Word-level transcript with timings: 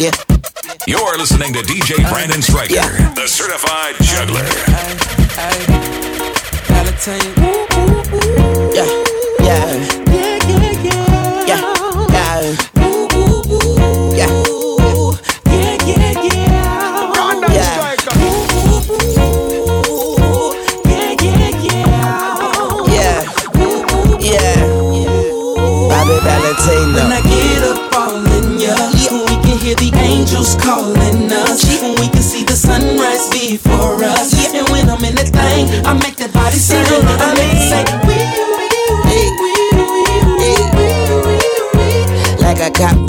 Yeah. 0.00 0.12
You're 0.86 1.18
listening 1.18 1.52
to 1.52 1.58
DJ 1.60 2.08
Brandon 2.08 2.40
Striker, 2.40 2.72
Yeah. 2.72 3.12
the 3.12 3.26
certified 3.28 3.96
juggler. 4.00 4.46
Yeah. 8.72 8.86
Yeah. 9.40 9.76
Yeah. 9.76 9.99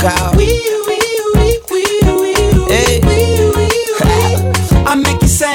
Like 0.02 0.14
a 0.14 0.18
cop 0.18 0.34
car. 0.34 0.34
Hey. 2.70 3.02
I 4.86 4.96
make 4.96 5.22
it 5.22 5.30
say, 5.30 5.54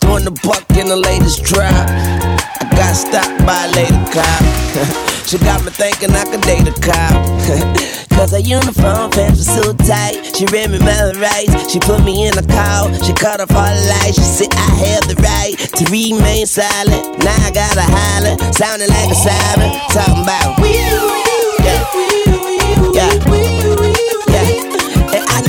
Throwing 0.00 0.24
the 0.24 0.34
buck 0.42 0.64
in 0.76 0.88
the 0.88 0.96
latest 0.96 1.44
drop. 1.44 1.70
I 1.70 2.66
got 2.74 2.94
stopped 2.96 3.46
by 3.46 3.66
a 3.66 3.70
lady 3.70 4.02
cop. 4.10 4.42
she 5.28 5.38
got 5.38 5.62
me 5.64 5.70
thinking 5.70 6.10
I 6.10 6.24
could 6.26 6.42
date 6.42 6.66
a 6.66 6.74
cop. 6.82 7.14
Cause 8.18 8.32
her 8.32 8.42
uniform 8.42 9.10
pants 9.12 9.46
were 9.46 9.62
so 9.62 9.72
tight. 9.86 10.34
She 10.36 10.44
read 10.46 10.70
me 10.70 10.78
my 10.80 11.12
rights. 11.22 11.70
She 11.70 11.78
put 11.78 12.02
me 12.02 12.26
in 12.26 12.36
a 12.36 12.42
call. 12.42 12.92
She 13.04 13.12
cut 13.14 13.40
off 13.40 13.54
all 13.54 13.70
the 13.70 13.86
lights. 14.02 14.18
She 14.18 14.26
said 14.26 14.52
I 14.52 14.68
have 14.90 15.06
the 15.06 15.16
right 15.22 15.54
to 15.78 15.84
remain 15.86 16.46
silent. 16.46 17.22
Now 17.22 17.46
I 17.46 17.50
gotta 17.54 17.86
holler, 17.86 18.34
sounding 18.52 18.90
like 18.90 19.10
a 19.10 19.14
siren. 19.14 19.70
Talking 19.94 20.22
about 20.26 20.58
yeah, 20.66 22.09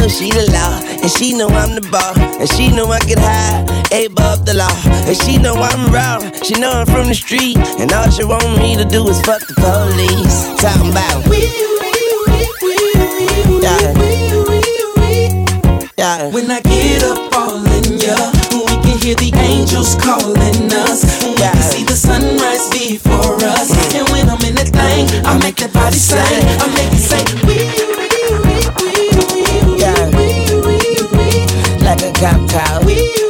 know 0.02 0.08
she 0.08 0.32
the 0.32 0.50
law, 0.52 0.82
and 1.04 1.12
she 1.12 1.38
know 1.38 1.48
I'm 1.48 1.76
the 1.76 1.86
ball, 1.94 2.18
and 2.42 2.50
she 2.58 2.70
know 2.74 2.88
I 2.90 2.98
get 3.06 3.20
high, 3.20 3.62
above 3.94 4.46
the 4.46 4.56
law, 4.56 4.74
and 5.06 5.16
she 5.16 5.38
know 5.38 5.54
I'm 5.54 5.94
raw. 5.94 6.18
She 6.42 6.56
know 6.60 6.72
I'm 6.72 6.88
from 6.88 7.08
the 7.08 7.14
street, 7.14 7.58
and 7.78 7.92
all 7.94 8.10
she 8.10 8.24
want 8.24 8.58
me 8.58 8.76
to 8.78 8.86
do 8.86 9.08
is 9.08 9.22
fuck 9.22 9.46
the 9.46 9.54
police. 9.54 10.50
Talking 10.58 10.90
about 10.90 11.22
yeah, 13.62 13.94
yeah. 15.98 16.34
when 16.34 16.50
I 16.50 16.62
get 16.62 17.04
up 17.04 17.34
all 17.38 17.62
in 17.62 18.02
ya, 18.02 18.18
we 18.50 18.74
can 18.82 18.98
hear 18.98 19.16
the 19.16 19.32
angels 19.38 19.94
calling 20.02 20.74
us. 20.90 21.06
We 21.22 21.36
Yeah. 21.38 21.54
can 21.54 21.62
see 21.62 21.84
the 21.84 21.96
sunrise 21.96 22.70
before 22.74 23.38
us. 23.54 23.70
And 23.94 24.10
when 24.10 24.30
I'm 24.30 24.42
in 24.50 24.56
that 24.56 24.70
thing, 24.74 25.06
I 25.26 25.38
make 25.38 25.58
that 25.58 25.72
body 25.74 25.98
sing. 25.98 26.18
I 26.18 26.66
make 26.74 26.90
it 26.90 27.06
say, 27.06 27.22
yeah, 27.46 28.01
tap 32.22 32.40
tap. 32.48 32.86
Wee. 32.86 33.21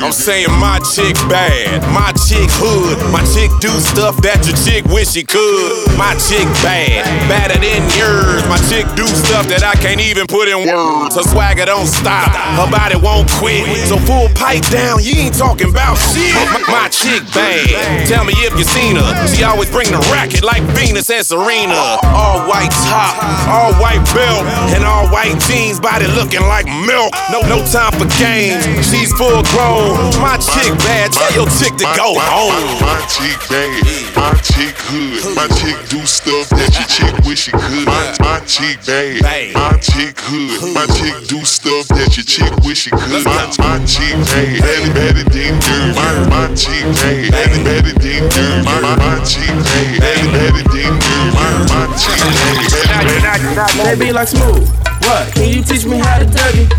I'm 0.00 0.12
saying 0.16 0.48
my 0.56 0.80
chick 0.80 1.12
bad, 1.28 1.84
my 1.92 2.08
chick 2.16 2.48
hood, 2.56 2.96
my 3.12 3.20
chick 3.36 3.52
do 3.60 3.68
stuff 3.84 4.16
that 4.24 4.40
your 4.48 4.56
chick 4.56 4.88
wish 4.88 5.12
she 5.12 5.28
could. 5.28 5.92
My 6.00 6.16
chick 6.16 6.48
bad, 6.64 7.04
badder 7.28 7.60
than 7.60 7.84
yours. 8.00 8.40
My 8.48 8.56
chick 8.72 8.88
do 8.96 9.04
stuff 9.04 9.44
that 9.52 9.60
I 9.60 9.76
can't 9.76 10.00
even 10.00 10.24
put 10.24 10.48
in 10.48 10.64
words. 10.64 11.20
Her 11.20 11.26
swagger 11.28 11.68
don't 11.68 11.84
stop, 11.84 12.32
her 12.32 12.68
body 12.72 12.96
won't 12.96 13.28
quit. 13.36 13.68
So 13.92 14.00
full 14.00 14.32
pipe 14.32 14.64
down, 14.72 15.04
you 15.04 15.20
ain't 15.20 15.36
talking 15.36 15.68
about 15.68 16.00
shit. 16.00 16.32
My, 16.48 16.80
my 16.80 16.86
chick 16.88 17.20
bad, 17.36 18.08
tell 18.08 18.24
me 18.24 18.32
if 18.40 18.56
you 18.56 18.64
seen 18.64 18.96
her. 18.96 19.10
She 19.28 19.44
always 19.44 19.68
bring 19.68 19.92
the 19.92 20.00
racket 20.08 20.40
like 20.40 20.64
Venus 20.72 21.12
and 21.12 21.24
Serena. 21.28 22.00
All 22.16 22.48
white 22.48 22.72
top, 22.88 23.20
all 23.52 23.76
white 23.76 24.00
belt, 24.16 24.48
and 24.72 24.80
all 24.80 25.12
white 25.12 25.36
jeans, 25.44 25.76
body 25.76 26.08
looking 26.16 26.42
like 26.48 26.64
milk. 26.88 27.12
No, 27.28 27.44
no 27.44 27.60
time 27.68 27.92
for 28.00 28.08
games. 28.16 28.64
She's 28.88 29.12
full 29.12 29.44
grown. 29.52 29.89
My 30.20 30.36
chick 30.38 30.70
bad, 30.86 31.10
tell 31.10 31.32
your 31.34 31.48
chick 31.50 31.74
to 31.80 31.86
go 31.98 32.14
home. 32.14 32.54
My, 32.78 32.94
my 32.94 33.00
chick 33.10 33.38
bad, 33.50 33.70
my 34.14 34.30
chick 34.38 34.76
hood, 34.86 35.34
my 35.34 35.48
chick 35.58 35.74
do 35.90 36.04
stuff 36.06 36.48
that 36.50 36.70
your 36.78 36.86
chick 36.86 37.14
wish 37.26 37.48
she 37.48 37.52
could. 37.52 37.86
My, 37.86 38.14
my 38.20 38.38
chick 38.46 38.78
bad, 38.86 39.22
my 39.54 39.74
chick 39.82 40.14
hood, 40.20 40.74
my 40.74 40.86
chick 40.94 41.16
do 41.26 41.42
stuff 41.44 41.88
that 41.88 42.14
your 42.14 42.22
chick 42.22 42.52
wish 42.62 42.86
she 42.86 42.90
could. 42.90 43.24
My, 43.26 43.50
my 43.58 43.82
chick 43.82 44.14
bad, 44.30 44.62
Betty, 44.62 44.90
Betty, 44.94 45.24
ding, 45.34 45.58
ding. 45.58 45.94
My, 45.98 46.12
my 46.30 46.46
chick 46.54 46.86
bad, 47.02 47.32
Betty, 47.32 47.58
Betty, 47.64 47.92
ding, 47.98 48.24
ding. 48.30 48.62
My, 48.62 48.78
my, 48.78 48.94
my 48.94 49.18
chick 49.26 49.50
bad, 49.50 49.98
Betty, 49.98 50.28
Betty, 50.30 50.62
ding, 50.70 50.94
ding. 50.94 51.26
My, 51.34 51.50
my 51.66 51.84
chick 51.98 52.22
bad, 52.22 52.62
Betty, 52.70 53.50
Betty. 53.58 53.82
They 53.82 53.96
be 53.98 54.12
like 54.12 54.28
smooth. 54.28 54.68
What? 55.02 55.34
Can 55.34 55.48
you 55.48 55.62
teach 55.64 55.84
me 55.84 55.98
how 55.98 56.18
to 56.18 56.26
dougie? 56.26 56.70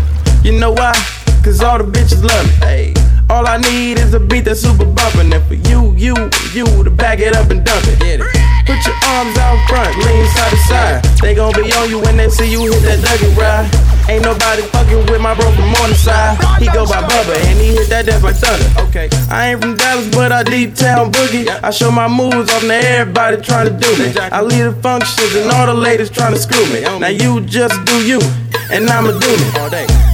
You 0.44 0.58
know 0.58 0.72
why? 0.72 0.94
Cause 1.42 1.60
all 1.60 1.76
the 1.76 1.84
bitches 1.84 2.22
love 2.22 2.46
me. 2.46 2.52
Hey. 2.64 3.01
All 3.32 3.48
I 3.48 3.56
need 3.56 3.98
is 3.98 4.12
a 4.12 4.20
beat 4.20 4.44
that's 4.44 4.60
super 4.60 4.84
bumpin'. 4.84 5.32
And 5.32 5.42
for 5.48 5.54
you, 5.54 5.96
you, 5.96 6.12
you 6.52 6.66
to 6.84 6.90
back 6.90 7.18
it 7.18 7.34
up 7.34 7.48
and 7.48 7.64
dump 7.64 7.80
it. 7.88 8.20
Put 8.68 8.84
your 8.84 8.98
arms 9.08 9.38
out 9.40 9.56
front, 9.66 9.96
lean 10.04 10.26
side 10.36 10.50
to 10.50 10.56
side. 10.68 11.04
They 11.22 11.34
gon' 11.34 11.54
be 11.54 11.72
on 11.72 11.88
you 11.88 11.98
when 11.98 12.18
they 12.18 12.28
see 12.28 12.52
you 12.52 12.60
hit 12.68 12.82
that 12.84 13.00
dougie 13.00 13.32
ride. 13.34 13.64
Ain't 14.10 14.22
nobody 14.22 14.60
fucking 14.68 15.06
with 15.08 15.22
my 15.22 15.32
bro 15.32 15.50
from 15.52 15.72
on 15.80 15.88
the 15.88 15.94
side. 15.96 16.36
He 16.60 16.66
go 16.66 16.84
by 16.84 17.00
Bubba 17.00 17.34
and 17.48 17.58
he 17.58 17.72
hit 17.72 17.88
that 17.88 18.04
death 18.04 18.22
like 18.22 18.36
thunder. 18.36 18.68
Okay. 18.92 19.08
I 19.30 19.52
ain't 19.52 19.62
from 19.62 19.76
Dallas, 19.76 20.14
but 20.14 20.30
I 20.30 20.42
deep 20.42 20.74
town 20.74 21.10
boogie. 21.10 21.48
I 21.48 21.70
show 21.70 21.90
my 21.90 22.08
moves 22.08 22.52
off 22.52 22.60
to 22.60 22.74
everybody 22.74 23.40
trying 23.40 23.64
to 23.64 23.72
do 23.72 23.88
me. 23.96 24.12
I 24.28 24.42
lead 24.42 24.60
the 24.60 24.72
functions 24.82 25.34
and 25.36 25.50
all 25.50 25.64
the 25.64 25.74
ladies 25.74 26.10
trying 26.10 26.34
to 26.34 26.38
screw 26.38 26.68
me. 26.68 26.82
Now 27.00 27.08
you 27.08 27.40
just 27.40 27.82
do 27.86 27.96
you, 28.04 28.20
and 28.68 28.84
I'ma 28.90 29.16
do 29.16 29.32
me. 29.40 29.48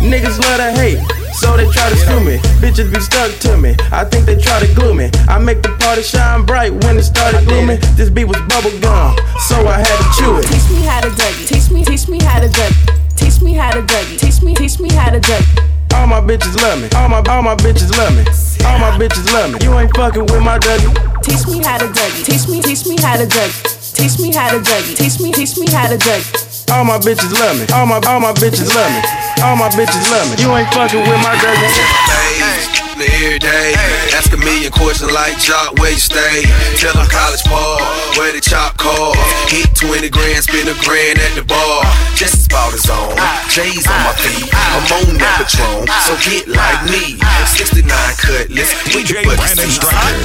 Niggas 0.06 0.38
love 0.38 0.62
to 0.62 0.70
hate. 0.78 1.17
So 1.38 1.56
they 1.56 1.70
try 1.70 1.88
to 1.88 1.96
screw 1.96 2.18
me. 2.18 2.42
Bitches 2.58 2.90
be 2.90 2.98
stuck 2.98 3.30
to 3.46 3.56
me. 3.56 3.76
I 3.94 4.02
think 4.02 4.26
they 4.26 4.34
try 4.34 4.58
to 4.58 4.66
glue 4.74 4.92
me. 4.92 5.06
I 5.30 5.38
make 5.38 5.62
the 5.62 5.70
party 5.78 6.02
shine 6.02 6.42
bright 6.44 6.74
when 6.82 6.98
it 6.98 7.04
started 7.04 7.46
glooming. 7.46 7.78
This 7.94 8.10
beat 8.10 8.26
was 8.26 8.42
bubble 8.50 8.74
gum, 8.82 9.14
so 9.46 9.54
I 9.70 9.78
had 9.78 9.96
to 10.02 10.08
chew 10.18 10.34
it. 10.42 10.50
Teach 10.50 10.66
me 10.74 10.82
how 10.82 11.00
to 11.00 11.10
dougie. 11.14 11.46
Teach 11.46 11.70
me, 11.70 11.84
teach 11.84 12.08
me 12.08 12.18
how 12.18 12.40
to 12.40 12.48
dougie. 12.50 13.14
Teach 13.14 13.40
me 13.40 13.54
how 13.54 13.70
to 13.70 13.82
dougie. 13.82 14.18
Teach 14.18 14.42
me, 14.42 14.52
teach 14.54 14.80
me 14.80 14.90
how 14.90 15.10
to 15.10 15.20
dougie. 15.20 15.94
All 15.94 16.08
my 16.08 16.20
bitches 16.20 16.58
love 16.58 16.82
me. 16.82 16.88
All 16.98 17.08
my 17.08 17.22
all 17.30 17.42
my 17.42 17.54
bitches 17.54 17.94
love 17.94 18.10
me. 18.18 18.26
All 18.66 18.78
my 18.82 18.90
bitches 18.98 19.30
love 19.30 19.54
me. 19.54 19.62
You 19.62 19.78
ain't 19.78 19.94
fucking 19.94 20.26
with 20.26 20.42
my 20.42 20.58
dougie. 20.58 20.90
Teach 21.22 21.46
me 21.46 21.62
how 21.62 21.78
to 21.78 21.86
dougie. 21.86 22.26
Teach 22.26 22.48
me, 22.50 22.58
teach 22.60 22.82
me 22.86 22.98
how 22.98 23.14
to 23.14 23.30
dougie. 23.30 23.94
Teach 23.94 24.18
me 24.18 24.34
how 24.34 24.50
to 24.50 24.58
dougie. 24.58 24.98
Teach 24.98 25.20
me, 25.20 25.30
teach 25.30 25.56
me 25.56 25.70
how 25.70 25.86
to 25.86 25.98
dougie. 25.98 26.70
All 26.74 26.82
my 26.84 26.98
bitches 26.98 27.30
love 27.38 27.54
me. 27.58 27.66
All 27.72 27.86
my 27.86 28.02
all 28.10 28.18
my 28.18 28.32
bitches 28.34 28.74
love 28.74 28.90
me. 28.90 29.27
All 29.42 29.56
my 29.56 29.68
bitches 29.70 30.10
love 30.10 30.30
me. 30.30 30.42
You 30.42 30.54
ain't 30.56 30.72
fucking 30.74 31.00
with 31.00 31.22
my 31.22 32.87
dougie. 32.98 33.18
Every 33.28 33.38
day, 33.38 33.74
ask 34.14 34.32
a 34.32 34.36
million 34.36 34.72
questions 34.72 35.12
like 35.12 35.38
Jock, 35.38 35.78
where 35.78 35.90
you 35.90 35.98
stay? 35.98 36.42
Tell 36.78 36.94
them 36.94 37.06
college 37.06 37.44
ball, 37.44 37.78
where 38.16 38.32
the 38.32 38.40
chop 38.40 38.76
call. 38.76 39.14
Hit 39.46 39.74
20 39.74 40.08
grand, 40.10 40.42
spend 40.42 40.68
a 40.68 40.74
grand 40.82 41.18
at 41.18 41.34
the 41.34 41.44
bar. 41.44 41.84
Just 42.14 42.46
about 42.46 42.72
his 42.72 42.88
own. 42.90 43.14
J's 43.48 43.86
on 43.86 44.00
my 44.02 44.14
feet, 44.18 44.48
I'm 44.54 44.82
on 44.90 45.18
that 45.18 45.46
Patron. 45.46 45.86
So 46.06 46.14
get 46.24 46.48
like 46.48 46.82
me. 46.90 47.18
69 47.54 47.86
cutlass, 48.18 48.70
we 48.94 49.04
put 49.06 49.38
Brandon. 49.38 49.70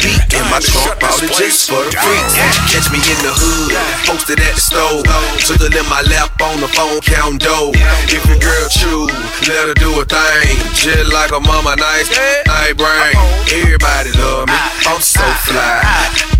Deep 0.01 0.21
in 0.33 0.45
my 0.49 0.59
trunk, 0.59 0.99
bought 0.99 1.21
it 1.21 1.33
just 1.37 1.69
for 1.69 1.83
the 1.85 1.93
freaks. 1.93 2.33
Catch 2.71 2.89
me 2.89 2.99
in 3.03 3.19
the 3.21 3.33
hood, 3.33 3.73
posted 4.07 4.39
at 4.39 4.55
the 4.57 4.61
stove. 4.61 5.05
Sugar 5.37 5.69
in 5.69 5.85
my 5.89 6.01
lap 6.09 6.33
on 6.41 6.61
the 6.61 6.69
phone, 6.71 7.01
count 7.01 7.41
dough. 7.41 7.71
If 8.09 8.25
your 8.25 8.39
girl 8.39 8.65
chew, 8.69 9.05
let 9.45 9.69
her 9.69 9.77
do 9.77 9.91
a 10.01 10.05
thing. 10.05 10.57
Just 10.73 11.13
like 11.13 11.31
a 11.31 11.39
mama, 11.39 11.75
nice, 11.77 12.09
I 12.63 12.71
brain. 12.71 13.11
Everybody 13.51 14.11
love 14.15 14.47
me, 14.47 14.55
I'm 14.87 15.01
so 15.01 15.19
fly. 15.43 15.83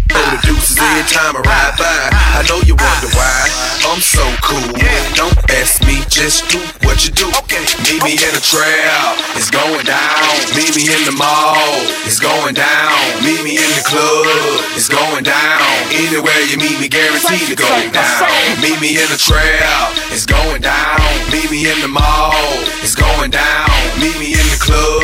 Throw 0.07 0.23
the 0.31 0.39
deuces 0.47 0.79
every 0.79 1.03
time 1.11 1.35
I 1.35 1.41
ride 1.43 1.75
by. 1.75 2.09
I 2.39 2.47
know 2.47 2.61
you 2.63 2.75
wonder 2.79 3.11
why 3.11 3.62
I'm 3.85 3.99
so 3.99 4.23
cool. 4.41 4.63
Yeah. 4.79 5.03
Don't 5.13 5.37
ask 5.51 5.83
me, 5.85 6.01
just 6.09 6.49
do 6.49 6.57
what 6.87 7.05
you 7.05 7.11
do. 7.13 7.27
okay 7.43 7.61
Me 7.85 8.01
me 8.01 8.13
in 8.17 8.31
the 8.33 8.41
trap, 8.41 9.19
it's 9.37 9.51
going 9.51 9.85
down. 9.85 10.33
Meet 10.57 10.73
me 10.73 10.89
in 10.89 11.03
the 11.05 11.13
mall, 11.13 11.61
it's 12.07 12.17
going 12.17 12.55
down. 12.55 12.97
Meet 13.21 13.43
me 13.43 13.59
in 13.59 13.69
the 13.77 13.83
club, 13.85 14.25
it's 14.73 14.89
going 14.89 15.23
down. 15.23 15.61
Anywhere 15.93 16.41
you 16.49 16.57
meet 16.57 16.79
me, 16.79 16.87
guaranteed 16.87 17.45
to 17.51 17.55
go 17.55 17.69
down. 17.91 18.25
Meet 18.63 18.81
me 18.81 18.97
in 18.97 19.07
the 19.13 19.19
trap, 19.19 19.93
it's 20.09 20.25
going 20.25 20.61
down. 20.61 20.97
Meet 21.29 21.51
me 21.51 21.69
in 21.69 21.77
the 21.85 21.91
mall, 21.91 22.33
it's 22.81 22.95
going 22.95 23.29
down. 23.29 23.69
Meet 24.01 24.17
me 24.17 24.33
in 24.33 24.45
the 24.49 24.59
club, 24.63 25.03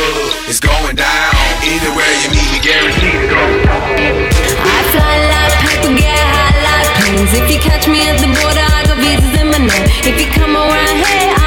it's 0.49 0.59
going 0.59 0.95
down. 0.95 1.37
Anywhere 1.61 2.13
you 2.25 2.29
meet 2.33 2.49
me, 2.49 2.59
guaranteed 2.63 3.19
to 3.21 3.27
go 3.29 3.43
down. 3.67 3.99
I 4.65 4.79
fly 4.89 5.15
like 5.29 5.55
paper, 5.67 5.93
get 5.93 6.17
high 6.17 6.57
like. 6.65 6.89
If 7.37 7.51
you 7.51 7.59
catch 7.59 7.87
me 7.87 8.01
at 8.07 8.17
the 8.21 8.27
border, 8.33 8.68
If 9.71 10.19
you 10.19 10.27
come 10.31 10.55
around 10.55 10.97
here, 10.97 11.38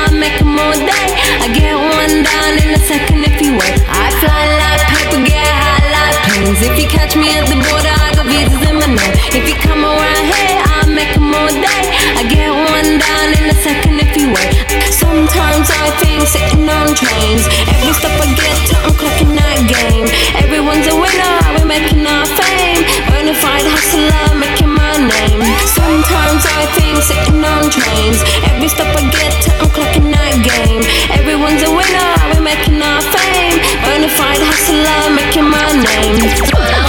trains. 27.72 28.20
Every 28.52 28.68
step 28.68 28.92
I 28.92 29.00
get 29.08 29.32
to, 29.44 29.50
I'm 29.56 29.68
clocking 29.72 30.12
that 30.12 30.36
game. 30.44 30.84
Everyone's 31.16 31.64
a 31.64 31.72
winner, 31.72 32.10
we're 32.28 32.44
making 32.44 32.76
our 32.84 33.00
fame. 33.00 33.56
Bonafide 33.80 34.44
hustler, 34.44 35.08
making 35.16 35.48
my 35.48 35.64
name. 35.80 36.20
Pills 36.52 36.82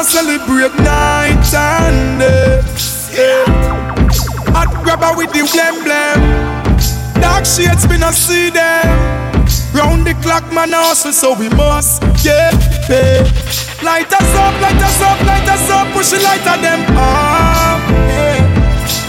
man, 0.00 0.04
celebrate 0.04 0.74
night 0.82 1.54
and 1.54 2.20
day. 2.20 2.62
Yeah. 3.12 3.44
Hot 4.52 4.70
grabber 4.84 5.16
with 5.16 5.32
the 5.32 5.44
blem 5.52 5.84
blem. 5.84 6.20
Dark 7.20 7.44
shades, 7.44 7.88
me 7.88 7.98
not 7.98 8.14
see 8.14 8.50
them. 8.50 8.88
Round 9.74 10.06
the 10.06 10.14
clock, 10.22 10.44
man, 10.52 10.72
hustle, 10.72 11.12
so 11.12 11.34
we 11.34 11.48
must 11.50 12.02
get 12.22 12.54
paid. 12.86 13.26
Light 13.82 14.12
us 14.12 14.30
up, 14.36 14.54
light 14.60 14.80
us 14.80 15.00
up, 15.02 15.20
light 15.26 15.48
us 15.48 15.70
up, 15.70 15.86
push 15.92 16.10
the 16.10 16.20
light 16.20 16.46
of 16.46 16.60
them 16.60 16.80
up. 16.96 17.80
Yeah. 18.08 18.40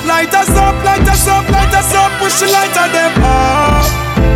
Light 0.06 0.34
us 0.34 0.50
up, 0.50 0.76
light 0.84 1.08
us 1.08 1.28
up, 1.28 1.48
light 1.50 1.74
us 1.74 1.94
up, 1.96 2.12
push 2.20 2.40
the 2.40 2.48
light 2.48 2.76
of 2.76 2.92
them 2.92 3.14
up. 3.24 3.88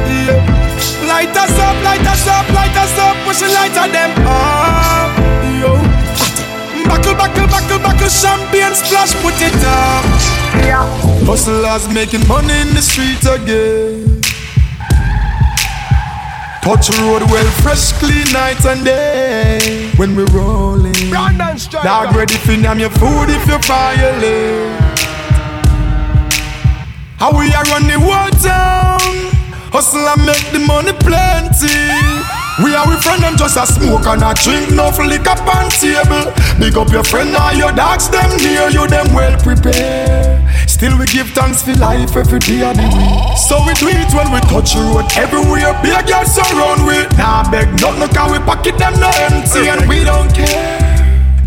Yeah. 0.08 1.08
Light 1.08 1.36
us 1.36 1.60
up, 1.60 1.78
light 1.84 2.08
us 2.08 2.28
up, 2.28 2.48
light 2.50 2.76
us 2.78 2.98
up, 2.98 3.16
push 3.26 3.40
the 3.40 3.48
light 3.50 3.78
of 3.78 3.92
them 3.92 4.12
up. 4.28 5.25
Buckle, 6.88 7.16
buckle, 7.16 7.48
buckle, 7.48 7.80
buckle, 7.80 8.10
champagne 8.10 8.74
splash, 8.76 9.14
put 9.22 9.36
it 9.42 9.56
up. 9.66 10.06
Hustlers 11.28 11.88
making 11.94 12.28
money 12.28 12.54
in 12.62 12.74
the 12.74 12.82
street 12.82 13.24
again. 13.26 14.22
Touch 16.62 16.90
road 16.98 17.22
well, 17.30 17.52
fresh, 17.62 17.92
clean 18.00 18.26
night 18.34 18.66
and 18.66 18.84
day. 18.84 19.92
When 19.98 20.16
we 20.16 20.24
rolling, 20.34 20.94
dog 21.12 22.16
ready 22.16 22.34
for 22.36 22.58
name 22.58 22.80
your 22.80 22.90
food 22.90 23.30
if 23.30 23.48
you 23.48 23.60
violate. 23.60 24.96
How 27.18 27.32
we 27.38 27.54
are 27.54 27.64
run 27.66 27.88
the 27.88 28.00
whole 28.00 28.32
town. 28.42 29.00
Hustle 29.72 30.08
and 30.08 30.26
make 30.26 30.52
the 30.52 30.60
money 30.60 30.94
plenty. 30.94 32.45
We 32.64 32.74
are 32.74 32.88
with 32.88 33.04
friend 33.04 33.20
and 33.26 33.38
just 33.38 33.58
a 33.60 33.68
smoke 33.68 34.08
and 34.08 34.24
a 34.24 34.32
drink, 34.32 34.72
no 34.72 34.88
liquor 35.04 35.36
on 35.44 35.68
table. 35.76 36.32
Big 36.56 36.78
up 36.80 36.88
your 36.88 37.04
friend 37.04 37.36
or 37.36 37.52
your 37.52 37.76
dogs, 37.76 38.08
them 38.08 38.32
near 38.40 38.72
you, 38.72 38.88
them 38.88 39.12
well 39.12 39.36
prepared. 39.44 40.40
Still 40.64 40.98
we 40.98 41.06
give 41.08 41.28
thanks 41.36 41.64
for 41.64 41.76
life 41.76 42.16
every 42.16 42.40
day 42.40 42.64
of 42.64 42.78
the 42.80 42.88
week. 42.96 43.36
So 43.36 43.60
we 43.68 43.76
do 43.76 43.92
it 43.92 44.08
when 44.16 44.32
we 44.32 44.40
touch 44.48 44.72
road 44.76 45.04
everywhere. 45.20 45.76
Be 45.84 45.92
Big 45.92 46.08
girls 46.08 46.32
surround 46.32 46.88
we. 46.88 47.04
Nah 47.20 47.44
beg 47.52 47.68
nothing, 47.84 48.08
cause 48.16 48.32
we 48.32 48.40
pocket 48.40 48.78
them 48.80 48.96
no 49.04 49.12
empty 49.28 49.68
and 49.68 49.84
we 49.90 50.06
don't 50.08 50.32
care. 50.32 50.80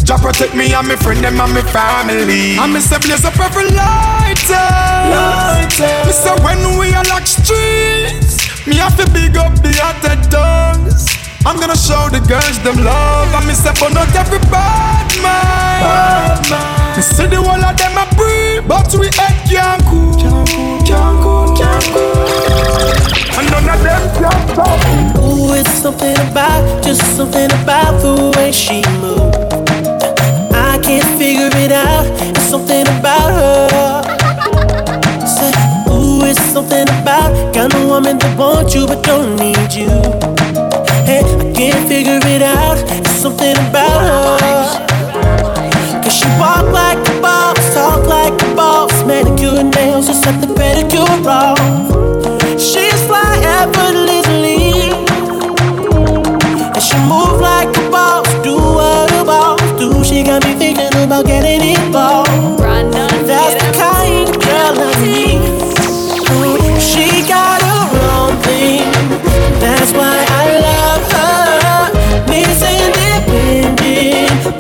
Jah 0.05 0.19
protect 0.21 0.55
me 0.55 0.73
and 0.73 0.89
my 0.89 0.97
friend 0.97 1.25
them 1.25 1.41
and 1.41 1.55
my 1.57 1.63
family. 1.73 2.57
And 2.61 2.73
me 2.73 2.81
say 2.81 2.99
blaze 3.01 3.25
up 3.25 3.39
every 3.41 3.65
lighter. 3.73 4.69
lighter. 5.09 6.05
Me 6.05 6.13
say 6.13 6.37
when 6.45 6.61
we 6.77 6.93
are 6.93 7.05
lock 7.09 7.25
streets, 7.27 8.48
me 8.69 8.77
have 8.77 8.97
to 8.97 9.11
big 9.13 9.37
up 9.37 9.55
the 9.63 9.73
other 9.83 10.17
dogs. 10.29 11.09
I'm 11.47 11.59
gonna 11.59 11.77
show 11.77 12.09
the 12.13 12.21
girls 12.29 12.59
them 12.61 12.85
love. 12.85 13.33
And 13.35 13.47
me 13.49 13.55
say 13.55 13.73
but 13.81 13.93
not 13.95 14.15
every 14.15 14.39
bad 14.53 15.09
man. 15.25 16.39
Me 16.97 17.03
say 17.03 17.27
the 17.27 17.37
whole 17.37 17.65
of 17.65 17.77
them 17.77 17.97
a 17.97 18.05
breathe, 18.15 18.69
but 18.69 18.93
we 18.95 19.09
head 19.17 19.37
can't 19.49 19.83
cool. 19.87 20.13
Can't 20.85 21.23
cool, 21.23 21.57
can't 21.57 21.85
cool. 21.93 23.39
And 23.39 23.51
none 23.51 23.69
of 23.69 23.83
them 23.83 24.03
can 24.21 24.49
stop. 24.53 25.23
Ooh, 25.23 25.55
it's 25.55 25.71
something 25.71 26.17
about, 26.31 26.85
just 26.85 27.03
something 27.17 27.51
about 27.63 28.03
the 28.03 28.33
way 28.37 28.53
she 28.53 28.83
moves. 29.01 29.48
Woman 37.99 38.19
that 38.19 38.39
wants 38.39 38.77
you 38.77 38.87
but 38.87 39.03
don't 39.03 39.35
need 39.35 39.75
you. 39.75 39.91
Hey, 41.03 41.25
I 41.27 41.53
can't 41.53 41.89
figure 41.89 42.21
it 42.23 42.43
out. 42.43 42.79
It's 42.95 43.11
something 43.11 43.57
about 43.69 44.01
her. 44.07 44.39
Cause 46.03 46.15
she 46.15 46.29
walk 46.39 46.67
like 46.71 46.99
a 47.09 47.21
boss, 47.21 47.59
talk 47.75 48.07
like 48.07 48.35
a 48.41 48.55
boss, 48.55 48.93
manicure 49.05 49.65
nails, 49.65 50.07
just 50.07 50.23
set 50.23 50.41
the 50.41 50.47
pedicure 50.47 51.27
off. 51.27 52.38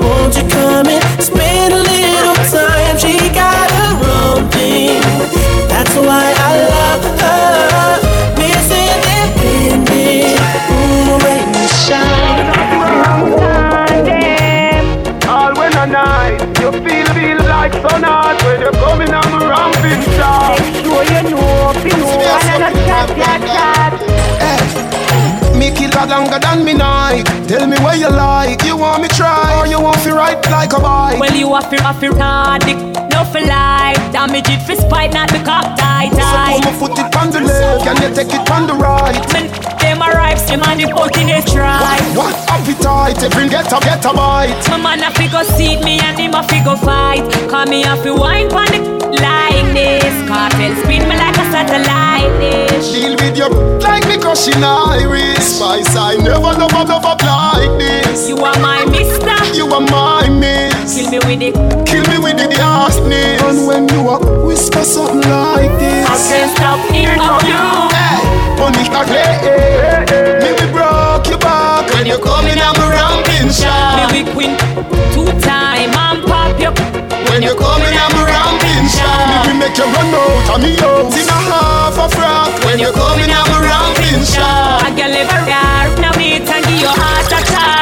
Won't 0.00 0.36
you 0.36 0.48
come 0.48 0.86
and 0.86 1.22
spend 1.22 1.47
Me 25.68 25.74
kill 25.76 25.92
a 26.00 26.06
longer 26.08 26.38
than 26.38 26.64
me 26.64 26.72
night. 26.72 27.24
Tell 27.46 27.66
me 27.66 27.76
what 27.84 27.98
you 27.98 28.08
like. 28.08 28.64
You 28.64 28.74
want 28.78 29.02
me 29.02 29.08
try 29.08 29.52
or 29.60 29.66
you 29.66 29.78
want 29.78 30.00
me 30.02 30.12
ride 30.12 30.40
like 30.48 30.72
a 30.72 30.80
bike? 30.80 31.20
Well, 31.20 31.36
you 31.36 31.52
have 31.54 31.68
to 31.68 31.76
have 31.82 32.00
to 32.00 32.08
dick, 32.64 32.78
no 33.12 33.20
for 33.28 33.44
life. 33.44 34.00
Damage 34.10 34.48
it 34.48 34.62
for 34.64 34.76
spite, 34.76 35.12
not 35.12 35.28
the 35.28 35.44
cop 35.44 35.76
die 35.76 36.08
So 36.08 36.16
die. 36.16 36.60
come 36.64 36.78
put 36.78 36.98
it 36.98 37.14
on 37.14 37.30
the 37.30 37.40
left, 37.40 37.84
can 37.84 37.96
you 38.00 38.14
take 38.16 38.32
it 38.32 38.50
on 38.50 38.66
the 38.66 38.72
right? 38.72 39.20
When 39.34 39.52
them 39.76 40.00
arrive, 40.00 40.38
see 40.38 40.56
man, 40.56 40.78
the 40.78 40.88
put 40.88 41.14
in 41.18 41.28
a 41.28 41.42
try. 41.42 42.00
What 42.16 42.32
appetite? 42.48 43.22
Every 43.22 43.48
get 43.48 43.72
a 43.72 43.78
get 43.80 44.04
a 44.04 44.12
bite. 44.12 44.68
My 44.68 44.76
man 44.78 45.04
a 45.04 45.10
figure 45.14 45.44
seat 45.56 45.84
me 45.84 46.00
and 46.00 46.18
him 46.18 46.34
a 46.34 46.42
figure 46.42 46.76
fight. 46.76 47.24
Call 47.48 47.66
me 47.66 47.84
a 47.84 47.96
fi 47.96 48.10
wine 48.10 48.48
pon 48.48 48.66
the 48.72 48.80
like 49.20 49.68
this. 49.72 50.14
Cartel 50.28 50.74
spin 50.82 51.08
me 51.08 51.16
like 51.16 51.36
a 51.36 51.44
satellite 51.52 52.32
dish. 52.40 52.92
Deal 52.92 53.16
with 53.16 53.36
your 53.36 53.50
like 53.80 54.06
me 54.08 54.18
crushing 54.18 54.62
iris. 54.62 55.56
Spice, 55.58 55.96
I 55.96 56.16
never 56.16 56.52
love 56.60 56.72
a 56.72 56.84
love 56.84 57.04
up 57.04 57.22
like 57.22 57.78
this. 57.78 58.28
You 58.28 58.36
are 58.38 58.58
my 58.60 58.84
mister. 58.86 59.36
You 59.56 59.66
are 59.72 59.80
my 59.80 60.28
miss. 60.28 60.94
Kill 60.94 61.10
me 61.10 61.18
with 61.26 61.42
it. 61.42 61.54
Kill 61.86 62.04
me 62.08 62.18
with 62.18 62.40
it, 62.40 62.50
the 62.50 62.56
darkness. 62.56 63.42
And 63.42 63.66
when 63.66 63.88
you 63.88 64.08
a 64.08 64.46
whisper 64.46 64.84
something 64.84 65.22
like 65.30 65.72
this, 65.78 66.06
I 66.06 66.16
can't 66.28 66.56
stop 66.56 66.80
hearing 66.92 67.20
of 67.20 67.42
you. 67.48 67.64
Hey, 67.96 68.56
punish 68.56 68.88
that 68.90 69.08
Me 69.08 69.18
we 69.18 70.04
broke 70.04 70.10
your 70.10 70.27
back 72.08 72.24
when 72.24 72.24
you 72.24 72.24
coming 72.24 72.60
on 72.60 72.72
my 72.76 72.88
ramping 72.88 73.46
Me 73.46 73.52
shot. 73.52 74.12
we 74.12 74.24
queen 74.32 74.56
two 75.12 75.26
time 75.40 75.92
and 75.92 76.24
pop 76.24 76.58
you. 76.58 76.72
When 77.28 77.42
you 77.42 77.54
coming 77.56 77.96
on 77.96 78.08
my 78.12 78.24
ramping 78.24 78.88
shot. 78.88 79.28
Me 79.28 79.52
we 79.52 79.58
make 79.58 79.76
you 79.76 79.84
run 79.84 80.14
out 80.14 80.54
of 80.54 80.60
me 80.62 80.76
house 80.76 81.16
in 81.16 81.28
a 81.28 81.38
half 81.52 81.98
a 81.98 82.08
frock. 82.08 82.64
When 82.64 82.78
you 82.78 82.92
coming 82.92 83.30
on 83.30 83.44
my 83.48 83.60
ramping 83.60 84.24
shot. 84.24 84.82
I 84.84 84.90
can 84.96 85.10
live 85.12 85.28
a 85.28 85.38
rare. 85.44 86.00
Now 86.00 86.16
me 86.16 86.36
and 86.36 86.64
give 86.64 86.80
you 86.80 86.88
heart 86.88 87.28
attack. 87.28 87.76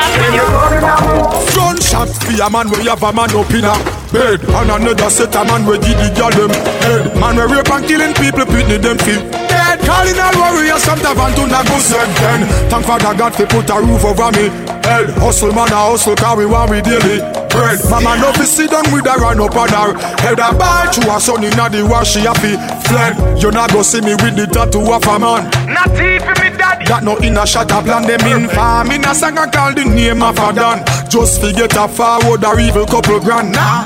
Gunshot 1.54 2.10
be 2.28 2.40
a 2.40 2.50
man 2.50 2.68
where 2.70 2.82
you 2.82 2.90
have 2.90 3.02
a 3.02 3.12
man 3.12 3.30
up 3.30 3.50
in 3.50 3.64
a 3.64 3.74
bed 4.12 4.42
And 4.42 4.70
another 4.70 5.10
set 5.10 5.34
a 5.34 5.44
man 5.44 5.64
where 5.64 5.78
give 5.78 5.96
the 5.96 6.12
girl 6.14 6.30
them 6.30 6.50
head 6.82 7.16
Man 7.18 7.36
where 7.36 7.48
rape 7.48 7.70
and 7.70 7.86
killing 7.86 8.14
people 8.14 8.44
pitney 8.44 8.80
them 8.80 8.98
feel 8.98 9.45
dead 9.56 9.80
Calling 9.80 10.20
all 10.20 10.36
warriors 10.36 10.84
from 10.84 11.00
Tavan 11.00 11.32
to 11.40 11.44
Nagusen 11.48 12.08
then 12.20 12.40
Thank 12.68 12.84
Father 12.84 13.14
God 13.16 13.32
for 13.32 13.46
put 13.48 13.70
a 13.72 13.80
roof 13.80 14.04
over 14.04 14.30
me 14.36 14.76
head. 14.86 15.10
Hustle 15.18 15.52
man 15.52 15.72
a 15.72 15.80
hustle 15.90 16.14
cause 16.14 16.38
we 16.38 16.46
want 16.46 16.70
we 16.70 16.80
daily 16.80 17.18
bread. 17.50 17.78
Mama 17.90 18.14
no 18.22 18.30
fi 18.32 18.44
sit 18.46 18.70
down 18.70 18.86
with 18.94 19.04
her 19.04 19.18
run 19.18 19.40
up 19.40 19.56
on 19.56 19.68
her 19.68 19.90
head 20.22 20.38
A 20.38 20.54
ball 20.54 20.86
to 20.94 21.00
her 21.10 21.20
son 21.20 21.42
inna 21.42 21.66
the 21.68 21.82
wash 21.82 22.14
she 22.14 22.20
happy 22.20 22.54
fled. 22.86 23.18
You 23.42 23.50
not 23.50 23.72
go 23.72 23.82
see 23.82 24.00
me 24.00 24.14
with 24.22 24.36
the 24.38 24.46
tattoo 24.46 24.86
of 24.86 25.04
a 25.04 25.18
man. 25.18 25.50
Not 25.66 25.90
even 25.98 26.36
me 26.38 26.48
daddy. 26.56 26.86
that 26.86 27.02
no 27.02 27.16
in 27.18 27.36
a 27.36 27.46
shot 27.46 27.70
a 27.74 27.82
plan 27.82 28.06
them 28.06 28.22
in 28.30 28.48
farm. 28.48 28.90
In 28.90 29.04
a 29.04 29.14
song 29.14 29.38
I 29.38 29.50
call 29.50 29.74
the 29.74 29.84
name 29.84 30.22
of 30.22 30.38
a 30.38 30.52
dan. 30.54 30.86
Just 31.10 31.40
forget 31.42 31.74
a 31.76 31.88
forward 31.88 32.44
or 32.44 32.60
evil 32.60 32.86
couple 32.86 33.18
grand. 33.20 33.52
Nah, 33.52 33.84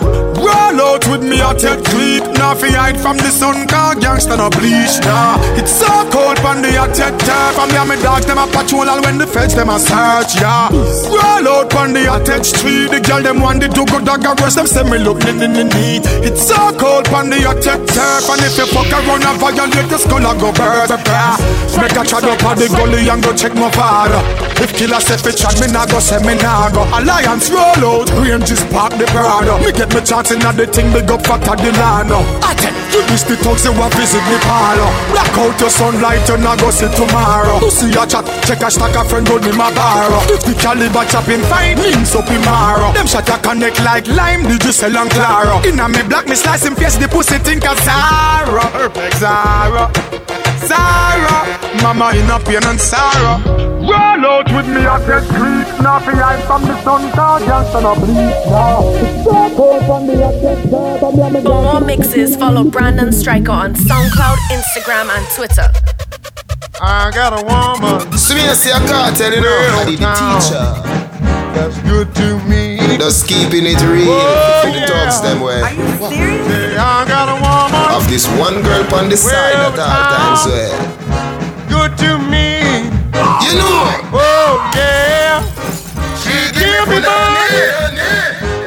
roll 0.51 0.81
out 0.83 1.05
with 1.07 1.23
me 1.23 1.39
a 1.41 1.55
take 1.55 1.83
clip 1.87 2.27
Nah 2.39 2.55
fi 2.55 2.71
hide 2.75 2.99
from 2.99 3.17
the 3.17 3.31
sun 3.31 3.67
car 3.71 3.95
gangsta 3.95 4.37
no 4.37 4.51
bleach 4.51 4.99
Nah, 5.07 5.39
it's 5.55 5.71
so 5.71 5.89
cold 6.11 6.37
pon 6.43 6.63
the 6.63 6.75
a 6.75 6.87
take 6.91 7.17
turf 7.23 7.55
And 7.59 7.71
me 7.71 7.79
and 7.79 7.89
me 7.91 7.97
dog 8.03 8.23
them 8.27 8.39
a 8.43 8.47
patrol 8.51 8.89
all 8.91 9.01
when 9.03 9.19
the 9.19 9.27
feds 9.27 9.55
them 9.55 9.71
a 9.71 9.79
search 9.79 10.35
Yeah, 10.43 10.69
roll 11.07 11.47
out 11.47 11.71
pon 11.71 11.93
the 11.95 12.11
a 12.11 12.19
take 12.25 12.45
street. 12.45 12.91
The 12.91 13.01
girl 13.01 13.23
them 13.23 13.41
want 13.41 13.61
the 13.63 13.69
do 13.69 13.87
good 13.87 14.05
dog 14.05 14.25
a 14.27 14.35
rest 14.43 14.57
them 14.57 14.67
say 14.67 14.83
me 14.83 14.99
look 14.99 15.23
ni 15.25 15.33
ni 15.39 15.65
neat 15.65 16.03
It's 16.27 16.43
so 16.43 16.59
cold 16.75 17.07
pon 17.07 17.31
the 17.31 17.39
a 17.47 17.53
take 17.59 17.87
turf 17.87 18.27
And 18.29 18.43
if 18.43 18.59
you 18.59 18.67
fuck 18.75 18.91
around 18.91 19.23
and 19.25 19.39
violate 19.39 19.89
the 19.89 19.99
skull 19.99 20.25
a 20.27 20.33
go 20.35 20.51
burst 20.53 20.91
Make 21.79 21.97
a 21.97 22.03
chat 22.05 22.25
up 22.25 22.43
at 22.45 22.59
the 22.59 22.69
gully 22.69 23.09
and 23.09 23.23
go 23.23 23.33
check 23.33 23.55
my 23.55 23.71
father. 23.71 24.21
If 24.61 24.75
killer 24.77 25.01
say 25.01 25.17
fi 25.17 25.33
chat, 25.33 25.57
me 25.61 25.73
nah 25.73 25.87
go 25.87 25.99
say 26.01 26.19
me 26.21 26.35
nah 26.37 26.69
go. 26.69 26.85
Alliance 26.93 27.49
roll 27.49 28.05
out, 28.05 28.11
ranges 28.21 28.61
park 28.69 28.93
the 28.99 29.07
Prado. 29.09 29.57
Me 29.65 29.73
get 29.73 29.89
me 29.95 30.01
chance 30.41 30.59
in 30.59 30.67
the 30.67 30.67
thing, 30.67 30.93
big 30.93 31.11
up 31.11 31.29
at 31.29 31.59
the 31.59 31.71
tell 32.57 32.75
you 32.93 33.03
this 33.09 33.23
the 33.23 33.37
thugs 33.37 33.65
you 33.65 33.73
want 33.73 33.93
visit 33.95 34.23
me 34.29 34.39
parlor. 34.43 34.91
Black 35.13 35.33
out 35.39 35.61
your 35.61 35.71
sunlight, 35.71 36.27
you 36.29 36.37
nah 36.39 36.57
go 36.57 36.71
see 36.71 36.89
tomorrow. 36.97 37.61
You 37.61 37.71
see 37.71 37.93
a 37.93 38.05
chat, 38.07 38.27
check 38.45 38.63
a 38.63 38.71
stack 38.71 38.97
a 38.97 39.05
friend 39.05 39.27
gun 39.27 39.45
in 39.45 39.57
my 39.57 39.73
bar 39.75 40.11
If 40.29 40.45
the 40.45 40.55
caliber 40.59 41.05
chopping 41.07 41.43
fine, 41.47 41.77
links 41.79 42.15
up 42.15 42.29
in 42.29 42.41
marrow. 42.43 42.93
Them 42.93 43.07
shot 43.07 43.29
a 43.29 43.39
connect 43.39 43.81
like 43.85 44.07
lime, 44.09 44.43
did 44.45 44.65
you 44.65 44.73
sell 44.73 44.97
and 44.97 45.11
claro? 45.11 45.63
Inna 45.67 45.89
me 45.89 46.03
black, 46.09 46.27
me 46.27 46.35
slice 46.35 46.65
him 46.65 46.75
face, 46.75 46.97
the 46.97 47.09
pussy 47.09 47.39
think 47.39 47.65
a 47.65 47.75
Zara. 47.85 48.65
Zara. 49.19 50.40
Zara, 50.67 51.59
mama 51.83 52.13
in 52.15 52.29
a 52.31 52.39
pain 52.41 52.65
and 52.65 52.81
sorrow. 52.81 53.41
Roll 53.81 54.25
out 54.27 54.47
with 54.53 54.69
me 54.69 54.83
a 54.85 54.99
get 55.07 55.25
creep. 55.35 55.67
Now 55.83 55.99
fi 56.01 56.13
hide 56.13 56.45
from 56.45 56.63
the 56.63 56.77
sun, 56.83 57.11
cause 57.13 57.43
gangsta 57.43 57.83
no 57.83 57.95
bleed. 57.95 58.35
Now 58.51 58.83
it's 58.85 59.25
so 59.25 59.57
cold 59.57 59.85
from 59.87 60.07
the 60.07 60.15
a 60.15 60.31
get 60.41 60.71
dirt. 60.71 61.03
And 61.03 61.17
me 61.17 61.23
and 61.23 61.35
me 61.35 61.41
For 61.43 61.63
more 61.63 61.81
mixes, 61.81 62.37
follow 62.37 62.65
Brandon 62.65 63.11
Striker 63.13 63.51
on 63.53 63.75
SoundCloud, 63.75 64.37
Instagram, 64.53 65.09
and 65.17 65.27
Twitter. 65.35 65.69
I 66.83 67.11
got 67.11 67.33
a 67.33 67.43
woman. 67.45 68.13
See 68.19 68.35
me 68.35 68.41
see 68.55 68.71
a 68.71 68.79
cartel, 68.87 69.33
you 69.35 69.41
know. 69.41 69.49
I 69.49 69.85
did 69.85 69.99
the 69.99 70.13
teacher. 70.13 70.67
That's 71.57 71.79
good 71.83 72.15
to 72.15 72.39
me. 72.49 72.79
Just 72.97 73.27
keeping 73.27 73.65
it 73.67 73.81
real 73.83 74.09
Oh, 74.09 74.61
for 74.65 74.71
the 74.73 74.79
yeah. 74.81 74.87
thugs 74.87 75.21
them 75.21 75.41
way. 75.41 75.61
Say 76.09 76.77
I 76.77 77.05
got 77.09 77.29
a 77.29 77.40
Of 78.01 78.09
this 78.09 78.27
one 78.39 78.63
girl 78.63 78.95
on 78.95 79.09
the 79.11 79.17
side 79.17 79.57
at 79.57 79.79
all 79.79 79.85
uh, 79.85 80.17
times 80.17 80.47
way. 80.49 80.73
Good 81.69 81.99
to 81.99 82.17
me. 82.33 82.89
You 83.45 83.53
know. 83.61 84.17
Oh 84.17 84.71
yeah. 84.75 85.45
She 86.17 86.33
give 86.57 86.89
me 86.89 86.97
money 87.05 87.61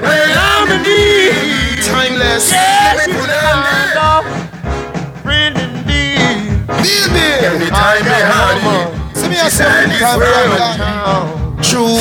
when 0.06 0.30
I'm 0.38 0.70
in 0.70 0.82
need. 0.86 1.82
Timeless. 1.82 2.52
Yeah, 2.52 2.94
she's 3.06 3.16
kind 3.26 3.98
of 3.98 4.22
friend 5.24 5.58
indeed. 5.58 6.68
Baby. 6.68 7.26
Anytime 7.42 8.06
me 8.06 8.20
honey. 8.30 8.94
See 9.16 9.30
me 9.30 9.38
a 9.42 9.50
say 9.50 9.88
This 9.88 10.00
come 10.00 10.20
world 10.20 10.62
from 10.62 10.78
town. 10.78 11.58
True. 11.64 11.98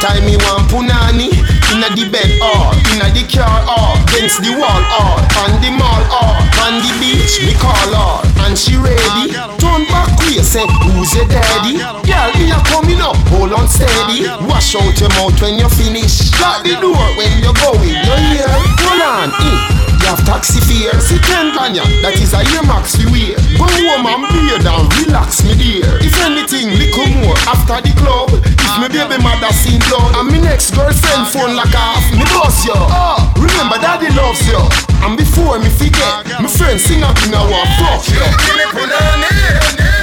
Time 0.00 0.24
me 0.24 0.36
want 0.36 0.66
punani. 0.72 1.28
Inna 1.70 1.86
the 1.94 2.08
bed 2.10 2.26
all, 2.42 2.74
inna 2.90 3.06
the 3.14 3.22
car 3.30 3.62
all 3.68 3.94
Against 4.10 4.42
the 4.42 4.50
wall 4.58 4.82
all, 4.90 5.22
On 5.38 5.52
the 5.62 5.70
mall 5.70 6.02
all 6.10 6.42
On 6.66 6.82
the 6.82 6.90
beach 6.98 7.38
me 7.46 7.54
call 7.54 7.94
all 7.94 8.26
And 8.42 8.58
she 8.58 8.74
ready. 8.74 9.30
Turn 9.62 9.86
back 9.86 10.10
way 10.26 10.42
say 10.42 10.66
who's 10.66 11.14
your 11.14 11.28
daddy? 11.30 11.78
Girl 11.78 12.30
me 12.34 12.50
a 12.50 12.58
coming 12.66 12.98
up 12.98 13.14
hold 13.30 13.52
on 13.52 13.68
steady. 13.68 14.26
Wash 14.50 14.74
out 14.74 14.98
your 14.98 15.10
mouth 15.10 15.40
when 15.40 15.60
you 15.62 15.68
finish. 15.68 16.34
Lock 16.40 16.64
the 16.64 16.74
door 16.80 17.06
when 17.14 17.38
you 17.38 17.54
going 17.54 17.94
You 18.02 18.16
hear 18.34 18.50
Hold 18.82 19.02
on 19.06 19.30
in 19.46 19.89
you 20.00 20.08
have 20.08 20.24
taxi 20.24 20.60
fare, 20.64 20.96
see 21.00 21.20
ten 21.20 21.52
Tanya, 21.52 21.84
that 22.00 22.16
is 22.16 22.32
a 22.32 22.40
year 22.48 22.64
max 22.64 22.96
we 22.96 23.04
wear. 23.12 23.36
Go 23.60 23.68
home 23.68 24.08
and 24.08 24.24
beard 24.32 24.64
and 24.64 24.88
relax 25.04 25.44
me 25.44 25.52
dear. 25.54 26.00
If 26.00 26.16
anything, 26.24 26.72
little 26.72 27.08
more 27.20 27.36
after 27.44 27.78
the 27.84 27.92
club. 28.00 28.32
If 28.40 28.72
me 28.80 28.88
baby 28.88 29.20
mother 29.20 29.52
seen 29.52 29.80
blood, 29.88 30.16
and 30.16 30.28
me 30.32 30.40
next 30.40 30.72
girlfriend 30.72 31.28
phone 31.28 31.54
like 31.56 31.74
off, 31.76 32.04
me 32.16 32.24
boss 32.32 32.64
yo. 32.64 32.74
Oh, 32.74 32.88
ah, 32.88 33.18
remember 33.36 33.76
daddy 33.76 34.08
loves 34.16 34.40
you. 34.48 34.60
And 35.04 35.16
before 35.16 35.58
me 35.60 35.68
forget, 35.68 36.24
my 36.40 36.48
friend 36.48 36.80
sing 36.80 37.02
up 37.02 37.16
in 37.24 37.34
our 37.34 37.64
fuck 37.76 38.04
yo. 38.08 39.99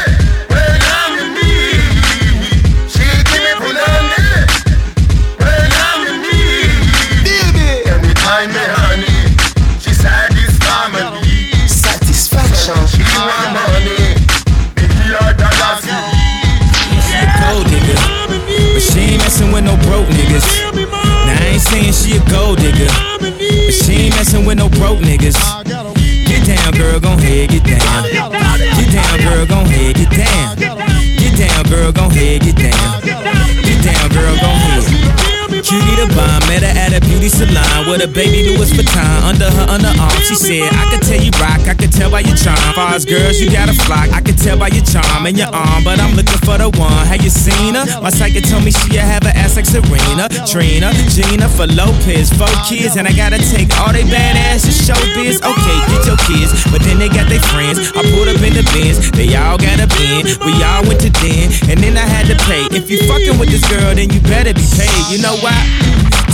She 40.27 40.35
said, 40.35 40.67
I 40.75 40.91
could 40.91 41.07
tell 41.07 41.23
you 41.23 41.31
rock, 41.39 41.63
I 41.71 41.73
could 41.73 41.91
tell 41.95 42.11
by 42.11 42.19
your 42.19 42.35
charm. 42.35 42.59
Far 42.75 42.91
as 42.99 43.05
girls, 43.07 43.39
you 43.39 43.47
got 43.47 43.71
a 43.71 43.75
flock. 43.87 44.11
I 44.11 44.19
could 44.19 44.35
tell 44.37 44.59
by 44.59 44.67
your 44.67 44.83
charm 44.83 45.23
and 45.23 45.37
your 45.39 45.47
arm, 45.47 45.87
but 45.87 46.03
I'm 46.03 46.19
looking 46.19 46.41
for 46.43 46.59
the 46.59 46.67
one. 46.75 47.07
Have 47.07 47.23
you 47.23 47.31
seen 47.31 47.79
her? 47.79 47.87
My 48.03 48.11
psychic 48.11 48.43
told 48.43 48.67
me 48.67 48.71
she 48.75 48.99
have 48.99 49.23
an 49.23 49.31
ass 49.39 49.55
like 49.55 49.63
Serena, 49.63 50.27
Trina, 50.43 50.91
Gina 51.15 51.47
for 51.47 51.63
Lopez, 51.71 52.27
four 52.35 52.51
kids, 52.67 52.99
and 52.99 53.07
I 53.07 53.15
gotta 53.15 53.39
take 53.39 53.71
all 53.79 53.95
they 53.95 54.03
badass 54.03 54.67
to 54.67 54.73
show 54.75 54.99
biz. 55.15 55.39
Okay, 55.39 55.77
get 55.95 56.03
your 56.03 56.19
kids, 56.27 56.51
but 56.75 56.83
then 56.83 56.99
they 56.99 57.07
got 57.07 57.31
their 57.31 57.43
friends. 57.47 57.79
I 57.95 58.03
pulled 58.11 58.27
up 58.27 58.43
in 58.43 58.51
the 58.51 58.67
bins, 58.75 58.99
they 59.15 59.31
all 59.39 59.55
got 59.55 59.79
a 59.79 59.87
bin. 59.95 60.27
We 60.43 60.51
all 60.59 60.83
went 60.83 60.99
to 61.07 61.11
den, 61.23 61.55
and 61.71 61.79
then 61.79 61.95
I 61.95 62.03
had 62.03 62.27
to 62.27 62.35
pay. 62.43 62.67
If 62.75 62.91
you 62.91 62.99
fucking 63.07 63.39
with 63.39 63.47
this 63.47 63.63
girl, 63.71 63.95
then 63.95 64.11
you 64.11 64.19
better 64.27 64.51
be 64.51 64.67
paid. 64.75 65.07
You 65.07 65.23
know 65.23 65.39
why? 65.39 65.55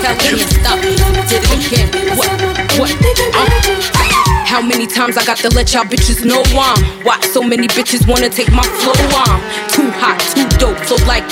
Did 0.00 0.40
it 0.40 1.44
again. 1.52 2.16
What? 2.16 2.30
What? 2.80 2.90
Uh. 3.34 4.00
How 4.46 4.62
many 4.62 4.86
times 4.86 5.16
I 5.16 5.24
got 5.24 5.36
to 5.38 5.50
let 5.50 5.72
y'all 5.74 5.84
bitches 5.84 6.24
know 6.24 6.42
I'm 6.56 7.04
Why 7.04 7.20
so 7.20 7.42
many 7.42 7.68
bitches 7.68 8.08
wanna 8.08 8.28
take 8.30 8.50
my 8.50 8.62
flow 8.62 8.96
on 8.96 9.40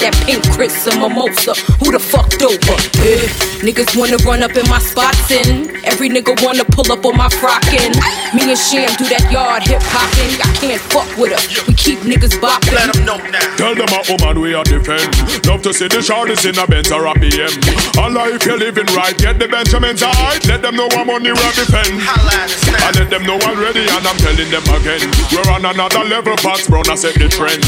that 0.01 0.15
pink 0.25 0.43
Chris 0.55 0.87
and 0.87 1.01
mimosa 1.01 1.55
Who 1.83 1.93
the 1.93 1.99
fuck 1.99 2.31
over? 2.43 2.79
Eh, 3.03 3.27
niggas 3.65 3.99
wanna 3.99 4.19
run 4.25 4.43
up 4.43 4.55
in 4.57 4.67
my 4.69 4.79
spots 4.79 5.31
and 5.31 5.71
Every 5.85 6.09
nigga 6.09 6.35
wanna 6.45 6.65
pull 6.65 6.91
up 6.93 7.05
on 7.05 7.17
my 7.17 7.29
frockin' 7.29 7.95
Me 8.35 8.51
and 8.51 8.59
Sham 8.59 8.91
do 8.97 9.05
that 9.11 9.27
yard 9.31 9.63
hip 9.67 9.83
hopping 9.83 10.33
I 10.41 10.51
can't 10.57 10.81
fuck 10.81 11.09
with 11.19 11.33
her, 11.35 11.43
we 11.67 11.75
keep 11.75 11.99
niggas 12.01 12.39
bopping 12.39 12.75
Let 12.75 12.95
them 12.95 13.05
know 13.05 13.19
now 13.31 13.49
Tell 13.57 13.75
them 13.75 13.91
a 13.91 14.01
woman 14.07 14.41
we 14.41 14.55
are 14.55 14.65
defend. 14.65 15.11
Love 15.47 15.63
to 15.63 15.73
see 15.75 15.89
the 15.89 15.99
shorties 15.99 16.47
in 16.47 16.57
a 16.59 16.67
Benz 16.67 16.93
or 16.93 17.07
a 17.07 17.15
BM. 17.15 17.51
Allah, 17.99 18.31
if 18.31 18.45
you're 18.47 18.59
living 18.59 18.87
right, 18.95 19.17
get 19.19 19.39
the 19.39 19.49
Benjamins 19.49 20.03
alright. 20.03 20.39
Let 20.47 20.63
them 20.63 20.77
know 20.77 20.89
I'm 20.93 21.11
on 21.11 21.23
the 21.23 21.35
road 21.35 21.55
defend. 21.59 21.99
I 21.99 22.93
let 22.95 23.11
them 23.11 23.25
know 23.25 23.39
already, 23.51 23.83
and 23.83 24.05
I'm 24.07 24.17
telling 24.23 24.51
them 24.51 24.63
again. 24.79 25.03
We're 25.33 25.51
on 25.51 25.65
another 25.65 26.05
level, 26.05 26.37
Fox 26.39 26.69
Brown, 26.69 26.89
I 26.89 26.95
set 26.95 27.15
the 27.19 27.29
trend. 27.29 27.65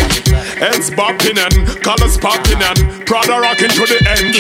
Heads 0.61 0.91
bopping 0.91 1.41
and 1.41 1.83
colors 1.83 2.17
popping 2.21 2.61
and 2.61 3.07
Prada 3.07 3.41
rocking 3.41 3.73
to 3.73 3.85
the 3.89 3.99
end. 4.07 4.37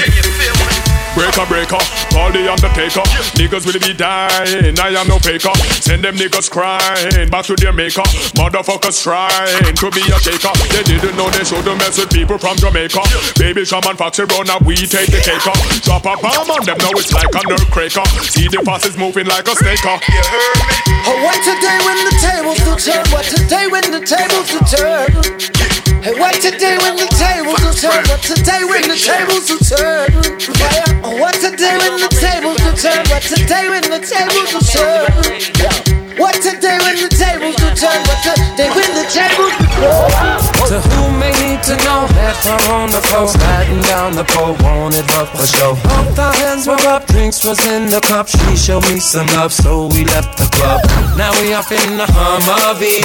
Breaker, 1.10 1.42
breaker, 1.50 1.82
call 2.14 2.30
the 2.30 2.46
undertaker. 2.46 3.02
Niggas 3.34 3.66
will 3.66 3.82
be 3.82 3.92
dying, 3.92 4.78
I 4.78 4.94
am 4.94 5.08
no 5.10 5.18
faker. 5.18 5.50
Send 5.82 6.06
them 6.06 6.14
niggas 6.14 6.48
crying 6.48 7.28
back 7.28 7.44
to 7.50 7.56
their 7.56 7.72
maker. 7.72 8.06
Motherfuckers 8.38 9.02
trying 9.02 9.74
to 9.74 9.90
be 9.90 10.06
a 10.06 10.18
shaker. 10.22 10.54
They 10.70 10.86
didn't 10.86 11.18
know 11.18 11.26
they 11.34 11.42
should 11.42 11.66
mess 11.82 11.98
with 11.98 12.14
people 12.14 12.38
from 12.38 12.56
Jamaica. 12.62 13.02
Baby, 13.34 13.66
come 13.66 13.82
and 13.90 13.98
foxy 13.98 14.22
run 14.22 14.48
and 14.48 14.62
we 14.62 14.76
take 14.76 15.10
the 15.10 15.18
cake 15.18 15.42
up. 15.50 15.58
Drop 15.82 16.06
a 16.06 16.14
bomb 16.22 16.46
on 16.46 16.62
them, 16.62 16.78
now 16.78 16.94
it's 16.94 17.10
like 17.10 17.34
a 17.34 17.42
nerve 17.42 17.66
cracker. 17.74 18.06
See 18.30 18.46
the 18.46 18.62
passes 18.62 18.96
moving 18.96 19.26
like 19.26 19.50
a 19.50 19.54
snake. 19.58 19.82
You 19.82 20.22
heard 20.30 20.56
me? 20.62 20.94
Oh, 21.10 21.18
what 21.26 21.42
today 21.42 21.78
when 21.82 21.98
the 22.06 22.14
tables 22.22 22.60
will 22.62 22.78
turn? 22.78 23.02
What 23.10 23.26
today 23.26 23.66
when 23.66 23.82
the 23.90 23.98
tables 24.06 24.46
will 24.54 24.62
turn? 24.62 25.89
Hey, 26.02 26.18
what 26.18 26.32
today 26.40 26.78
when 26.80 26.96
the 26.96 27.04
tables 27.12 27.60
will 27.60 27.74
turn? 27.74 28.02
What 28.08 28.22
today 28.22 28.64
when 28.64 28.88
the 28.88 28.96
tables 28.96 29.50
will 29.50 29.60
turn? 29.60 30.08
Yeah. 30.56 31.04
Oh, 31.04 31.20
what 31.20 31.34
today 31.34 31.76
when 31.76 32.00
the 32.00 32.08
tables 32.08 32.56
will 32.64 32.72
turn? 32.72 33.04
What 33.12 33.20
today 33.20 33.68
when 33.68 33.82
the 33.82 34.00
tables 34.00 34.48
will 34.54 34.64
turn? 34.64 36.09
Yeah. 36.10 36.20
What 36.20 36.34
today 36.34 36.78
when 36.82 36.96
the 36.96 37.08
tables 37.08 37.54
will 37.62 37.74
turn? 37.74 38.00
What 38.06 38.18
today 38.22 38.70
when 38.74 38.90
the 38.98 39.06
tables 39.06 39.54
will 39.78 40.10
turn? 40.10 40.50
To 40.70 40.78
who 40.78 41.02
may 41.18 41.30
need 41.42 41.62
to 41.66 41.74
know 41.86 42.06
that 42.18 42.34
I'm 42.46 42.62
on 42.70 42.90
the 42.90 43.02
coast, 43.10 43.34
sliding 43.38 43.82
down 43.82 44.14
the 44.14 44.24
pole, 44.24 44.54
wanted 44.62 45.06
love 45.14 45.30
for 45.30 45.46
show. 45.46 45.74
Both 45.82 46.18
our 46.18 46.34
hands 46.34 46.66
were 46.66 46.78
up, 46.86 47.06
drinks 47.06 47.44
was 47.44 47.58
in 47.66 47.90
the 47.90 48.00
cup. 48.00 48.28
She 48.28 48.56
showed 48.56 48.82
me 48.90 48.98
some 48.98 49.26
love, 49.38 49.52
so 49.52 49.86
we 49.86 50.04
left 50.04 50.38
the 50.38 50.46
club. 50.54 50.82
Now 51.16 51.30
we 51.42 51.54
off 51.54 51.70
in 51.70 51.96
the 51.96 52.06
Humvee. 52.06 53.02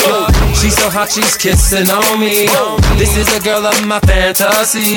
She's 0.53 0.75
so 0.75 0.89
hot, 0.89 1.09
she's 1.09 1.37
kissing 1.37 1.89
on 1.89 2.19
me. 2.19 2.49
This 2.97 3.17
is 3.17 3.29
a 3.33 3.39
girl 3.41 3.65
of 3.65 3.85
my 3.85 3.99
fantasy. 4.01 4.95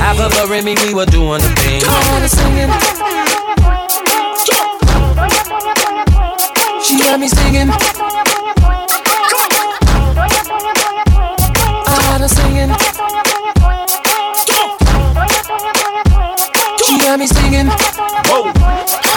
Half 0.00 0.20
of 0.20 0.32
her 0.34 0.54
and 0.54 0.64
me, 0.64 0.76
we 0.84 0.94
were 0.94 1.06
doing 1.06 1.40
the 1.40 1.52
thing. 1.60 1.80
She 7.00 7.06
had 7.06 7.18
me 7.18 7.28
singing. 7.28 7.70
I 7.70 7.74
had 12.04 12.20
her 12.20 12.28
singing. 12.28 12.70
She 16.84 16.98
had 16.98 17.18
me 17.18 17.26
singing. 17.26 17.68
Whoa. 18.28 19.09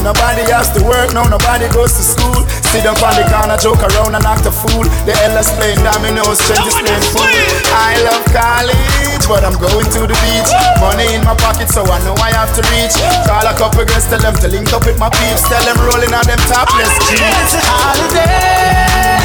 Nobody 0.00 0.48
has 0.48 0.72
to 0.72 0.80
work, 0.84 1.12
no, 1.12 1.28
nobody 1.28 1.68
goes 1.76 1.92
to 1.92 2.02
school. 2.02 2.40
Sit 2.72 2.86
up 2.88 3.02
on 3.04 3.12
the 3.20 3.24
corner, 3.28 3.56
joke 3.60 3.84
around 3.84 4.16
and 4.16 4.24
act 4.24 4.48
a 4.48 4.52
fool. 4.52 4.88
The 5.04 5.12
Ella's 5.28 5.52
playing 5.60 5.82
dominoes, 5.84 6.40
strangers 6.40 6.72
playing 6.80 7.04
pool. 7.12 7.28
I 7.76 8.00
love 8.08 8.24
college, 8.32 9.24
but 9.28 9.44
I'm 9.44 9.60
going 9.60 9.84
to 9.84 10.00
the 10.08 10.16
beach. 10.24 10.50
Money 10.80 11.04
in 11.12 11.22
my 11.22 11.36
pocket, 11.36 11.68
so 11.68 11.84
I 11.84 12.00
know 12.06 12.16
I 12.16 12.32
have 12.32 12.52
to 12.56 12.62
reach. 12.72 12.96
Call 13.28 13.44
a 13.44 13.52
couple 13.52 13.84
girls, 13.84 14.08
tell 14.08 14.22
them 14.24 14.34
to 14.40 14.48
link 14.48 14.72
up 14.72 14.88
with 14.88 14.96
my 14.96 15.12
peeps. 15.12 15.44
Tell 15.44 15.60
them 15.68 15.76
rolling 15.84 16.16
on 16.16 16.24
them 16.24 16.40
topless 16.48 16.94
jeans. 17.12 17.20
It's 17.20 17.54
a 17.54 17.60
holiday. 17.60 19.20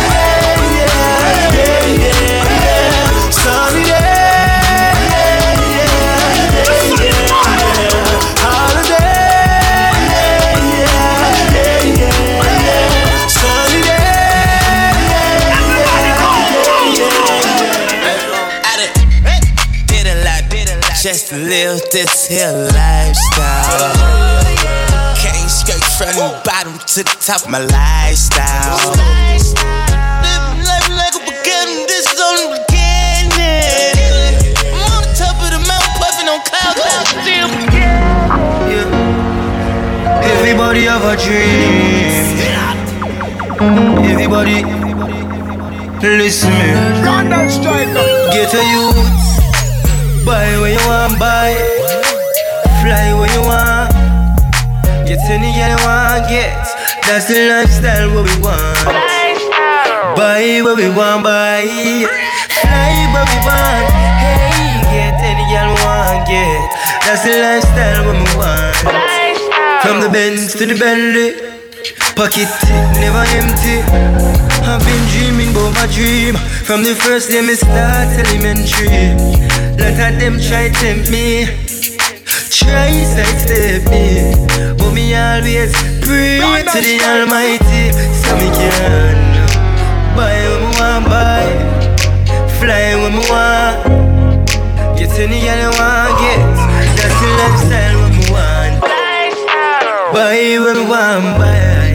Yeah, 0.76 1.08
yeah, 1.56 2.04
yeah, 2.04 2.52
yeah. 2.52 3.32
Sunny 3.32 3.88
day. 3.88 4.15
Just 21.06 21.32
live 21.34 21.80
this 21.92 22.26
here 22.26 22.50
lifestyle. 22.74 23.94
Came 25.22 25.48
straight 25.48 25.86
from 26.02 26.18
the 26.18 26.42
bottom 26.44 26.74
to 26.74 27.04
the 27.04 27.16
top 27.22 27.46
of 27.46 27.52
my 27.52 27.60
lifestyle. 27.60 28.90
Living 30.26 30.66
life 30.66 30.90
like 30.90 31.14
a 31.14 31.20
beginning, 31.30 31.86
this 31.86 32.10
is 32.10 32.18
only 32.18 32.58
beginning. 32.58 34.34
I'm 34.74 34.98
on 34.98 35.06
the 35.06 35.14
top 35.14 35.38
of 35.46 35.54
the 35.54 35.62
mountain, 35.70 35.94
puffing 36.02 36.26
on 36.26 36.42
clouds, 36.42 36.82
clouds 36.82 37.14
still 37.22 37.54
Everybody 40.26 40.90
have 40.90 41.06
a 41.06 41.16
dream. 41.22 42.34
Everybody, 44.10 44.66
listen 46.02 46.50
me. 46.50 46.74
Get 48.34 48.56
a 48.56 48.64
youth. 48.74 49.25
Buy 50.26 50.58
where 50.58 50.74
you 50.74 50.88
want, 50.88 51.20
buy. 51.20 51.54
Fly 52.82 53.14
where 53.14 53.30
you 53.30 53.42
want. 53.46 53.94
Get 55.06 55.22
any 55.30 55.54
girl 55.54 55.70
you 55.70 55.86
want, 55.86 56.28
get. 56.28 56.66
That's 57.06 57.28
the 57.28 57.48
lifestyle 57.48 58.10
what 58.10 58.26
we 58.26 58.42
want. 58.42 58.86
Buy 60.18 60.62
what 60.64 60.78
we 60.78 60.90
want, 60.90 61.24
buy. 61.24 61.62
Fly 62.50 62.96
what 63.14 63.30
we 63.30 63.38
want. 63.46 63.86
Hey, 64.18 64.82
get 64.90 65.14
any 65.22 65.46
girl 65.54 65.70
you 65.70 65.86
want, 65.86 66.26
get. 66.26 66.74
That's 67.06 67.24
the 67.24 67.38
lifestyle 67.46 68.06
what 68.06 68.18
we 68.18 68.26
want. 68.36 68.76
From 69.84 70.02
the 70.02 70.10
Benz 70.10 70.56
to 70.56 70.66
the 70.66 70.74
Bentley. 70.74 71.55
Pocket 72.16 72.50
never 72.98 73.26
empty. 73.38 73.84
I've 74.66 74.82
been 74.86 75.04
dreaming 75.14 75.52
about 75.52 75.74
my 75.76 75.88
dream 75.94 76.36
from 76.66 76.82
the 76.82 76.96
first 76.96 77.30
day 77.30 77.42
me 77.42 77.54
start 77.54 78.10
elementary. 78.18 79.14
Lot 79.78 79.94
of 79.94 80.20
them 80.20 80.40
try 80.40 80.70
tempt 80.70 81.12
me, 81.12 81.46
try 82.50 82.90
sidestep 83.06 83.86
me, 83.92 84.34
but 84.78 84.92
me 84.94 85.14
always 85.14 85.74
pray 86.02 86.42
to 86.66 86.80
the 86.82 86.98
Almighty 87.06 87.92
so 88.18 88.34
me 88.42 88.50
can 88.58 89.18
buy 90.16 90.34
what 90.50 90.62
me 90.64 90.70
want 90.80 91.06
buy, 91.06 91.46
fly 92.58 92.96
what 92.98 93.14
me 93.14 93.22
want, 93.30 94.98
get 94.98 95.12
any 95.20 95.42
girl 95.42 95.62
I 95.62 95.78
want 95.78 96.14
get. 96.18 96.40
That's 96.98 97.16
the 97.22 97.28
lifestyle 97.38 98.00
what 98.02 98.12
me 98.12 98.32
want. 98.32 98.95
Buy 100.16 100.58
what 100.60 100.78
me 100.78 100.86
want 100.88 101.38
buy, 101.38 101.94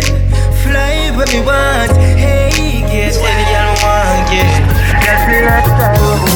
fly 0.63 1.11
what 1.17 1.33
me 1.33 1.41
want. 1.41 1.97
Hey, 1.97 2.85
get 2.85 3.17
girl 3.17 3.25
I 3.25 3.73
want 3.81 4.29
get. 4.29 4.61
That's 5.01 5.25
the 5.25 5.41
lifestyle 5.49 6.05
what 6.05 6.30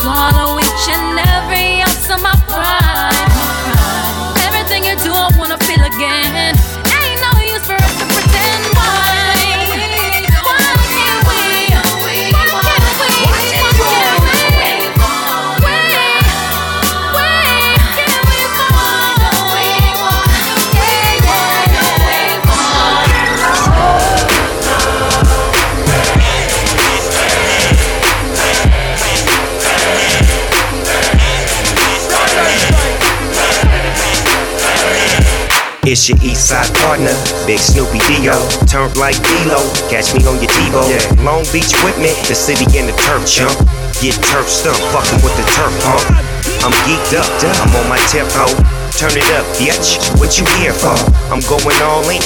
swallow 0.00 0.58
each 0.58 0.86
and 0.94 1.18
every 1.34 1.82
ounce 1.82 2.08
of 2.10 2.22
my 2.22 2.34
pride. 2.46 3.30
Everything 4.46 4.84
you 4.84 4.96
do, 5.02 5.12
I 5.12 5.28
wanna 5.38 5.58
feel 5.58 5.82
again. 5.82 6.37
It's 35.98 36.08
your 36.08 36.22
east 36.22 36.46
side 36.46 36.70
partner, 36.78 37.10
Big 37.42 37.58
Snoopy 37.58 37.98
Dio. 38.06 38.38
Turned 38.70 38.94
like 38.94 39.18
D-Lo, 39.18 39.58
catch 39.90 40.14
me 40.14 40.22
on 40.30 40.38
your 40.38 40.46
TiVo. 40.46 41.26
Long 41.26 41.42
Beach 41.50 41.74
with 41.82 41.98
me, 41.98 42.14
the 42.30 42.38
city 42.38 42.62
in 42.78 42.86
the 42.86 42.94
turf 43.02 43.26
jump. 43.26 43.58
Get 43.98 44.14
turf 44.22 44.46
stumped, 44.46 44.78
fucking 44.94 45.18
with 45.26 45.34
the 45.34 45.42
turf 45.58 45.74
pump. 45.82 46.06
I'm 46.62 46.70
geeked 46.86 47.18
up, 47.18 47.26
I'm 47.42 47.74
on 47.74 47.88
my 47.90 47.98
tempo. 48.06 48.46
Turn 48.94 49.10
it 49.10 49.26
up, 49.34 49.44
bitch. 49.58 49.98
What 50.22 50.38
you 50.38 50.46
here 50.62 50.72
for? 50.72 50.94
I'm 51.34 51.42
going 51.50 51.82
all 51.82 52.06
in. 52.06 52.22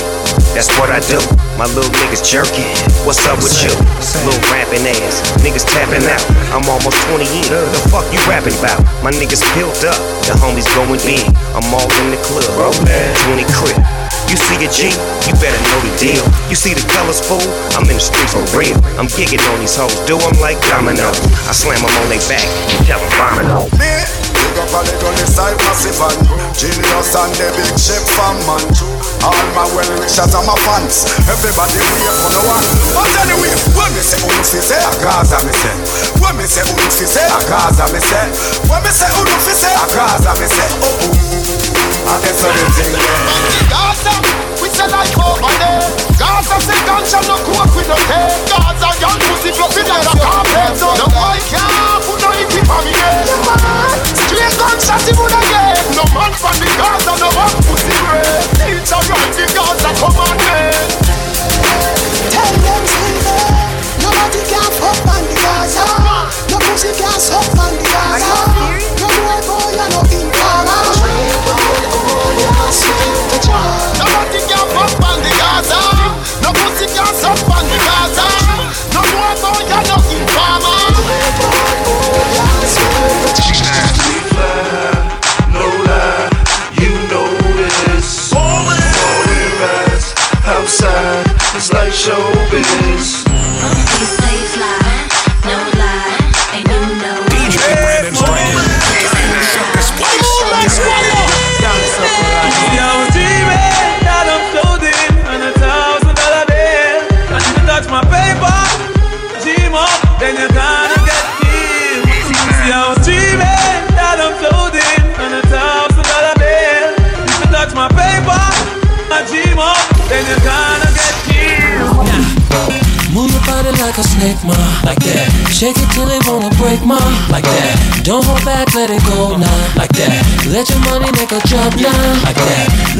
That's 0.53 0.69
what 0.77 0.93
I 0.93 1.01
do. 1.09 1.42
My 1.63 1.71
little 1.79 1.95
niggas 2.03 2.27
jerking. 2.27 2.67
What's 3.07 3.23
up 3.31 3.39
with 3.39 3.55
you? 3.63 3.71
Little 4.27 4.43
rapping 4.51 4.83
ass. 4.83 5.23
Niggas 5.47 5.63
tapping 5.63 6.03
out. 6.11 6.19
I'm 6.51 6.67
almost 6.67 6.99
20 7.07 7.23
in. 7.23 7.47
The 7.47 7.79
fuck 7.87 8.03
you 8.11 8.19
rapping 8.27 8.59
about? 8.59 8.83
My 8.99 9.15
niggas 9.15 9.47
built 9.55 9.79
up. 9.87 9.95
The 10.27 10.35
homies 10.43 10.67
going 10.75 10.99
big. 11.07 11.23
I'm 11.55 11.63
all 11.71 11.87
in 12.03 12.11
the 12.11 12.19
club. 12.27 12.75
20 12.75 13.47
crib. 13.55 13.79
You 14.27 14.35
see 14.35 14.59
a 14.59 14.67
G, 14.75 14.91
you 14.91 15.35
better 15.39 15.63
know 15.71 15.79
the 15.87 15.95
deal. 16.03 16.27
You 16.51 16.59
see 16.59 16.75
the 16.75 16.83
colors, 16.91 17.23
fool? 17.23 17.39
I'm 17.79 17.87
in 17.87 17.95
the 17.95 18.03
streets 18.03 18.35
for 18.35 18.43
real. 18.59 18.75
I'm 18.99 19.07
gigging 19.07 19.39
on 19.55 19.63
these 19.63 19.79
hoes, 19.79 19.95
do 20.03 20.19
'em 20.19 20.35
like 20.43 20.59
domino. 20.67 21.15
I 21.47 21.55
slam 21.55 21.79
'em 21.79 21.95
on 22.03 22.09
their 22.11 22.19
back, 22.27 22.43
you 22.75 22.79
tell 22.91 22.99
'em 22.99 23.11
vomit. 23.15 23.47
Big 23.79 24.59
up 24.59 24.69
side 25.31 25.57
massive 25.63 26.01
and 26.01 26.19
Genius 26.59 27.15
and 27.15 27.33
the 27.39 27.49
big 27.55 28.03
fan 28.11 28.37
man 28.47 29.02
All 29.23 29.39
my 29.55 29.63
well 29.71 29.87
wishers 30.03 30.35
and 30.35 30.47
my 30.47 30.57
fans. 30.67 31.07
Everybody 31.31 31.79
wait 31.79 32.03
for 32.19 32.31
no 32.35 32.43
one. 32.51 32.65
But 32.91 33.11
anyway, 33.23 33.55
when 33.79 33.91
me 33.95 34.03
say 34.03 34.19
unu 34.19 34.43
fi 34.43 34.59
say 34.59 34.81
a 34.83 34.91
Gaza 34.99 35.39
me 35.47 35.53
say. 35.55 35.75
When 36.19 36.35
me 36.37 36.47
say 36.51 36.63
unu 36.67 36.87
fi 36.91 37.07
say 37.07 37.27
a 37.27 37.39
Gaza 37.47 37.87
me 37.95 38.01
say. 38.03 38.27
When 38.67 38.83
me 38.83 38.91
say 38.91 39.07
unu 39.15 39.35
fi 39.47 39.53
say 39.55 39.71
a 39.75 39.85
Gaza 39.95 40.33
me 40.43 40.47
say. 40.51 40.69
Oh 40.83 40.91
oh 40.91 41.33
I 42.03 42.19
guess 42.27 42.43
what 42.43 42.51
the 42.51 42.67
thing 42.75 42.93
Gaza, 43.71 44.15
we 44.59 44.67
say 44.75 44.91
like 44.91 45.15
over 45.15 45.55
there 45.63 45.87
Gaza 46.19 46.59
say 46.67 46.79
ganja 46.83 47.23
no 47.31 47.39
coke 47.47 47.71
with 47.79 47.87
no 47.87 47.95
take 48.11 48.35
Gaza 48.51 48.91
young 48.99 49.19
pussy 49.31 49.55
fluffy 49.55 49.87
like 49.87 50.03
a 50.03 50.15
carpet. 50.19 50.83
No 50.83 51.07
boy 51.15 51.39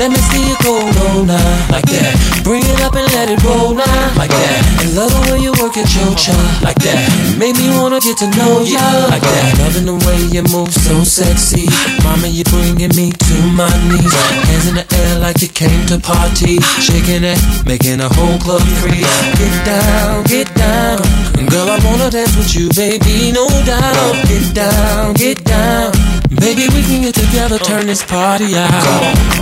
Let 0.03 0.11
me 0.11 0.17
see 0.19 0.43
you 0.43 0.57
go 0.67 0.83
low 0.83 1.23
now, 1.23 1.71
like 1.71 1.87
that. 1.87 2.43
Bring 2.43 2.67
it 2.67 2.81
up 2.83 2.99
and 2.99 3.07
let 3.15 3.31
it 3.31 3.39
roll 3.47 3.71
now, 3.71 4.19
like 4.19 4.35
that. 4.35 4.59
I 4.83 4.91
love 4.99 5.15
the 5.15 5.31
way 5.31 5.39
you 5.39 5.55
work 5.63 5.79
at 5.79 5.87
your 5.95 6.11
cha, 6.19 6.35
like 6.59 6.75
that. 6.83 7.07
Make 7.39 7.55
me 7.55 7.71
wanna 7.71 8.03
get 8.03 8.19
to 8.19 8.27
know 8.35 8.67
ya, 8.67 8.83
like 9.07 9.23
that. 9.23 9.63
Loving 9.63 9.87
the 9.87 9.95
way 10.03 10.19
you 10.35 10.43
move 10.51 10.75
so 10.75 11.07
sexy. 11.07 11.71
Mama, 12.03 12.27
you 12.27 12.43
bringing 12.51 12.91
me 12.99 13.15
to 13.15 13.37
my 13.55 13.71
knees. 13.95 14.11
Hands 14.51 14.67
in 14.67 14.75
the 14.75 14.87
air 14.91 15.23
like 15.23 15.39
you 15.39 15.47
came 15.47 15.87
to 15.87 16.03
party. 16.03 16.59
Shaking 16.83 17.23
it, 17.23 17.39
making 17.63 18.03
a 18.03 18.11
whole 18.11 18.43
club 18.43 18.67
freeze. 18.83 19.07
Get 19.39 19.55
down, 19.63 20.27
get 20.27 20.51
down. 20.59 20.99
Girl, 21.47 21.71
I 21.71 21.79
wanna 21.87 22.11
dance 22.11 22.35
with 22.35 22.51
you, 22.59 22.67
baby, 22.75 23.31
no 23.31 23.47
doubt. 23.63 24.19
Get 24.27 24.51
down, 24.51 25.15
get 25.15 25.39
down. 25.47 25.92
Baby, 26.41 26.65
we 26.73 26.81
can 26.81 27.05
get 27.05 27.13
together, 27.13 27.59
turn 27.61 27.85
this 27.85 28.01
party 28.01 28.57
out. 28.57 28.73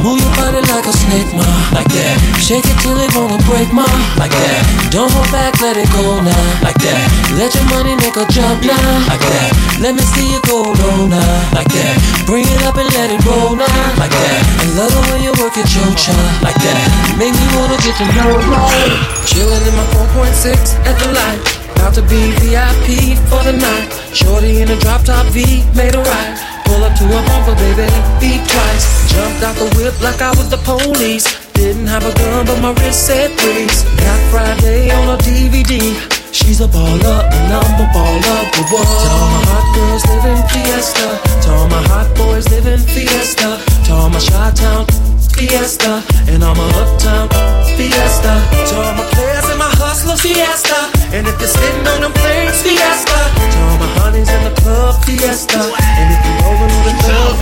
Move 0.03 0.18
your 0.18 0.35
body 0.35 0.59
like 0.66 0.87
a 0.90 0.94
snake, 0.94 1.31
ma, 1.38 1.46
like 1.70 1.87
that. 1.94 2.18
Shake 2.42 2.66
it 2.66 2.76
till 2.83 2.98
it 2.98 3.14
wanna 3.14 3.38
break, 3.46 3.70
ma, 3.70 3.87
like 4.18 4.35
that. 4.35 4.62
Don't 4.90 5.07
hold 5.07 5.31
back, 5.31 5.55
let 5.62 5.79
it 5.79 5.87
go 5.94 6.18
now, 6.18 6.44
like 6.66 6.74
that. 6.83 7.07
Let 7.38 7.55
your 7.55 7.66
money 7.70 7.94
make 8.03 8.18
a 8.18 8.26
jump 8.35 8.66
now, 8.66 8.90
like 9.07 9.22
that. 9.22 9.50
Let 9.79 9.94
me 9.94 10.03
see 10.03 10.35
you 10.35 10.42
go 10.50 10.66
low 10.66 11.07
now, 11.07 11.35
like 11.55 11.70
that. 11.70 11.94
Bring 12.26 12.42
it 12.42 12.62
up 12.66 12.74
and 12.74 12.90
let 12.98 13.14
it 13.14 13.22
roll 13.22 13.55
now, 13.55 13.70
like 13.94 14.11
that. 14.11 14.40
I 14.59 14.66
love 14.74 14.90
the 14.90 15.03
way 15.14 15.22
you 15.22 15.33
work 15.38 15.55
it, 15.55 15.70
your 15.70 15.94
child, 15.94 16.18
like 16.42 16.59
that. 16.59 16.87
Make 17.14 17.38
me 17.38 17.46
wanna 17.55 17.79
get 17.87 17.94
to 18.03 18.07
know 18.18 18.35
you. 18.35 18.59
Chillin' 19.31 19.62
in 19.62 19.74
my 19.79 19.87
4.6 19.94 20.74
at 20.90 20.98
the 20.98 21.14
light. 21.14 21.38
About 21.79 21.94
to 21.94 22.03
be 22.03 22.35
VIP 22.42 23.14
for 23.31 23.40
the 23.46 23.55
night. 23.55 23.88
Shorty 24.11 24.61
in 24.61 24.68
a 24.68 24.76
drop 24.83 25.07
top 25.07 25.24
V, 25.31 25.62
made 25.79 25.94
a 25.94 26.03
right. 26.03 26.49
Pull 26.70 26.85
up 26.85 26.94
to 26.94 27.04
a 27.04 27.20
bumper, 27.26 27.56
baby, 27.59 27.90
beat 28.22 28.42
twice. 28.46 28.87
Jumped 29.11 29.42
out 29.42 29.56
the 29.59 29.66
whip 29.74 30.00
like 30.00 30.22
I 30.22 30.30
was 30.38 30.48
the 30.54 30.61
police. 30.62 31.26
Didn't 31.52 31.88
have 31.88 32.06
a 32.06 32.14
gun, 32.14 32.46
but 32.46 32.61
my 32.62 32.70
wrist 32.78 33.09
said 33.09 33.35
freeze. 33.40 33.83
Got 33.98 34.20
Friday 34.30 34.88
on 34.94 35.11
a 35.11 35.18
DVD. 35.18 35.83
She's 36.30 36.61
a 36.61 36.68
baller, 36.68 37.20
and 37.26 37.52
I'm 37.59 37.74
a 37.74 37.87
baller. 37.90 38.40
The 38.54 38.62
world. 38.70 38.87
To 39.02 39.11
all 39.18 39.28
my 39.35 39.42
hot 39.50 39.66
girls 39.74 40.04
living 40.14 40.42
fiesta. 40.46 41.09
To 41.42 41.48
all 41.59 41.68
my 41.74 41.83
hot 41.90 42.09
boys 42.16 42.46
living 42.54 42.87
fiesta. 42.87 43.59
To 43.87 43.92
all 43.92 44.09
my 44.09 44.20
Chi-Town 44.20 44.87
fiesta. 45.40 46.05
And 46.29 46.44
all 46.44 46.55
my 46.55 46.68
uptown 46.76 47.29
fiesta. 47.76 48.33
To 48.68 48.74
all 48.76 48.94
my 48.94 49.07
players 49.16 49.48
and 49.48 49.59
my 49.59 49.72
hustlers 49.81 50.20
fiesta. 50.20 50.92
And 51.16 51.26
if 51.26 51.37
you're 51.40 51.48
sitting 51.48 51.87
on 51.88 52.05
them 52.05 52.12
planes 52.12 52.61
fiesta. 52.61 53.18
To 53.33 53.59
all 53.64 53.79
my 53.81 53.90
honeys 54.00 54.29
in 54.29 54.42
the 54.44 54.55
club 54.61 55.00
fiesta. 55.05 55.61
And 55.64 56.09
if 56.12 56.20
you're 56.20 56.40
rolling 56.44 56.72
on 56.76 56.83
the 56.85 56.94
club. 57.00 57.35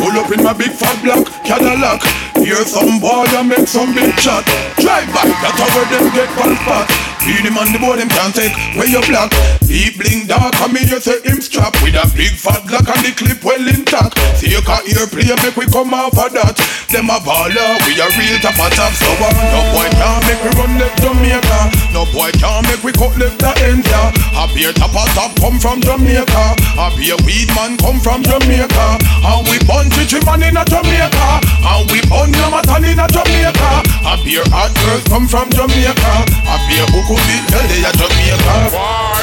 Pull 0.00 0.14
up 0.18 0.32
in 0.32 0.40
my 0.42 0.54
big 0.56 0.72
fat 0.72 0.96
black 1.04 1.22
Cadillac. 1.44 2.00
Hear 2.40 2.64
some 2.64 2.98
boy 2.98 3.28
and 3.36 3.48
make 3.48 3.68
some 3.68 3.94
big 3.94 4.16
chat. 4.16 4.42
Drive 4.80 5.06
by, 5.14 5.28
that's 5.44 5.60
how 5.60 5.84
them 5.92 6.10
get 6.16 6.30
one 6.34 6.56
spot. 6.64 6.88
Feed 7.22 7.46
him 7.46 7.56
on 7.56 7.70
the 7.70 7.78
board, 7.78 8.00
him 8.00 8.08
can't 8.08 8.34
take 8.34 8.50
where 8.74 8.88
you 8.88 9.00
black. 9.06 9.30
Deep 9.72 9.96
bling 9.96 10.28
dark, 10.28 10.52
come 10.60 10.76
in, 10.76 10.84
you 10.84 11.00
say 11.00 11.16
him 11.24 11.40
strap 11.40 11.72
with 11.80 11.96
a 11.96 12.04
big 12.12 12.36
fat 12.36 12.60
black 12.68 12.84
and 12.92 13.08
the 13.08 13.12
clip 13.16 13.40
well 13.40 13.56
intact. 13.56 14.20
See 14.36 14.52
you 14.52 14.60
can 14.60 14.84
hear 14.84 15.08
play, 15.08 15.32
make 15.40 15.56
we 15.56 15.64
come 15.64 15.96
off 15.96 16.12
of 16.12 16.28
that. 16.36 16.60
Them 16.92 17.08
a 17.08 17.16
baller, 17.24 17.80
we 17.88 17.96
a 17.96 18.04
real 18.20 18.36
top 18.44 18.60
of 18.60 18.68
top. 18.76 18.92
So 18.92 19.08
uh, 19.08 19.32
no 19.32 19.64
boy 19.72 19.88
can't 19.96 20.20
make 20.28 20.44
we 20.44 20.52
run 20.60 20.76
left 20.76 21.00
Jamaica. 21.00 21.72
No 21.96 22.04
boy 22.12 22.28
can't 22.36 22.68
make 22.68 22.84
we 22.84 22.92
cut 22.92 23.16
left 23.16 23.40
the 23.40 23.48
ya. 23.88 24.12
A 24.36 24.44
beer 24.52 24.76
top 24.76 24.92
of 24.92 25.08
top 25.16 25.32
come 25.40 25.56
from 25.56 25.80
Jamaica. 25.80 26.44
A 26.76 26.92
beer 27.00 27.16
weed 27.24 27.48
man 27.56 27.80
come 27.80 27.96
from 27.96 28.20
Jamaica. 28.28 29.00
And 29.24 29.40
we 29.48 29.56
bun 29.64 29.88
chichi 29.96 30.20
man 30.28 30.44
in 30.44 30.60
a 30.60 30.68
Jamaica. 30.68 31.40
And 31.64 31.88
we 31.88 32.04
bun 32.12 32.28
Yamatan 32.28 32.92
in 32.92 33.00
a 33.00 33.08
Jamaica. 33.08 33.70
A 34.04 34.20
beer 34.20 34.44
hot 34.52 34.68
girls 34.84 35.04
come 35.08 35.24
from 35.24 35.48
Jamaica. 35.48 36.12
A 36.28 36.54
beer 36.68 36.84
buku 36.92 37.16
big 37.24 37.40
girl 37.48 37.64
they 37.72 37.80
a 37.88 37.92
Jamaica. 37.96 38.52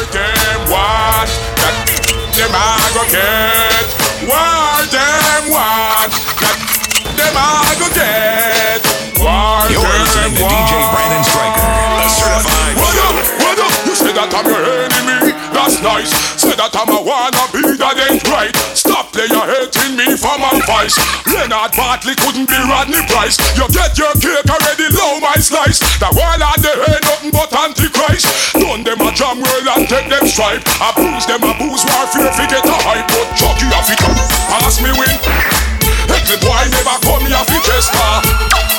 Them 0.09 0.38
want 0.69 1.29
that 1.58 1.73
them 2.38 2.53
a 2.53 2.65
go 2.93 3.03
get? 3.10 3.89
Them 4.93 5.49
want 5.49 6.13
that 6.38 6.62
them 7.17 7.36
a 7.36 7.73
go 7.82 7.88
get? 7.97 8.82
You're 9.19 9.82
them 9.82 10.01
listening 10.05 10.38
to? 10.38 10.45
DJ 10.45 10.73
Brandon 10.93 11.23
Striker, 11.25 11.65
a 11.65 12.10
certified 12.10 12.77
What 12.77 12.95
up? 13.01 13.17
What 13.41 13.58
up? 13.65 13.73
You 13.86 13.95
say 13.97 14.13
that 14.13 14.29
I'm 14.29 14.45
your 14.45 14.62
that 16.71 16.86
I'm 16.86 16.93
a 16.93 17.01
wanna 17.01 17.45
be, 17.49 17.63
that 17.77 17.97
ain't 17.97 18.23
right. 18.29 18.53
Stop 18.77 19.13
player 19.13 19.29
hating 19.29 19.97
me 19.97 20.13
for 20.17 20.38
my 20.38 20.53
vice. 20.69 20.97
Leonard 21.25 21.73
Bartley 21.73 22.13
couldn't 22.21 22.45
be 22.45 22.60
Rodney 22.69 23.01
Price. 23.10 23.38
You 23.58 23.65
get 23.73 23.97
your 23.97 24.13
cake 24.17 24.45
already, 24.45 24.88
low 24.93 25.17
my 25.19 25.38
slice. 25.41 25.82
The 25.97 26.10
world 26.13 26.41
out 26.41 26.60
there 26.62 26.77
ain't 26.77 27.05
nothing 27.05 27.32
but 27.34 27.49
antichrist. 27.53 28.29
Done 28.53 28.86
them 28.86 29.01
a 29.01 29.10
jam 29.13 29.41
world 29.41 29.67
and 29.77 29.86
take 29.89 30.10
them 30.10 30.25
stripe. 30.29 30.62
I 30.82 30.93
booze 30.93 31.25
them 31.25 31.41
a 31.41 31.53
booze 31.58 31.86
warfare, 31.86 32.32
forget 32.38 32.65
a 32.65 32.77
hype. 32.86 33.08
But 33.10 33.27
Chucky 33.34 33.67
a 33.69 33.79
fit 33.82 34.01
pass 34.53 34.77
me 34.82 34.93
win. 34.93 35.79
Every 36.10 36.38
boy 36.45 36.62
never 36.69 36.97
come 37.05 37.25
here 37.25 37.41
fi 37.41 37.58
Chester 37.65 38.13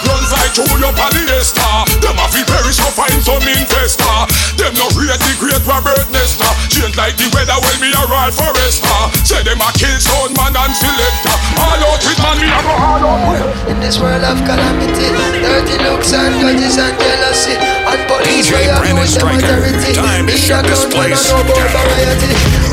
Run 0.06 0.22
right 0.34 0.50
through 0.54 0.82
your 0.82 0.94
polyester 0.94 1.74
Them 2.02 2.18
a 2.18 2.26
fi 2.30 2.42
perish 2.46 2.78
to 2.78 2.90
find 2.94 3.18
some 3.22 3.42
investor 3.42 4.29
Them 4.60 4.76
no 4.76 4.92
rate 4.92 5.16
the 5.16 5.32
great 5.40 5.64
Robert 5.64 6.04
Nesta 6.12 6.44
Change 6.68 6.92
like 7.00 7.16
the 7.16 7.32
weather 7.32 7.56
when 7.64 7.80
me 7.80 7.88
a 7.96 8.02
ride 8.12 8.36
forester 8.36 9.00
Say 9.24 9.40
them 9.40 9.56
a 9.56 9.72
kill 9.72 9.96
sound 9.96 10.36
man 10.36 10.52
and 10.52 10.74
selector 10.76 11.36
All 11.56 11.80
out 11.80 12.00
with 12.04 12.20
man 12.20 12.36
me 12.36 12.44
a 12.44 12.60
go 12.60 12.72
all 12.76 13.00
out 13.00 13.24
with 13.32 13.72
In 13.72 13.80
this 13.80 13.96
world 13.96 14.20
of 14.20 14.36
calamity, 14.44 15.08
dirty 15.40 15.76
looks 15.80 16.12
and 16.12 16.36
grudges 16.44 16.76
and 16.76 16.92
jealousy, 17.00 17.56
and 17.56 18.00
police 18.04 18.50
DJ 18.50 18.66
where 18.66 18.76
Brandon 18.82 18.98
abuse 19.00 19.14
the 19.14 19.20
Striker. 19.20 19.40
majority. 19.40 19.92
Time 19.94 20.26
to 20.26 20.32
Me 20.32 20.36
shut 20.36 20.64
a 20.64 20.68
this 20.68 20.84
gun, 20.84 20.90
but 20.92 21.00
I 21.00 21.16
place 21.16 21.24
know 21.30 21.40
about 21.40 21.68
variety. 21.70 22.32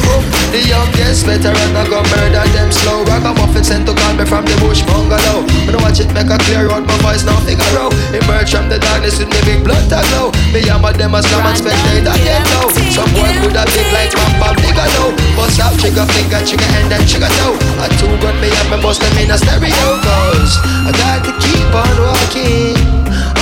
Oh, 0.10 0.22
the 0.52 0.62
youngest 0.64 1.26
veteran 1.28 1.72
I 1.76 1.84
go 1.86 2.02
murder 2.02 2.46
them 2.56 2.70
slow. 2.72 3.06
Ragamuffin 3.06 3.64
sent 3.64 3.86
to 3.88 3.94
call 3.94 4.14
me 4.18 4.26
from 4.26 4.44
the 4.46 4.56
bush 4.64 4.82
bungalow. 4.88 5.46
When 5.68 5.76
I 5.76 5.80
watch 5.84 6.00
it 6.00 6.10
make 6.16 6.32
a 6.32 6.38
clear 6.48 6.72
out, 6.72 6.88
my 6.88 6.98
voice 7.06 7.24
now 7.24 7.38
figure 7.46 7.78
out. 7.78 7.94
Emerge 8.16 8.52
from 8.56 8.68
the 8.70 8.80
darkness 8.80 9.20
with 9.20 9.30
me 9.30 9.40
big 9.46 9.62
blood 9.62 9.86
to 9.92 10.02
glow. 10.14 10.34
Me 10.50 10.66
hammer 10.66 10.94
them 10.98 11.14
as 11.14 11.28
come 11.30 11.46
and 11.46 11.58
spectate 11.58 11.77
and 11.86 12.06
them 12.06 12.44
know. 12.52 12.68
Some 12.90 13.12
boy 13.14 13.30
could 13.42 13.56
have 13.56 13.70
big 13.74 13.90
like 13.94 14.14
Mamba 14.18 14.56
bigger 14.62 14.88
now. 14.98 15.14
Bust 15.36 15.60
out 15.62 15.78
trigger 15.80 16.06
finger, 16.14 16.42
trigger 16.42 16.70
and 16.82 16.90
then 16.92 17.04
trigger 17.06 17.32
toe. 17.38 17.58
A 17.84 17.86
two 18.00 18.10
gun 18.22 18.36
me 18.42 18.50
up 18.58 18.72
and 18.74 18.82
bust 18.82 19.02
them 19.02 19.16
in 19.22 19.32
a 19.32 19.38
stereo 19.38 19.88
cause 20.02 20.54
I 20.88 20.92
got 20.98 21.22
to 21.26 21.34
keep 21.44 21.70
on 21.74 21.96
walking 22.02 22.78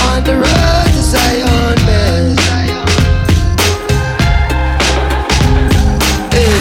on 0.08 0.24
the 0.24 0.36
road 0.36 0.88
to 0.92 1.02
Zion, 1.02 1.76
man. 1.88 2.36
Hey, 6.34 6.52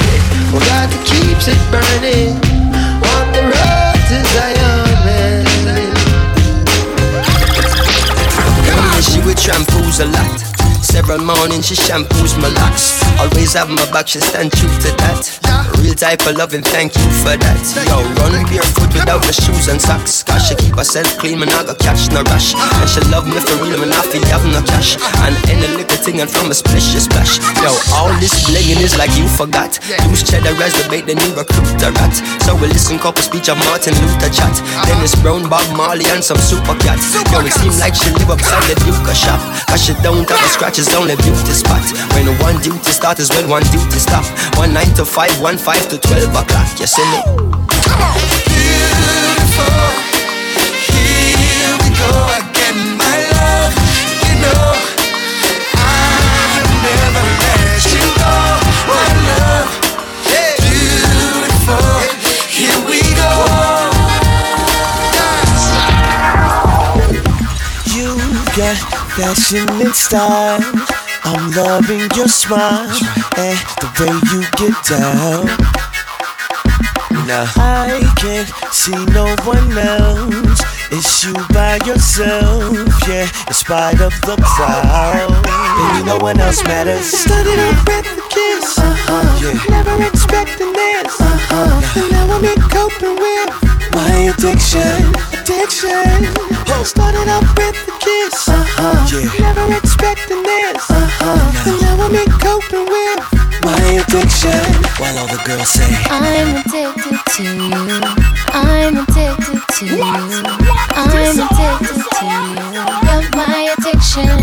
we 0.54 0.60
got 0.72 0.88
to 0.92 1.00
keep 1.04 1.36
it 1.36 1.62
burning 1.72 2.36
on 3.12 3.26
the 3.36 3.44
road 3.44 4.00
to 4.10 4.18
Zion, 4.34 4.88
man. 5.04 5.46
Come 8.68 9.02
she 9.02 9.20
with 9.28 9.38
shampoos 9.38 10.00
a 10.00 10.06
lot. 10.06 10.45
Several 10.96 11.26
mornings 11.26 11.68
she 11.68 11.76
shampoos 11.76 12.42
my 12.42 12.48
locks. 12.48 13.04
Always 13.20 13.52
have 13.56 13.70
my 13.70 13.86
back, 13.92 14.08
she 14.08 14.22
stand 14.22 14.54
true 14.54 14.70
to 14.70 14.96
that. 14.96 15.45
Real 15.82 15.94
type 15.94 16.26
of 16.26 16.38
loving, 16.38 16.62
thank 16.62 16.96
you 16.96 17.08
for 17.22 17.36
that. 17.38 17.62
Yo, 17.90 18.02
run 18.22 18.46
barefoot 18.50 18.92
without 18.94 19.22
the 19.26 19.34
shoes 19.34 19.68
and 19.68 19.82
socks. 19.82 20.24
Cause 20.24 20.48
she 20.48 20.56
keep 20.56 20.76
herself 20.76 21.08
clean, 21.18 21.40
man, 21.40 21.50
I 21.50 21.66
got 21.66 21.80
catch 21.80 22.10
no 22.12 22.22
rush. 22.30 22.54
And 22.56 22.90
she 22.90 23.02
love 23.10 23.26
me 23.26 23.38
for 23.42 23.58
real, 23.62 23.78
man, 23.78 23.94
I 23.94 24.02
feel 24.06 24.24
have 24.30 24.46
no 24.46 24.62
cash. 24.66 24.98
And 25.26 25.34
any 25.50 25.68
little 25.76 25.98
thing 25.98 26.22
and 26.22 26.30
from 26.30 26.52
a 26.52 26.56
splish, 26.56 26.94
she 26.94 27.00
splash. 27.00 27.42
Yo, 27.62 27.74
all 27.94 28.14
this 28.22 28.34
blinging 28.46 28.82
is 28.82 28.98
like 28.98 29.14
you 29.18 29.28
forgot. 29.28 29.78
Use 30.10 30.24
cheddar 30.24 30.54
as 30.62 30.74
the 30.78 30.86
bait, 30.90 31.06
the 31.06 31.16
new 31.16 31.32
recruit 31.34 31.82
a 31.82 31.90
rat. 31.98 32.14
So 32.46 32.56
we 32.56 32.68
listen 32.70 32.98
couple 32.98 33.22
speech 33.22 33.50
of 33.50 33.58
Martin 33.66 33.94
Luther 34.02 34.30
chat. 34.30 34.54
Then 34.86 34.98
it's 35.04 35.16
Brown, 35.20 35.50
Bob 35.50 35.66
Marley, 35.76 36.06
and 36.14 36.24
some 36.24 36.40
super 36.42 36.76
cats. 36.82 37.14
Yo, 37.34 37.42
it 37.42 37.54
seem 37.54 37.74
like 37.82 37.96
she 37.96 38.10
live 38.16 38.30
upside 38.30 38.66
the 38.70 38.76
Duke 38.86 39.06
shop. 39.16 39.42
Cause 39.70 39.82
she 39.84 39.94
don't 40.02 40.28
have 40.30 40.42
a 40.42 40.50
scratch, 40.50 40.80
it's 40.80 40.94
only 40.94 41.16
beauty 41.22 41.54
spot. 41.54 41.84
When 42.14 42.30
one 42.40 42.62
duty 42.62 42.92
start 42.92 43.20
is 43.20 43.30
when 43.30 43.50
one 43.50 43.64
duty 43.70 44.00
stop. 44.00 44.26
One 44.58 44.74
nine 44.74 44.92
to 44.96 45.06
five, 45.06 45.34
one 45.42 45.55
five 45.58 45.88
to 45.90 45.98
twelve 45.98 46.36
o'clock. 46.36 46.80
You 46.80 46.88
see 46.88 47.04
me? 47.12 47.22
Beautiful, 48.46 49.78
here 50.92 51.76
we 51.82 51.90
go 51.96 52.12
again, 52.40 52.98
my 52.98 53.18
love. 53.36 53.74
You 54.26 54.36
know 54.44 54.68
I'll 55.76 56.66
never 56.84 57.26
let 57.44 57.84
you 57.94 58.06
go, 58.20 58.36
love. 59.32 59.70
Beautiful, 60.60 61.94
here 62.50 62.80
we 62.90 63.00
go. 63.16 63.32
You 67.96 68.10
got 68.56 68.78
and 69.20 69.96
style. 69.96 70.64
I'm 71.28 71.50
loving 71.52 72.08
your 72.16 72.28
smile 72.28 72.88
and 73.36 73.58
the 73.82 73.85
way 74.00 74.12
you 74.32 74.42
get 74.58 74.76
down. 74.88 75.46
Now 77.28 77.46
I 77.56 78.02
can't 78.18 78.50
see 78.74 79.06
no 79.14 79.36
one 79.44 79.78
else. 79.78 80.62
It's 80.92 81.24
you 81.24 81.34
by 81.54 81.80
yourself, 81.86 82.90
yeah. 83.08 83.28
In 83.48 83.54
spite 83.54 84.02
of 84.02 84.14
the 84.22 84.36
crowd, 84.44 85.30
baby, 85.44 86.06
no 86.06 86.18
one 86.18 86.40
else 86.40 86.64
matters. 86.64 87.06
Started 87.06 87.60
off 87.60 88.25
with 88.66 88.78
a 88.78 88.78
kiss, 88.78 88.78
uh-huh. 88.80 89.38
yeah. 89.42 89.54
Never 89.70 90.04
expecting 90.04 90.74
this, 90.74 91.22
uh-huh. 91.22 92.02
And 92.02 92.10
now 92.12 92.34
I'm 92.34 92.46
coping 92.70 93.16
with 93.16 93.50
my 93.94 94.34
addiction, 94.34 95.14
addiction. 95.34 96.26
Started 96.86 97.30
off 97.30 97.46
with 97.58 97.78
a 97.82 97.94
kiss, 98.00 98.48
uh-huh. 98.50 99.06
yeah. 99.12 99.30
Never 99.42 99.74
expecting 99.74 100.44
this, 100.44 100.82
uh-huh. 100.90 101.70
And 101.70 101.78
now 101.82 102.06
I'm 102.06 102.30
coping 102.42 102.86
with 102.90 103.22
my 103.64 104.02
addiction. 104.02 104.62
While 104.98 105.18
all 105.20 105.28
the 105.28 105.42
girls 105.46 105.70
say, 105.70 105.90
I'm 106.10 106.58
addicted 106.62 107.22
to 107.38 107.44
you. 107.44 107.74
I'm 108.54 108.98
addicted 108.98 109.62
to 109.62 109.86
you. 109.86 110.02
I'm 110.94 111.38
addicted 111.38 112.02
to 112.18 112.26
you. 112.26 112.50
You're 113.06 113.30
my 113.36 113.74
addiction. 113.78 114.42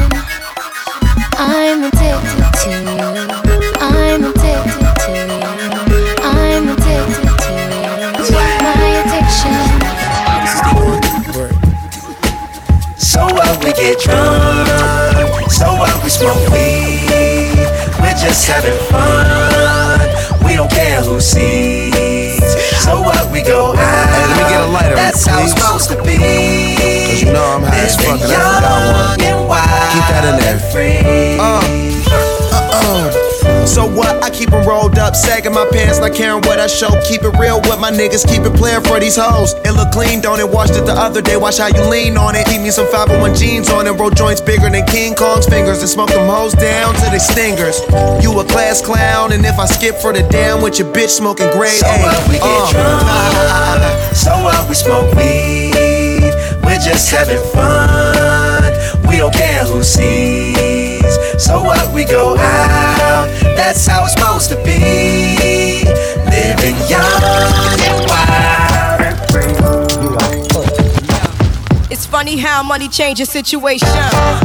I'm 1.34 1.84
addicted 1.84 2.54
to 2.62 2.70
you. 3.46 3.51
Smoke 16.22 16.54
weed. 16.54 17.58
We're 17.98 18.14
just 18.14 18.46
having 18.46 18.78
fun. 18.90 19.98
We 20.46 20.54
don't 20.54 20.70
care 20.70 21.02
who 21.02 21.20
sees. 21.20 22.38
So 22.84 23.00
what 23.00 23.30
we 23.32 23.42
go 23.42 23.74
out. 23.74 24.06
Hey, 24.14 24.26
let 24.30 24.36
me 24.38 24.44
get 24.50 24.60
a 24.62 24.70
lighter, 24.70 24.94
That's 24.94 25.26
how 25.26 25.42
it's 25.42 25.52
supposed 25.52 25.90
to 25.90 25.96
be. 26.02 26.18
Cause 27.06 27.22
you 27.22 27.32
know 27.32 27.42
I'm 27.42 27.62
high 27.62 27.86
as 27.86 27.96
fuck 27.96 28.20
and 28.20 28.32
I 28.32 29.14
forgot 29.14 29.48
one. 29.48 29.58
Keep 29.92 30.06
that 30.10 30.24
in 30.30 30.36
there. 30.40 31.40
Uh. 31.40 31.81
So 33.82 33.90
what? 33.90 34.22
I 34.22 34.30
keep 34.30 34.50
them 34.50 34.64
rolled 34.64 34.96
up, 34.96 35.16
sagging 35.16 35.54
my 35.54 35.66
pants, 35.72 35.98
not 35.98 36.14
caring 36.14 36.40
what 36.46 36.60
I 36.60 36.68
show. 36.68 36.94
Keep 37.02 37.24
it 37.24 37.34
real 37.34 37.60
with 37.62 37.80
my 37.80 37.90
niggas, 37.90 38.22
keep 38.22 38.46
it 38.46 38.54
playing 38.54 38.82
for 38.82 39.00
these 39.00 39.16
hoes. 39.16 39.54
It 39.66 39.72
look 39.72 39.90
clean, 39.90 40.20
don't 40.20 40.38
it? 40.38 40.48
Washed 40.48 40.76
it 40.76 40.86
the 40.86 40.92
other 40.92 41.20
day, 41.20 41.36
watch 41.36 41.58
how 41.58 41.66
you 41.66 41.82
lean 41.90 42.16
on 42.16 42.36
it. 42.36 42.46
Keep 42.46 42.60
me 42.60 42.70
some 42.70 42.86
501 42.86 43.34
jeans 43.34 43.68
on 43.70 43.88
and 43.88 43.98
roll 43.98 44.10
joints 44.10 44.40
bigger 44.40 44.70
than 44.70 44.86
King 44.86 45.16
Kong's 45.16 45.46
fingers. 45.46 45.80
And 45.80 45.88
smoke 45.88 46.10
them 46.10 46.30
hoes 46.30 46.52
down 46.52 46.94
to 46.94 47.10
they 47.10 47.18
stingers. 47.18 47.82
You 48.22 48.38
a 48.38 48.44
class 48.44 48.80
clown, 48.80 49.32
and 49.32 49.44
if 49.44 49.58
I 49.58 49.66
skip 49.66 49.96
for 49.96 50.12
the 50.12 50.22
damn 50.30 50.62
with 50.62 50.78
your 50.78 50.86
bitch 50.92 51.10
smoking 51.10 51.50
grade 51.50 51.82
So 51.82 51.88
A. 51.88 52.02
what 52.06 52.28
we 52.28 52.34
get 52.34 52.44
uh. 52.46 52.70
drunk, 52.70 54.14
so 54.14 54.30
what 54.44 54.62
we 54.68 54.76
smoke 54.76 55.10
weed. 55.16 56.30
We're 56.62 56.78
just 56.78 57.10
having 57.10 57.42
fun. 57.50 58.62
We 59.08 59.16
don't 59.16 59.34
care 59.34 59.64
who 59.64 59.82
sees. 59.82 60.61
So 61.42 61.60
what 61.60 61.92
we 61.92 62.04
go 62.04 62.36
out. 62.38 63.26
That's 63.56 63.84
how 63.84 64.04
it's 64.04 64.14
supposed 64.14 64.48
to 64.50 64.56
be. 64.62 65.82
Living 66.30 66.78
young 66.86 67.02
and 67.82 67.98
wild. 68.06 69.02
It's 71.90 72.06
funny 72.06 72.38
how 72.38 72.62
money 72.62 72.88
changes 72.88 73.28
situation. 73.28 73.88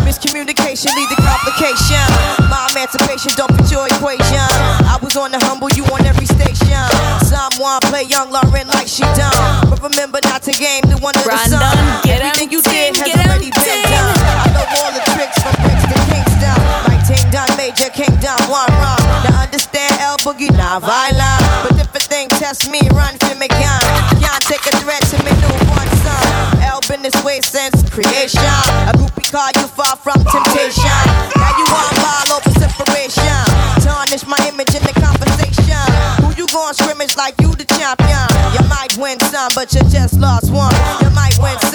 Miscommunication 0.01 0.89
lead 0.97 1.09
to 1.13 1.17
complication. 1.21 2.01
My 2.49 2.67
emancipation 2.73 3.31
don't 3.37 3.53
fit 3.55 3.71
your 3.71 3.85
equation. 3.87 4.49
I 4.89 4.97
was 5.01 5.15
on 5.15 5.31
the 5.31 5.39
humble, 5.45 5.69
you 5.77 5.85
on 5.93 6.03
every 6.03 6.25
station. 6.25 6.81
Someone 7.21 7.79
play 7.93 8.03
young 8.09 8.31
Lauren 8.31 8.67
like 8.73 8.87
she 8.87 9.03
done. 9.13 9.69
But 9.69 9.83
remember 9.83 10.19
not 10.23 10.41
to 10.43 10.51
game 10.51 10.81
the 10.89 10.97
one 10.97 11.15
of 11.15 11.23
the 11.23 11.37
sun. 11.45 11.61
Brandon, 11.61 12.01
get 12.03 12.21
Everything 12.25 12.51
you 12.51 12.61
did 12.61 12.97
has 12.97 13.05
get 13.05 13.21
already 13.21 13.51
been 13.53 13.81
done. 13.85 14.17
I 14.17 14.49
know 14.49 14.65
all 14.81 14.91
the 14.91 15.03
tricks 15.13 15.37
from 15.45 15.53
bricks 15.61 15.85
to 15.85 15.95
Kingston. 16.09 16.86
Ting 17.07 17.23
done 17.31 17.47
major 17.55 17.87
kingdom, 17.89 18.35
one 18.51 18.67
wrong. 18.83 18.99
Now 19.23 19.43
understand 19.47 19.95
El 20.03 20.17
Boogie, 20.27 20.51
not 20.51 20.83
violent. 20.83 21.39
But 21.63 21.79
if 21.79 21.95
a 21.95 21.99
thing 22.03 22.27
test 22.35 22.69
me, 22.69 22.81
run 22.91 23.15
for 23.23 23.35
me 23.39 23.47
gun. 23.47 23.81
Can't 24.19 24.43
take 24.43 24.65
a 24.67 24.75
threat 24.83 25.01
to 25.11 25.17
me, 25.23 25.31
new 25.39 25.55
one 25.71 25.87
son. 26.03 26.59
El 26.67 26.81
been 26.87 27.01
this 27.01 27.15
way 27.23 27.39
since 27.39 27.79
creation. 27.89 28.43
A 28.87 28.93
groupie 28.99 29.31
call 29.31 29.51
you 29.55 29.67
far 29.71 29.95
from 29.95 30.19
temptation. 30.19 30.99
Now 31.39 31.51
you 31.55 31.65
on 31.71 31.93
ball 32.03 32.27
over 32.39 32.51
separation. 32.59 33.39
Tarnish 33.83 34.27
my 34.27 34.39
image 34.43 34.75
in 34.75 34.83
the 34.83 34.95
conversation. 34.99 35.79
Who 36.23 36.35
you 36.35 36.47
gon' 36.51 36.73
scrimmage 36.73 37.15
like 37.15 37.39
you 37.39 37.55
the 37.55 37.65
champion? 37.79 38.27
You 38.51 38.67
might 38.67 38.97
win 38.99 39.19
some, 39.31 39.51
but 39.55 39.73
you 39.73 39.81
just 39.87 40.19
lost 40.19 40.51
one. 40.51 40.75
You 40.99 41.09
might 41.15 41.39
win 41.39 41.55
some, 41.59 41.66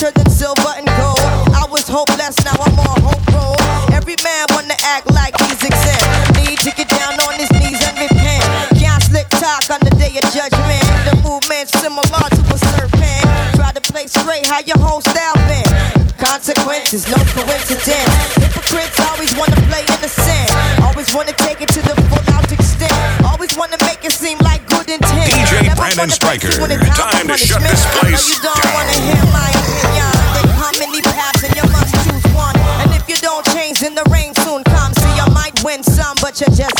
Wisdom 0.00 0.08
is 0.08 0.12
better 0.12 0.24
than 0.24 0.32
silver 0.32 0.72
and 0.76 0.86
gold. 0.96 1.20
I 1.52 1.66
was 1.68 1.88
hopeless, 1.88 2.36
now 2.44 2.56
I'm 2.56 2.78
on 2.78 3.00
hope 3.04 3.26
roll. 3.36 3.56
Every 3.92 4.16
man 4.24 4.46
wanna 4.50 4.76
act 4.84 5.10
like 5.12 5.36
he's 5.40 5.60
exempt. 5.60 6.40
Need 6.40 6.58
to 6.60 6.70
get 6.72 6.88
down 6.88 7.20
on 7.20 7.34
his 7.36 7.50
knees 7.52 7.80
and 7.84 7.96
repent. 7.98 8.44
Can't 8.80 9.02
slick 9.02 9.28
talk 9.28 9.68
on 9.68 9.80
the 9.84 9.92
day 10.00 10.16
of 10.16 10.24
judgment. 10.32 10.84
The 11.04 11.20
movement's 11.20 11.72
similar 11.76 12.04
to 12.32 12.42
a 12.48 12.56
serpent. 12.56 13.24
Try 13.56 13.72
to 13.72 13.82
play 13.92 14.06
straight, 14.06 14.46
how 14.46 14.60
your 14.64 14.78
whole 14.78 15.00
style 15.00 15.36
been. 15.48 15.68
Consequences, 16.16 17.04
no 17.08 17.20
coincidence. 17.36 18.14
Hypocrites 18.40 18.98
always 19.04 19.32
wanna 19.36 19.60
play 19.68 19.84
innocent. 19.84 20.48
Always 20.80 21.12
wanna 21.12 21.36
take 21.44 21.60
it 21.60 21.68
to 21.76 21.80
the 21.82 21.94
full 22.08 22.24
out 22.34 22.50
extent. 22.50 22.94
Always 23.24 23.56
wanna 23.56 23.76
make 23.84 24.04
it 24.04 24.12
seem 24.12 24.38
like 24.40 24.64
good 24.68 24.88
intent. 24.88 25.28
DJ 25.28 25.60
Never 25.64 25.76
Brandon 25.76 26.08
wanna 26.08 26.12
Striker. 26.12 26.48
face 26.48 26.60
when 26.60 26.70
it's 26.72 26.96
Time 26.96 27.28
to 27.28 27.36
shut 27.36 27.60
this 27.60 27.84
place 27.98 28.28
you 28.28 28.40
don't 28.40 28.56
down. 28.64 29.89
Many 30.90 31.02
paths 31.02 31.42
and 31.44 31.54
you 31.54 31.62
must 31.70 31.94
choose 32.04 32.34
one. 32.34 32.56
And 32.82 32.90
if 32.92 33.08
you 33.08 33.16
don't 33.16 33.44
change, 33.54 33.80
then 33.80 33.94
the 33.94 34.04
rain 34.10 34.34
soon 34.42 34.64
comes. 34.64 35.00
So 35.00 35.06
you 35.14 35.26
might 35.32 35.62
win 35.62 35.82
some, 35.82 36.16
but 36.20 36.40
you 36.40 36.46
just 36.54 36.79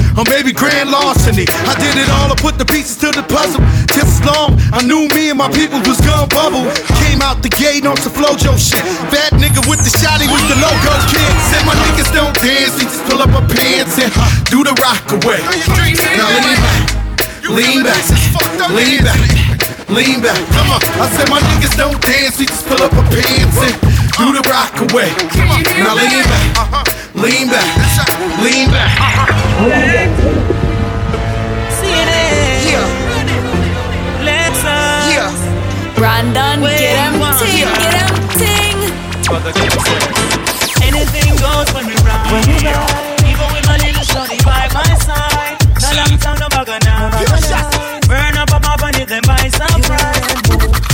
or 0.17 0.25
maybe 0.27 0.51
grand 0.51 0.91
larceny. 0.91 1.45
I 1.67 1.73
did 1.79 1.95
it 1.95 2.09
all, 2.09 2.31
I 2.31 2.35
put 2.35 2.57
the 2.57 2.65
pieces 2.65 2.97
to 3.03 3.11
the 3.11 3.23
puzzle. 3.23 3.61
Just 3.91 4.19
as 4.19 4.21
long, 4.27 4.59
I 4.71 4.83
knew 4.83 5.07
me 5.15 5.29
and 5.31 5.39
my 5.39 5.49
people 5.51 5.79
was 5.87 5.99
gonna 6.01 6.27
bubble. 6.27 6.67
Came 7.07 7.21
out 7.21 7.41
the 7.43 7.51
gate 7.51 7.85
on 7.85 7.97
some 7.97 8.11
flojo 8.11 8.55
shit. 8.59 8.83
Bad 9.11 9.35
nigga 9.39 9.63
with 9.67 9.81
the 9.83 9.91
shotty 9.91 10.27
was 10.27 10.43
the 10.51 10.57
logo 10.59 10.93
kid. 11.11 11.31
Said 11.51 11.63
my 11.65 11.75
niggas 11.87 12.11
don't 12.11 12.35
dance, 12.39 12.75
they 12.77 12.87
just 12.87 13.03
pull 13.07 13.21
up 13.21 13.31
my 13.31 13.43
pants 13.47 13.99
and 13.99 14.11
do 14.51 14.63
the 14.63 14.75
rock 14.83 15.05
away. 15.11 15.39
Now 16.17 16.29
lean 16.35 16.59
back, 16.59 16.79
lean 17.49 17.83
back, 17.83 18.03
lean 18.71 19.03
back. 19.03 19.19
Lean 19.91 20.21
back, 20.21 20.39
come 20.55 20.71
on. 20.71 20.79
I 21.03 21.09
said 21.17 21.27
my 21.27 21.41
niggas 21.41 21.75
don't 21.75 21.99
dance, 21.99 22.39
we 22.39 22.45
just 22.45 22.65
pull 22.65 22.81
up 22.81 22.93
our 22.93 23.03
pants 23.11 23.59
and 23.59 23.75
do 24.15 24.31
the 24.31 24.43
rock 24.47 24.71
away. 24.87 25.11
Now 25.83 25.99
lean 25.99 26.23
back, 26.23 26.87
lean 27.15 27.47
back, 27.47 27.67
lean 28.43 28.69
back. 28.71 28.91
CNN. 31.77 32.71
Yeah. 32.71 32.87
Let's 34.23 34.63
uh, 34.63 35.11
Yeah. 35.11 35.95
Brandon, 35.95 36.61
get 36.61 36.95
him 36.97 37.13
ting, 37.39 37.67
get 37.77 37.93
him 37.99 38.13
ting. 38.39 38.77
Anything 40.87 41.35
goes 41.37 41.67
when 41.73 41.85
we 41.87 41.95
ride. 42.01 42.31
We. 42.31 42.39
Even 43.29 43.47
with 43.53 43.65
my 43.67 43.77
little 43.77 44.03
shorty 44.03 44.37
by 44.43 44.67
my 44.73 44.95
side. 45.05 45.57
No 45.81 45.89
long 45.97 46.17
time, 46.19 46.39
no 46.39 46.47
bugger 46.49 46.79
now. 46.85 47.09
Burn 48.07 48.37
up, 48.37 48.51
up, 48.53 48.65
up, 48.67 48.83
and 48.83 48.95
hit 48.95 49.07
them 49.09 49.21
by 49.27 49.47
surprise. 49.47 50.31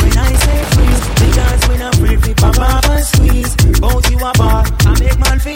When 0.02 0.18
I 0.18 0.34
say 0.34 0.64
freeze, 0.76 1.04
because 1.18 1.70
we 1.70 1.78
not 1.78 1.96
free, 1.96 2.18
we 2.18 2.34
pop 2.34 2.58
up 2.60 2.86
and 2.89 3.06
squeeze. 3.06 3.56
Both 3.80 4.10
you 4.12 4.18
a 4.20 4.32
bar, 4.38 4.64
I 4.86 5.00
make 5.00 5.18
man 5.20 5.39
for 5.39 5.50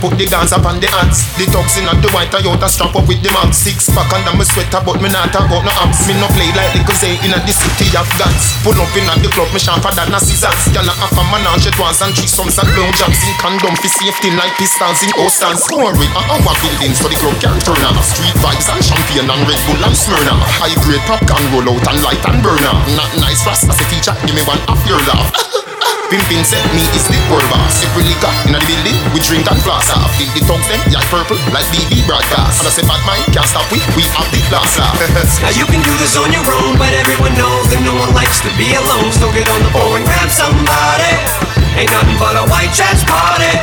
put 0.00 0.16
the 0.16 0.26
guns 0.26 0.50
up 0.50 0.64
on 0.64 0.80
the 0.80 0.88
ants. 1.04 1.28
The 1.36 1.44
toxin 1.52 1.84
and 1.86 2.00
the 2.00 2.08
white 2.16 2.32
Toyota 2.32 2.66
strap 2.66 2.96
up 2.96 3.04
with 3.04 3.20
the 3.20 3.30
max. 3.36 3.60
Six 3.60 3.92
pack 3.92 4.08
under 4.16 4.32
my 4.32 4.48
sweater, 4.48 4.80
but 4.80 4.98
me 4.98 5.12
not 5.12 5.30
talk 5.30 5.46
about 5.46 5.62
no 5.62 5.72
amps. 5.84 6.08
Me 6.08 6.16
no 6.16 6.26
play 6.32 6.48
like 6.56 6.72
the 6.74 6.94
say 6.96 7.20
in 7.20 7.36
the 7.36 7.52
city 7.52 7.92
of 7.94 8.08
guns. 8.16 8.56
Pull 8.64 8.76
up 8.80 8.90
in 8.96 9.06
at 9.06 9.20
the 9.20 9.28
club, 9.30 9.52
me 9.52 9.60
sharper 9.60 9.92
than 9.92 10.10
a 10.10 10.18
scissors. 10.18 10.72
I 10.72 10.82
have 10.88 11.12
a 11.12 11.22
menage 11.28 11.68
at 11.68 11.76
once 11.76 12.00
and 12.00 12.16
three 12.16 12.26
sums 12.26 12.56
and 12.56 12.68
blow 12.72 12.88
jumps 12.96 13.20
in 13.20 13.34
condom 13.36 13.76
for 13.76 13.92
safety 13.92 14.32
like 14.32 14.56
pistols 14.56 15.04
in 15.04 15.12
Ostans. 15.20 15.60
I 15.68 16.22
have 16.32 16.48
our 16.48 16.56
buildings 16.64 16.98
for 16.98 17.12
the 17.12 17.20
club 17.20 17.36
can 17.36 17.60
turn 17.60 17.84
off. 17.84 18.00
Street 18.00 18.36
vibes 18.40 18.72
and 18.72 18.80
champagne 18.80 19.28
and 19.28 19.42
Red 19.44 19.60
Bull 19.68 19.84
and 19.84 19.94
Smirnoff. 19.94 20.40
High 20.56 20.76
grade 20.82 21.04
popcorn 21.04 21.44
roll 21.52 21.76
out 21.76 21.84
and 21.92 22.00
light 22.00 22.22
and 22.24 22.40
burner. 22.40 22.74
Not 22.96 23.12
nice 23.20 23.44
rasta 23.44 23.76
teacher, 23.92 24.16
give 24.24 24.34
me 24.34 24.42
one 24.48 24.60
off 24.66 24.80
your 24.88 24.98
laugh. 25.04 25.49
Pimpin 26.10 26.42
said 26.42 26.58
me 26.74 26.82
is 26.98 27.06
the 27.06 27.14
world 27.30 27.46
boss 27.54 27.86
Every 27.86 28.02
liquor 28.02 28.34
in 28.42 28.50
the 28.50 28.58
building, 28.66 28.98
we 29.14 29.22
drink 29.22 29.46
and 29.46 29.54
floss 29.62 29.94
off 29.94 30.10
Feel 30.18 30.26
the 30.34 30.42
tongues 30.42 30.66
them, 30.66 30.82
yeah 30.90 30.98
purple, 31.06 31.38
like 31.54 31.62
BB 31.70 32.02
broadcast. 32.02 32.58
And 32.58 32.66
I 32.66 32.74
say 32.74 32.82
bad 32.82 32.98
mind, 33.06 33.30
can't 33.30 33.46
stop 33.46 33.62
we, 33.70 33.78
we 33.94 34.02
have 34.18 34.26
the 34.34 34.42
glass 34.50 34.74
off. 34.82 34.98
Now 35.46 35.54
you 35.54 35.62
can 35.70 35.78
do 35.86 35.94
this 36.02 36.18
on 36.18 36.34
your 36.34 36.42
own 36.42 36.74
But 36.82 36.90
everyone 36.98 37.38
knows 37.38 37.70
that 37.70 37.78
no 37.86 37.94
one 37.94 38.10
likes 38.10 38.42
to 38.42 38.50
be 38.58 38.74
alone. 38.74 39.14
So 39.14 39.30
get 39.30 39.46
on 39.54 39.62
the 39.62 39.70
phone 39.70 40.02
and 40.02 40.06
grab 40.10 40.26
somebody. 40.34 41.14
Ain't 41.78 41.94
nothing 41.94 42.18
but 42.18 42.34
a 42.34 42.42
white 42.50 42.74
trash 42.74 43.06
party. 43.06 43.54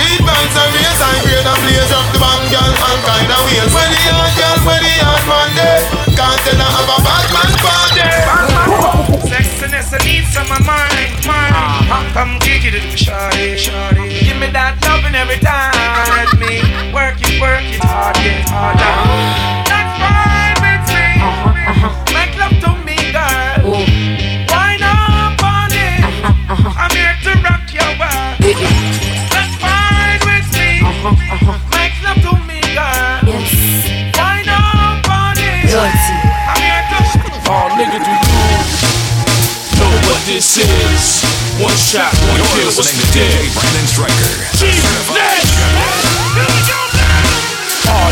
Deep 0.00 0.20
bands 0.24 0.56
and 0.56 0.70
race 0.80 0.96
and 0.96 1.18
grade 1.28 1.44
and 1.44 1.60
blaze 1.60 1.92
up 1.92 2.08
the 2.08 2.24
band 2.24 2.44
girl 2.48 2.72
and 2.72 3.00
kind 3.04 3.28
of 3.36 3.40
wheels 3.44 3.68
When 3.68 3.88
the 3.92 4.00
hard 4.16 4.32
girl, 4.32 4.56
when 4.64 4.80
the 4.80 4.92
hard 5.04 5.24
man 5.28 5.48
day 5.60 5.80
Can't 6.16 6.40
tell 6.40 6.56
her 6.56 6.70
have 6.72 6.88
a 6.88 6.96
bad 7.04 7.26
man 7.36 7.52
party 7.60 8.45
Come 12.66 12.74
kick 12.74 12.82
it, 12.82 12.98
shawty, 12.98 13.54
shawty. 13.54 14.26
Give 14.26 14.42
me 14.42 14.50
that 14.50 14.74
loving 14.82 15.14
every 15.14 15.38
time. 15.38 15.70
Let 16.10 16.34
me 16.34 16.58
work 16.90 17.14
it, 17.22 17.38
work 17.38 17.62
it 17.62 17.78
hard, 17.78 18.18
get 18.18 18.42
harder. 18.42 18.90
That's 19.70 19.94
fine 20.02 20.58
with 20.66 20.82
me. 20.90 21.22
Make 22.10 22.34
love 22.34 22.58
to 22.66 22.74
me, 22.82 22.98
girl. 23.14 23.86
Why 24.50 24.74
not 24.82 25.38
on 25.46 25.70
it? 25.78 26.02
I'm 26.74 26.90
here 26.90 27.14
to 27.22 27.38
rock 27.46 27.70
your 27.70 27.86
world. 28.02 28.34
That's 29.30 29.54
fine 29.62 30.18
with 30.26 30.50
me. 30.58 30.82
Make 31.70 31.94
love 32.02 32.18
to 32.18 32.34
me, 32.50 32.58
girl. 32.74 33.30
Why 34.18 34.42
not 34.42 35.06
on 35.06 35.38
it? 35.38 35.70
I'm 35.70 36.58
here 36.58 36.82
to 36.82 36.98
Oh, 37.46 37.70
nigga, 37.78 38.02
do 38.02 38.10
you 38.10 38.26
know 39.78 39.92
what 40.10 40.18
this 40.26 40.58
is? 40.58 41.25
Shot, 41.76 42.10
You're 42.56 42.64
listening 42.64 43.04
to? 43.12 43.20
DJ 43.20 43.52
Brandon 43.52 43.86
Striker. 43.86 44.32
Oh, 45.12 46.05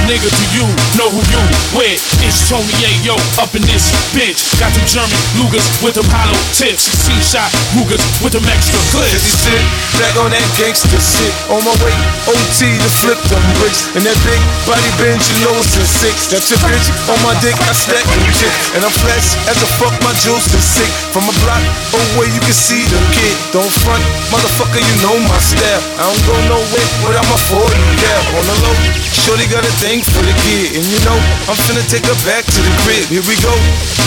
nigga, 0.09 0.29
do 0.29 0.45
you 0.57 0.67
know 0.97 1.09
who 1.09 1.21
you 1.33 1.41
with? 1.77 2.01
It's 2.25 2.49
Tony 2.49 2.69
Yayo 2.81 3.17
up 3.41 3.53
in 3.57 3.63
this 3.65 3.89
bitch. 4.13 4.41
Got 4.61 4.73
them 4.77 4.85
German 4.85 5.21
Lugers 5.41 5.65
with 5.81 5.97
them 5.97 6.09
hollow 6.13 6.37
tips. 6.53 6.89
C-shot 7.05 7.49
Rugers 7.77 8.03
with 8.21 8.37
them 8.37 8.45
extra 8.49 8.81
clips. 8.93 9.25
You 9.25 9.33
sit 9.35 9.65
back 10.01 10.15
on 10.21 10.31
that 10.33 10.45
gangster 10.61 11.01
shit. 11.01 11.33
On 11.49 11.61
my 11.65 11.75
way, 11.81 11.95
OT 12.29 12.61
to 12.69 12.91
flip 13.01 13.21
them 13.33 13.45
bricks. 13.61 13.89
And 13.97 14.05
that 14.05 14.19
big 14.25 14.41
body 14.69 14.93
bench, 15.01 15.25
you 15.35 15.49
know 15.49 15.57
it's 15.61 15.77
six. 16.01 16.29
That's 16.29 16.49
your 16.53 16.61
bitch 16.65 16.87
on 17.09 17.19
my 17.25 17.35
dick, 17.41 17.57
I 17.57 17.73
stack 17.73 18.05
them 18.05 18.25
chick. 18.37 18.53
And 18.77 18.85
I'm 18.85 18.95
flex 19.05 19.37
as 19.49 19.59
a 19.61 19.69
fuck, 19.81 19.95
my 20.05 20.13
juice 20.21 20.49
is 20.53 20.65
sick. 20.65 20.91
From 21.13 21.25
a 21.29 21.35
block 21.45 21.63
away, 21.93 22.29
you 22.33 22.41
can 22.45 22.57
see 22.57 22.83
the 22.89 23.01
kid. 23.17 23.37
Don't 23.53 23.73
front, 23.85 24.03
motherfucker, 24.29 24.81
you 24.81 24.95
know 25.05 25.17
my 25.29 25.41
style. 25.41 25.83
I 26.01 26.09
don't 26.09 26.25
go 26.29 26.37
nowhere 26.51 26.89
without 27.05 27.27
my 27.29 27.39
40 27.49 27.95
yeah. 28.03 28.37
On 28.39 28.45
the 28.45 28.57
low, 28.65 28.77
shorty 29.13 29.47
got 29.49 29.65
a 29.65 29.73
thing 29.79 29.94
for 30.03 30.25
the 30.27 30.35
kid. 30.43 30.75
And 30.75 30.85
you 30.89 30.99
know, 31.07 31.19
I'm 31.47 31.59
finna 31.69 31.85
take 31.87 32.03
her 32.09 32.19
back 32.27 32.43
to 32.43 32.59
the 32.59 32.73
crib. 32.83 33.07
Here 33.13 33.23
we 33.29 33.37
go. 33.39 33.55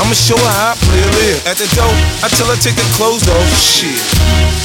I'ma 0.04 0.12
show 0.18 0.36
her 0.36 0.54
how 0.60 0.74
I 0.74 0.76
play 0.76 1.00
a 1.00 1.10
live. 1.16 1.40
At 1.48 1.62
the 1.62 1.70
door, 1.78 1.94
I 2.20 2.28
tell 2.34 2.50
her 2.52 2.60
take 2.60 2.76
the 2.76 2.88
clothes 2.98 3.24
off. 3.30 3.48
Shit. 3.56 3.96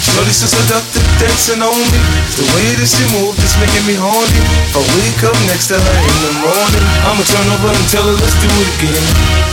Shorty 0.03 0.35
so 0.35 0.51
seductive, 0.51 1.05
dancing 1.23 1.63
on 1.63 1.79
me. 1.79 2.01
The 2.35 2.47
way 2.57 2.75
that 2.75 2.89
she 2.91 3.05
move, 3.15 3.39
just 3.39 3.55
making 3.63 3.87
me 3.87 3.95
horny. 3.95 4.41
If 4.67 4.75
I 4.75 4.83
wake 4.99 5.23
up 5.23 5.39
next 5.47 5.71
to 5.71 5.79
her 5.79 5.99
in 6.03 6.19
the 6.27 6.33
morning, 6.43 6.85
I'ma 7.07 7.23
turn 7.23 7.47
over 7.55 7.71
and 7.71 7.87
tell 7.87 8.03
her 8.03 8.17
let's 8.19 8.37
do 8.43 8.51
it 8.51 8.69
again. 8.83 9.05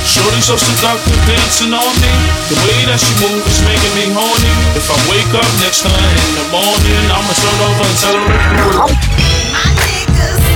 Shorty 0.07 0.41
so 0.41 0.57
seductive, 0.57 1.22
dancing 1.30 1.76
on 1.76 1.93
me. 2.01 2.11
The 2.49 2.57
way 2.65 2.80
that 2.89 2.97
she 2.97 3.13
move 3.22 3.45
is 3.45 3.61
making 3.61 3.93
me 3.93 4.05
horny. 4.15 4.53
If 4.74 4.89
I 4.89 4.97
wake 5.05 5.32
up 5.38 5.49
next 5.61 5.86
to 5.86 5.89
her 5.91 6.09
in 6.17 6.32
the 6.34 6.45
morning, 6.49 7.03
I'ma 7.13 7.34
turn 7.36 7.57
over 7.61 7.86
and 7.86 7.97
tell 8.01 8.15
her 8.17 8.26
let's 8.26 8.47
do 8.49 8.63
it. 8.89 9.20
Pull 9.30 9.70
triggers, 10.20 10.49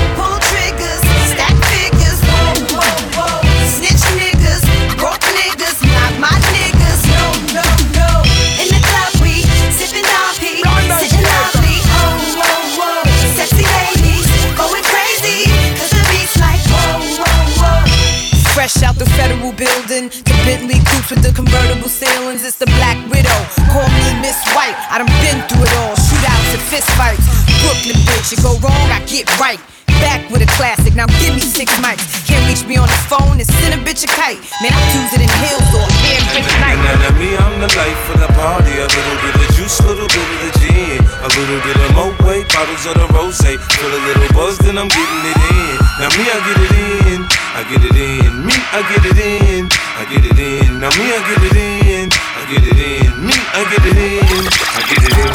You 28.32 28.39
go 28.39 28.55
wrong, 28.63 28.88
I 28.88 29.03
get 29.03 29.28
right. 29.36 29.59
Back 29.99 30.24
with 30.32 30.39
a 30.39 30.49
classic. 30.55 30.95
Now 30.95 31.05
give 31.19 31.36
me 31.36 31.43
six 31.43 31.76
mics. 31.84 32.24
Can't 32.24 32.39
reach 32.47 32.63
me 32.65 32.80
on 32.80 32.88
the 32.88 33.01
phone 33.11 33.36
and 33.36 33.45
send 33.45 33.76
a 33.76 33.80
bitch 33.84 34.01
a 34.03 34.09
kite. 34.09 34.39
Man, 34.63 34.71
I 34.71 34.82
choose 34.95 35.11
it 35.11 35.21
in 35.21 35.32
hills 35.43 35.69
or 35.76 35.86
hair 36.01 36.24
bitch 36.32 36.47
night. 36.63 36.80
Now, 36.82 37.03
now, 37.03 37.13
me, 37.19 37.36
I'm 37.36 37.59
the 37.59 37.69
life 37.76 38.03
of 38.15 38.24
the 38.24 38.32
party. 38.34 38.74
A 38.80 38.88
little 38.88 39.17
bit 39.21 39.36
of 39.38 39.49
juice, 39.53 39.76
a 39.84 39.91
little 39.91 40.07
bit 40.07 40.24
of 40.24 40.39
the 40.39 40.51
gin. 40.55 41.03
A 41.03 41.30
little 41.36 41.61
bit 41.67 41.78
of 41.78 41.89
Moet, 41.99 42.47
bottles 42.49 42.84
of 42.88 42.95
the 42.95 43.07
rose. 43.11 43.38
Feel 43.43 43.91
a 43.91 44.01
little 44.07 44.32
buzz, 44.34 44.57
then 44.63 44.80
I'm 44.80 44.88
getting 44.88 45.24
it 45.30 45.39
in. 45.53 45.76
Now, 45.99 46.09
me, 46.15 46.24
I 46.24 46.38
get 46.47 46.57
it 46.63 46.74
in. 46.80 47.19
I 47.53 47.61
get 47.69 47.84
it 47.84 47.97
in. 47.99 48.32
Me, 48.47 48.55
I 48.71 48.82
get 48.88 49.03
it 49.03 49.19
in. 49.19 49.63
I 49.99 50.03
get 50.07 50.24
it 50.24 50.39
in. 50.39 50.80
Now, 50.80 50.95
me, 50.95 51.05
I 51.11 51.19
get 51.28 51.43
it 51.43 51.57
in. 51.59 52.07
I 52.09 52.41
get 52.47 52.65
it 52.71 52.80
in. 52.82 53.07
Me, 53.19 53.36
I 53.36 53.61
get 53.67 53.84
it 53.84 53.99
in. 53.99 54.43
I 54.47 54.82
get 54.89 55.03
it 55.05 55.15
in. 55.21 55.32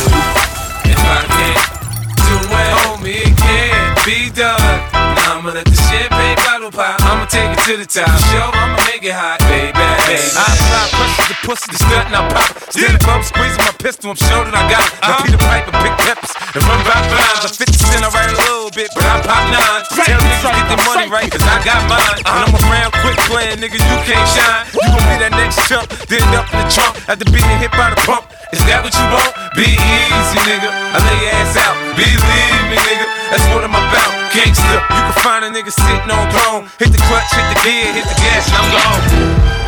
If 0.89 0.99
I 1.05 1.21
can't 1.29 1.68
homie, 2.89 3.21
it 3.21 3.37
can't 3.37 3.93
be 4.09 4.33
done. 4.33 4.57
Now 4.93 5.39
I'ma 5.39 5.53
let 5.53 5.69
the 5.69 5.77
champagne 5.77 6.39
bottle 6.45 6.73
pop. 6.73 6.97
I'ma 7.05 7.27
take 7.29 7.53
it 7.53 7.61
to 7.69 7.75
the 7.77 7.85
top. 7.85 8.09
Show, 8.33 8.49
I'ma 8.49 8.81
make 8.89 9.05
it 9.05 9.13
hot, 9.13 9.41
baby. 9.45 9.77
baby. 9.77 10.17
I 10.33 10.47
apply 10.57 10.85
pressure 10.97 11.21
to 11.21 11.29
the 11.29 11.39
pussy, 11.45 11.69
the 11.69 11.79
stunt 11.79 12.09
and 12.09 12.17
I 12.17 12.23
pop. 12.33 12.57
it. 12.57 12.73
Still 12.73 12.89
Stand 12.89 12.97
above, 13.03 13.25
squeezing 13.29 13.65
my 13.65 13.75
pistol, 13.77 14.09
I'm 14.13 14.21
sure 14.21 14.45
that 14.49 14.57
I 14.57 14.65
got 14.73 14.81
it. 14.81 14.97
Now 15.05 15.21
uh-huh. 15.21 15.25
Peter 15.29 15.41
Piper, 15.45 15.73
pick 15.85 15.95
peppers, 16.01 16.33
and 16.57 16.63
run 16.65 16.81
by 16.89 16.97
lines. 17.13 17.45
I 17.45 17.51
50 17.53 17.77
cent, 17.77 18.03
I 18.05 18.09
write 18.15 18.33
a 18.33 18.39
little 18.49 18.73
bit, 18.73 18.89
but 18.97 19.05
I 19.05 19.15
pop 19.21 19.45
nine. 19.53 19.83
Tell 19.93 20.21
niggas 20.25 20.45
get 20.49 20.67
their 20.73 20.83
money 20.89 21.07
right, 21.13 21.29
cause 21.29 21.45
I 21.45 21.57
got 21.65 21.83
mine. 21.93 22.25
And 22.25 22.41
I'm 22.49 22.55
around 22.65 22.93
quick 23.05 23.19
playing, 23.29 23.61
nigga, 23.61 23.77
you 23.77 23.97
can't 24.09 24.29
shine. 24.33 24.65
You 24.73 24.89
gon' 24.89 25.05
be 25.13 25.17
that 25.29 25.33
next 25.37 25.61
chump, 25.69 25.93
then 26.09 26.25
up 26.33 26.49
in 26.57 26.65
the 26.65 26.69
trunk 26.73 26.97
after 27.05 27.27
being 27.29 27.59
hit 27.61 27.73
by 27.77 27.93
the 27.93 28.01
pump. 28.09 28.25
Is 28.53 28.65
that 28.65 28.81
what 28.81 28.97
you 28.97 29.07
want? 29.13 29.33
Be 29.53 29.69
easy, 29.77 30.41
nigga. 30.49 30.73
I 30.73 30.99
lay 31.05 31.19
your 31.29 31.35
ass 31.37 31.57
out. 31.61 31.88
Gangster, 34.79 34.95
you 34.95 35.13
can 35.13 35.23
find 35.23 35.45
a 35.45 35.51
nigga 35.51 35.73
sitting 35.73 36.11
on 36.11 36.31
throne. 36.31 36.63
Hit 36.79 36.93
the 36.93 37.03
clutch, 37.09 37.31
hit 37.35 37.47
the 37.51 37.59
gear, 37.63 37.93
hit 37.93 38.05
the 38.05 38.15
gas, 38.15 38.49
and 38.49 38.57
I'm 38.59 38.69
gone. 38.71 39.03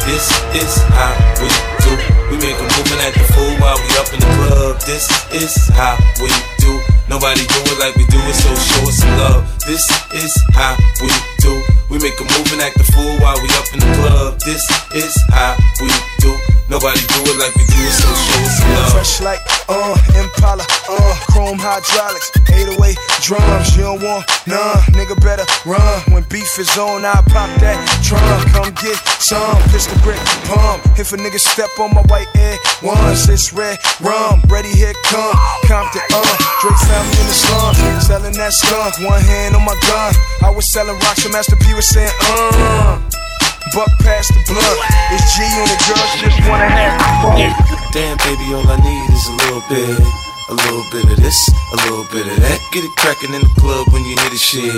This 0.06 0.30
is 0.54 0.82
how 0.94 1.14
we 1.40 1.48
do. 1.82 1.92
We 2.30 2.36
make 2.38 2.58
a 2.58 2.66
movement 2.66 3.00
at 3.02 3.14
the 3.14 3.24
fool 3.34 3.54
while 3.58 3.78
we 3.78 3.90
up 3.98 4.12
in 4.12 4.20
the 4.20 4.30
club. 4.38 4.80
This 4.86 5.11
is 5.32 5.68
how 5.74 5.98
we 6.22 6.30
do. 6.58 6.80
Nobody 7.08 7.42
do 7.46 7.58
it 7.66 7.78
like 7.78 7.96
we 7.96 8.06
do 8.06 8.18
it, 8.18 8.34
so 8.34 8.54
show 8.54 8.88
us 8.88 8.98
some 8.98 9.16
love. 9.18 9.42
This 9.66 9.86
is 10.14 10.32
how 10.54 10.76
we 11.02 11.11
do. 11.38 11.62
We 11.90 11.98
make 11.98 12.18
a 12.20 12.24
move 12.24 12.52
and 12.52 12.62
act 12.62 12.78
the 12.78 12.84
fool 12.94 13.18
while 13.18 13.38
we 13.42 13.48
up 13.58 13.66
in 13.74 13.80
the 13.80 13.90
club. 13.98 14.38
This 14.40 14.62
is 14.94 15.14
how 15.30 15.56
we 15.80 15.90
do. 16.20 16.49
Nobody 16.81 17.05
do 17.12 17.20
it 17.28 17.37
like 17.37 17.53
we 17.61 17.68
do 17.68 17.76
it, 17.76 17.93
so 17.93 18.09
show 18.09 18.41
us 18.41 18.57
some 18.57 18.72
love. 18.72 18.93
Fresh 18.97 19.20
like, 19.20 19.45
uh, 19.68 19.93
Impala, 20.16 20.64
uh, 20.89 21.12
chrome 21.28 21.61
hydraulics, 21.61 22.33
808 22.49 22.97
drums, 23.20 23.76
you 23.76 23.85
don't 23.85 24.01
want 24.01 24.24
none, 24.49 24.81
nigga 24.97 25.12
better 25.20 25.45
run. 25.68 26.01
When 26.09 26.24
beef 26.33 26.49
is 26.57 26.72
on, 26.81 27.05
I 27.05 27.20
pop 27.28 27.53
that 27.61 27.76
trunk, 28.01 28.24
come 28.57 28.72
get 28.81 28.97
some, 29.20 29.61
pistol 29.68 30.01
grip, 30.01 30.16
pump. 30.49 30.81
If 30.97 31.12
a 31.12 31.20
nigga 31.20 31.37
step 31.37 31.68
on 31.76 31.93
my 31.93 32.01
white 32.09 32.33
air, 32.33 32.57
ones, 32.81 33.28
it's 33.28 33.53
red 33.53 33.76
rum, 34.01 34.41
ready 34.49 34.72
here 34.72 34.97
come, 35.05 35.37
Compton, 35.68 36.01
uh, 36.16 36.33
Drake 36.64 36.81
family 36.89 37.20
in 37.20 37.28
the 37.28 37.37
slum, 37.37 37.76
selling 38.01 38.33
that 38.41 38.57
skunk, 38.57 38.97
one 39.05 39.20
hand 39.20 39.53
on 39.53 39.68
my 39.68 39.76
gun. 39.85 40.16
I 40.41 40.49
was 40.49 40.64
selling 40.64 40.97
rocks 41.05 41.28
and 41.28 41.33
Master 41.37 41.61
P 41.61 41.76
was 41.76 41.85
saying, 41.93 42.09
uh. 42.33 43.20
Buck 43.74 43.90
past 44.02 44.34
the 44.34 44.42
blunt. 44.50 44.78
It's 45.14 45.30
G 45.38 45.46
on 45.46 45.66
the 45.70 45.78
girls 45.86 46.12
just 46.18 46.38
wanna 46.50 46.66
have 46.66 46.98
fun. 47.22 47.38
Damn, 47.94 48.18
baby, 48.26 48.50
all 48.50 48.66
I 48.66 48.74
need 48.82 49.06
is 49.14 49.26
a 49.30 49.34
little 49.46 49.62
bit. 49.70 49.94
A 50.50 50.54
little 50.66 50.82
bit 50.90 51.06
of 51.06 51.18
this, 51.22 51.38
a 51.46 51.76
little 51.86 52.02
bit 52.10 52.26
of 52.26 52.34
that. 52.42 52.58
Get 52.74 52.82
it 52.82 52.90
crackin' 52.98 53.30
in 53.30 53.42
the 53.42 53.54
club 53.62 53.86
when 53.94 54.02
you 54.02 54.18
hear 54.18 54.30
the 54.30 54.38
shit. 54.38 54.74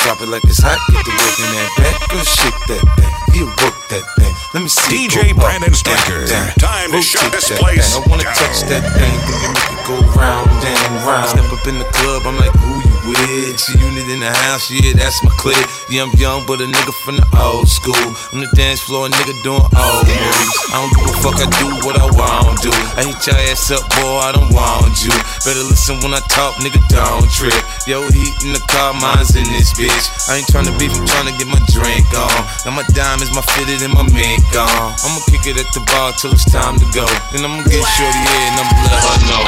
Drop 0.00 0.16
it 0.24 0.32
like 0.32 0.42
it's 0.48 0.64
hot, 0.64 0.80
get 0.88 1.04
the 1.04 1.12
work 1.12 1.36
in 1.44 1.48
that 1.52 1.70
back. 1.76 1.96
Girl, 2.08 2.24
shake 2.24 2.60
that 2.72 2.84
thing. 2.96 3.12
You 3.36 3.44
work 3.60 3.76
that 3.92 4.04
thing. 4.16 4.32
Let 4.56 4.62
me 4.64 4.68
see. 4.72 5.08
DJ 5.08 5.36
Brandon 5.36 5.74
Striker. 5.76 6.24
down, 6.24 6.56
down. 6.56 6.72
Time 6.72 6.88
to 6.88 7.04
Rotate 7.04 7.20
shut 7.20 7.32
this 7.36 7.48
that 7.52 7.60
place 7.60 7.92
thing. 7.92 8.00
I 8.00 8.08
wanna 8.08 8.28
touch 8.32 8.64
that 8.72 8.82
thing. 8.96 9.12
Then 9.28 9.44
you 9.44 9.50
make 9.52 9.72
it 9.76 9.82
go 9.84 9.96
round 10.16 10.48
and 10.48 10.92
round. 11.04 11.28
Step 11.28 11.52
up 11.52 11.64
in 11.68 11.76
the 11.76 11.88
club, 12.00 12.24
I'm 12.24 12.40
like, 12.40 12.56
who 12.56 12.80
you 12.80 12.91
with? 13.04 13.58
G-Unit 13.58 14.08
in 14.08 14.20
the 14.20 14.32
house, 14.46 14.70
yeah, 14.70 14.92
that's 14.94 15.22
my 15.24 15.30
clique. 15.38 15.58
Yeah, 15.90 16.06
I'm 16.06 16.12
young, 16.18 16.46
but 16.46 16.60
a 16.60 16.66
nigga 16.66 16.92
from 17.04 17.16
the 17.18 17.26
old 17.38 17.68
school. 17.68 18.06
On 18.32 18.40
the 18.40 18.50
dance 18.54 18.80
floor, 18.80 19.06
a 19.06 19.10
nigga 19.10 19.34
doing 19.42 19.62
old 19.62 20.04
moves. 20.06 20.50
I 20.72 20.80
don't 20.80 20.92
give 20.94 21.06
a 21.10 21.14
fuck, 21.20 21.38
I 21.38 21.48
do 21.58 21.68
what 21.86 21.98
I 21.98 22.08
want 22.14 22.62
to. 22.66 22.70
I 22.98 23.06
hit 23.06 23.20
your 23.26 23.38
ass 23.50 23.70
up, 23.70 23.84
boy, 23.98 24.18
I 24.22 24.32
don't 24.32 24.50
want 24.54 24.94
you. 25.02 25.12
Better 25.44 25.64
listen 25.66 26.00
when 26.00 26.14
I 26.14 26.22
talk, 26.30 26.58
nigga, 26.62 26.80
don't 26.88 27.28
trip. 27.30 27.56
Yo, 27.86 28.02
heat 28.10 28.34
in 28.46 28.54
the 28.54 28.62
car, 28.70 28.94
mine's 28.94 29.34
in 29.34 29.46
this 29.52 29.74
bitch. 29.74 30.06
I 30.30 30.40
ain't 30.40 30.48
tryna 30.48 30.74
beef, 30.78 30.94
I'm 30.94 31.06
tryna 31.06 31.34
get 31.36 31.48
my 31.50 31.60
drink 31.70 32.06
on. 32.14 32.40
Now 32.64 32.72
my 32.78 32.86
diamonds, 32.94 33.34
my 33.34 33.42
fitted, 33.54 33.82
and 33.82 33.92
my 33.92 34.06
mink 34.14 34.46
on. 34.54 34.94
I'ma 35.02 35.20
kick 35.28 35.50
it 35.50 35.58
at 35.58 35.68
the 35.74 35.82
bar 35.90 36.12
till 36.16 36.32
it's 36.32 36.46
time 36.50 36.78
to 36.78 36.86
go. 36.94 37.06
Then 37.32 37.44
I'ma 37.44 37.62
get 37.66 37.82
shorty 37.82 38.22
here 38.22 38.46
and 38.48 38.56
I'ma 38.62 38.74
let 38.86 39.02
her 39.02 39.18
know. 39.28 39.44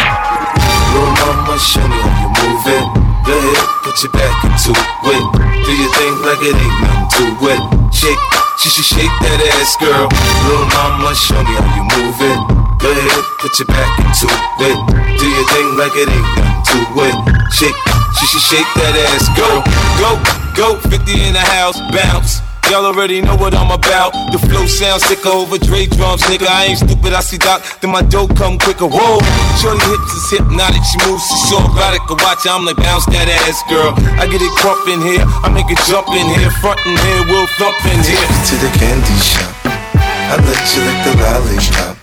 Little 0.93 1.15
mama, 1.23 1.59
show 1.59 1.87
me 1.89 1.97
how 1.97 2.23
you 2.23 2.29
move 2.35 2.99
it. 2.99 3.04
Go 3.25 3.33
ahead, 3.33 3.65
put 3.83 3.97
your 4.05 4.13
back 4.13 4.37
into 4.45 4.73
it. 4.77 5.25
Do 5.65 5.73
your 5.73 5.93
thing 5.97 6.15
like 6.29 6.43
it 6.45 6.53
ain't 6.53 6.77
nothing 6.85 7.09
to 7.17 7.25
it. 7.49 7.63
Shake, 7.89 8.21
she 8.61 8.69
should 8.69 8.85
shake 8.85 9.15
that 9.25 9.41
ass, 9.57 9.77
girl. 9.81 10.13
Little 10.45 10.69
mama, 10.77 11.17
show 11.17 11.41
me 11.41 11.57
how 11.57 11.65
you 11.73 11.85
move 11.89 12.21
it. 12.21 12.41
Go 12.85 12.93
ahead, 12.93 13.25
put 13.41 13.57
your 13.57 13.69
back 13.73 13.89
into 13.97 14.29
it. 14.29 14.79
Do 15.17 15.25
your 15.25 15.47
thing 15.57 15.69
like 15.81 15.97
it 15.97 16.09
ain't 16.13 16.29
nothing 16.37 16.61
to 16.69 16.79
it. 17.01 17.17
Shake, 17.49 17.79
she 18.21 18.25
should 18.29 18.45
shake 18.45 18.71
that 18.77 18.93
ass, 19.09 19.25
girl. 19.33 19.65
Go, 19.97 20.21
go, 20.53 20.89
50 20.89 21.13
in 21.13 21.33
the 21.33 21.41
house, 21.41 21.81
bounce. 21.93 22.45
Y'all 22.71 22.87
already 22.87 23.21
know 23.21 23.37
what 23.37 23.53
I'm 23.53 23.71
about. 23.71 24.17
The 24.33 24.41
flow 24.41 24.65
sounds 24.65 25.05
sicker 25.05 25.29
over 25.29 25.59
Dre 25.59 25.85
drums, 25.85 26.23
nigga. 26.25 26.49
I 26.49 26.73
ain't 26.73 26.81
stupid, 26.81 27.13
I 27.13 27.21
see 27.21 27.37
Doc, 27.37 27.61
then 27.81 27.93
my 27.93 28.01
dough 28.01 28.27
come 28.27 28.59
quicker. 28.59 28.89
Whoa, 28.89 29.21
shorty 29.61 29.85
hips 29.85 30.13
is 30.17 30.27
hypnotic, 30.33 30.81
she 30.81 30.97
moves, 31.05 31.23
she's 31.29 31.45
so 31.53 31.61
erotic. 31.61 32.01
I 32.09 32.17
watch 32.25 32.49
her, 32.49 32.57
I'm 32.57 32.65
like, 32.65 32.81
bounce 32.81 33.05
that 33.13 33.29
ass, 33.29 33.61
girl. 33.69 33.93
I 34.17 34.25
get 34.25 34.41
it 34.41 34.55
crump 34.57 34.89
in 34.89 35.05
here, 35.05 35.23
I 35.45 35.53
make 35.53 35.69
it 35.69 35.79
jump 35.85 36.09
in 36.09 36.25
here, 36.41 36.49
front 36.65 36.81
in 36.89 36.97
here, 36.97 37.21
we'll 37.29 37.47
thump 37.61 37.77
in 37.85 38.01
here. 38.01 38.29
to 38.49 38.55
the 38.57 38.71
candy 38.81 39.19
shop. 39.21 39.53
I 39.69 40.41
let 40.41 40.65
you 40.73 40.81
lick 40.89 40.99
the 41.05 41.13
lollipop. 41.21 41.95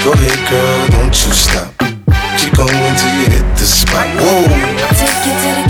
Go 0.00 0.16
ahead, 0.16 0.40
girl, 0.48 0.80
don't 0.96 1.12
you 1.12 1.32
stop. 1.36 1.70
Keep 2.40 2.56
going 2.56 2.94
till 2.96 3.14
you 3.20 3.26
hit 3.36 3.46
the 3.52 3.68
spot. 3.68 4.08
Whoa. 4.16 4.48
Take 4.96 5.28
you 5.28 5.34
to 5.38 5.50
the 5.60 5.69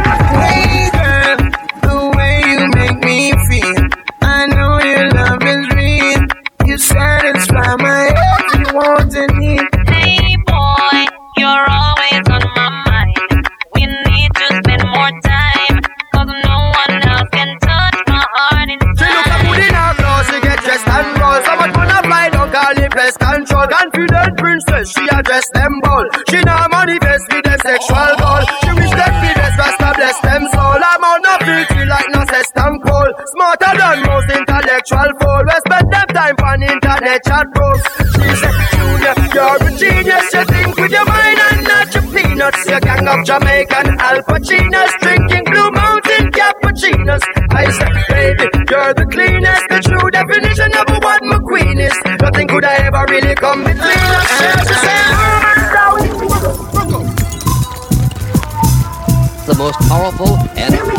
press 22.91 23.15
control. 23.17 23.65
Confident 23.67 24.37
princess, 24.37 24.91
she 24.91 25.03
address 25.09 25.47
them 25.55 25.73
bold. 25.81 26.07
She 26.29 26.39
now 26.43 26.67
manifest 26.67 27.25
with 27.31 27.45
them 27.47 27.59
sexual 27.63 28.11
goal. 28.19 28.43
She 28.61 28.71
wish 28.75 28.93
them 28.93 29.13
be 29.23 29.31
best, 29.33 29.57
Rasta 29.57 29.89
bless 29.95 30.17
them 30.21 30.43
soul. 30.51 30.79
I'm 30.83 31.03
on 31.03 31.19
no 31.23 31.33
pretty 31.39 31.81
like 31.87 32.09
no 32.11 32.21
system 32.27 32.73
cold. 32.83 33.11
Smarter 33.33 33.73
than 33.79 33.97
most 34.05 34.29
intellectual 34.29 35.09
fool. 35.19 35.41
We 35.47 35.55
spend 35.65 35.87
them 35.89 36.07
time 36.11 36.37
on 36.43 36.61
internet 36.61 37.19
chat 37.25 37.47
rooms. 37.55 37.83
She 38.13 38.29
said, 38.37 38.55
Junior, 38.75 39.15
you're 39.33 39.57
a 39.57 39.69
genius. 39.79 40.27
You 40.35 40.43
think 40.45 40.75
with 40.77 40.91
your 40.91 41.05
mind 41.07 41.39
and 41.39 41.63
not 41.63 41.87
your 41.95 42.05
peanuts. 42.11 42.61
You 42.67 42.79
gang 42.79 43.07
of 43.07 43.25
Jamaican 43.25 43.87
Al 43.99 44.19
Pacinos 44.27 44.93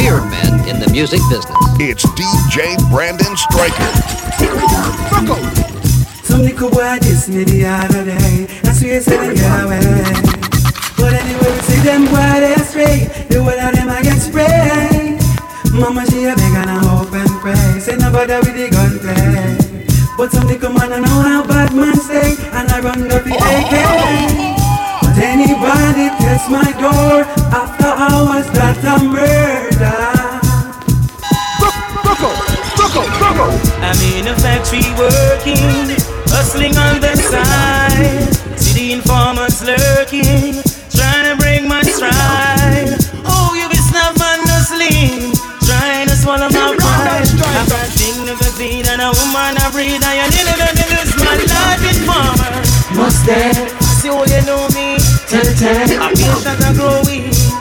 and 0.03 0.21
feared 0.21 0.31
man 0.31 0.69
in 0.69 0.81
the 0.81 0.91
music 0.91 1.21
business. 1.29 1.57
It's 1.79 2.05
DJ 2.19 2.77
Brandon 2.91 3.37
Striker. 3.37 3.93
Some 6.25 6.43
little 6.43 6.71
boy 6.71 6.99
diss 7.01 7.29
me 7.29 7.45
the 7.45 7.67
other 7.67 8.05
day. 8.05 8.47
I 8.65 8.73
swear 8.73 9.01
say 9.01 9.17
them 9.17 9.35
get 9.35 9.65
away. 9.65 9.81
But 10.97 11.15
anyway, 11.15 11.51
we 11.51 11.61
see 11.63 11.81
them 11.83 12.07
boy 12.07 12.41
they 12.41 12.57
stray. 12.65 12.99
The 13.29 13.43
whole 13.43 13.51
of 13.51 13.75
them 13.75 13.89
I 13.91 14.03
get 14.03 14.19
sprayed. 14.19 15.21
Mama 15.73 16.05
she 16.07 16.25
a 16.25 16.35
beg 16.37 16.55
and 16.55 16.71
I 16.71 16.79
hope 16.85 17.13
and 17.13 17.31
pray. 17.41 17.81
Say 17.81 17.97
no 17.97 18.11
bother 18.13 18.41
with 18.41 18.55
the 18.55 18.69
gunplay. 18.71 19.59
But 20.17 20.31
some 20.31 20.47
little 20.47 20.73
man 20.73 20.93
I 20.93 21.01
know 21.01 21.21
how 21.23 21.47
bad 21.47 21.75
man 21.75 21.97
stay, 21.97 22.37
and 22.53 22.69
I 22.71 22.81
run 22.81 23.11
up 23.11 23.25
the 23.25 23.35
AK. 23.35 23.75
But 25.03 25.19
anybody 25.19 26.09
test 26.21 26.51
my 26.51 26.71
door 26.79 27.25
after 27.51 27.87
hours 27.87 28.47
that 28.53 28.79
a 28.85 29.62
I'm 33.83 33.99
in 34.15 34.29
a 34.29 34.35
factory 34.39 34.87
working, 34.95 35.99
hustling 36.31 36.77
on 36.79 37.01
the 37.01 37.17
side. 37.19 38.31
See 38.59 38.75
the 38.79 38.93
informants 38.93 39.65
lurking, 39.67 40.63
trying 40.95 41.27
to 41.27 41.37
break 41.37 41.67
my 41.67 41.83
stride. 41.83 42.95
Oh, 43.27 43.59
you 43.59 43.69
be 43.69 43.77
snap 43.77 44.15
and 44.15 44.47
no 44.47 44.57
slim, 44.63 45.35
trying 45.67 46.07
to 46.09 46.15
swallow 46.15 46.47
my 46.47 46.77
pride. 46.79 47.27
I 47.27 47.67
got 47.67 47.91
thing 47.99 48.25
never 48.25 48.51
feed 48.55 48.87
and 48.87 49.03
a 49.03 49.11
woman 49.11 49.59
I 49.59 49.67
breed, 49.75 49.99
and 49.99 50.15
you 50.15 50.47
never 50.47 50.63
gonna 50.63 50.87
lose 50.95 51.11
my 51.19 51.35
life 51.43 51.83
informer. 51.91 52.55
Must 52.95 53.27
dead, 53.27 53.59
See 53.99 54.09
how 54.09 54.23
you 54.23 54.47
know 54.47 54.63
me. 54.79 55.03
tell 55.27 55.43
tell. 55.59 56.07
I 56.07 56.15
feel 56.15 56.39
that 56.47 56.63
I 56.63 56.73
grow 56.79 57.03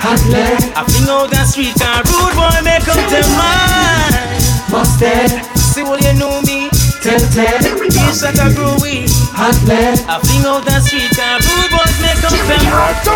weak. 0.01 0.73
I 0.73 0.81
fling 0.89 1.09
out 1.13 1.29
the 1.29 1.45
street 1.45 1.77
car, 1.77 2.01
rude 2.01 2.33
boy 2.33 2.57
make 2.65 2.87
up 2.89 2.97
their 3.13 3.21
mind. 3.37 4.41
must 4.73 4.97
dead, 4.99 5.29
See 5.55 5.83
what 5.83 6.01
you 6.01 6.17
know 6.17 6.41
me. 6.41 6.73
tell 7.05 7.21
tell. 7.31 7.61
Feel 7.77 8.13
that 8.25 8.37
I 8.41 8.49
grow 8.57 8.73
weak. 8.81 9.13
Hot 9.37 9.53
I 10.09 10.17
fling 10.25 10.45
out 10.49 10.65
the 10.65 10.81
street 10.81 11.13
car, 11.13 11.37
rude 11.37 11.69
boys 11.69 11.97
make 12.01 12.17
up 12.17 12.33
them. 12.33 12.65
So 13.05 13.10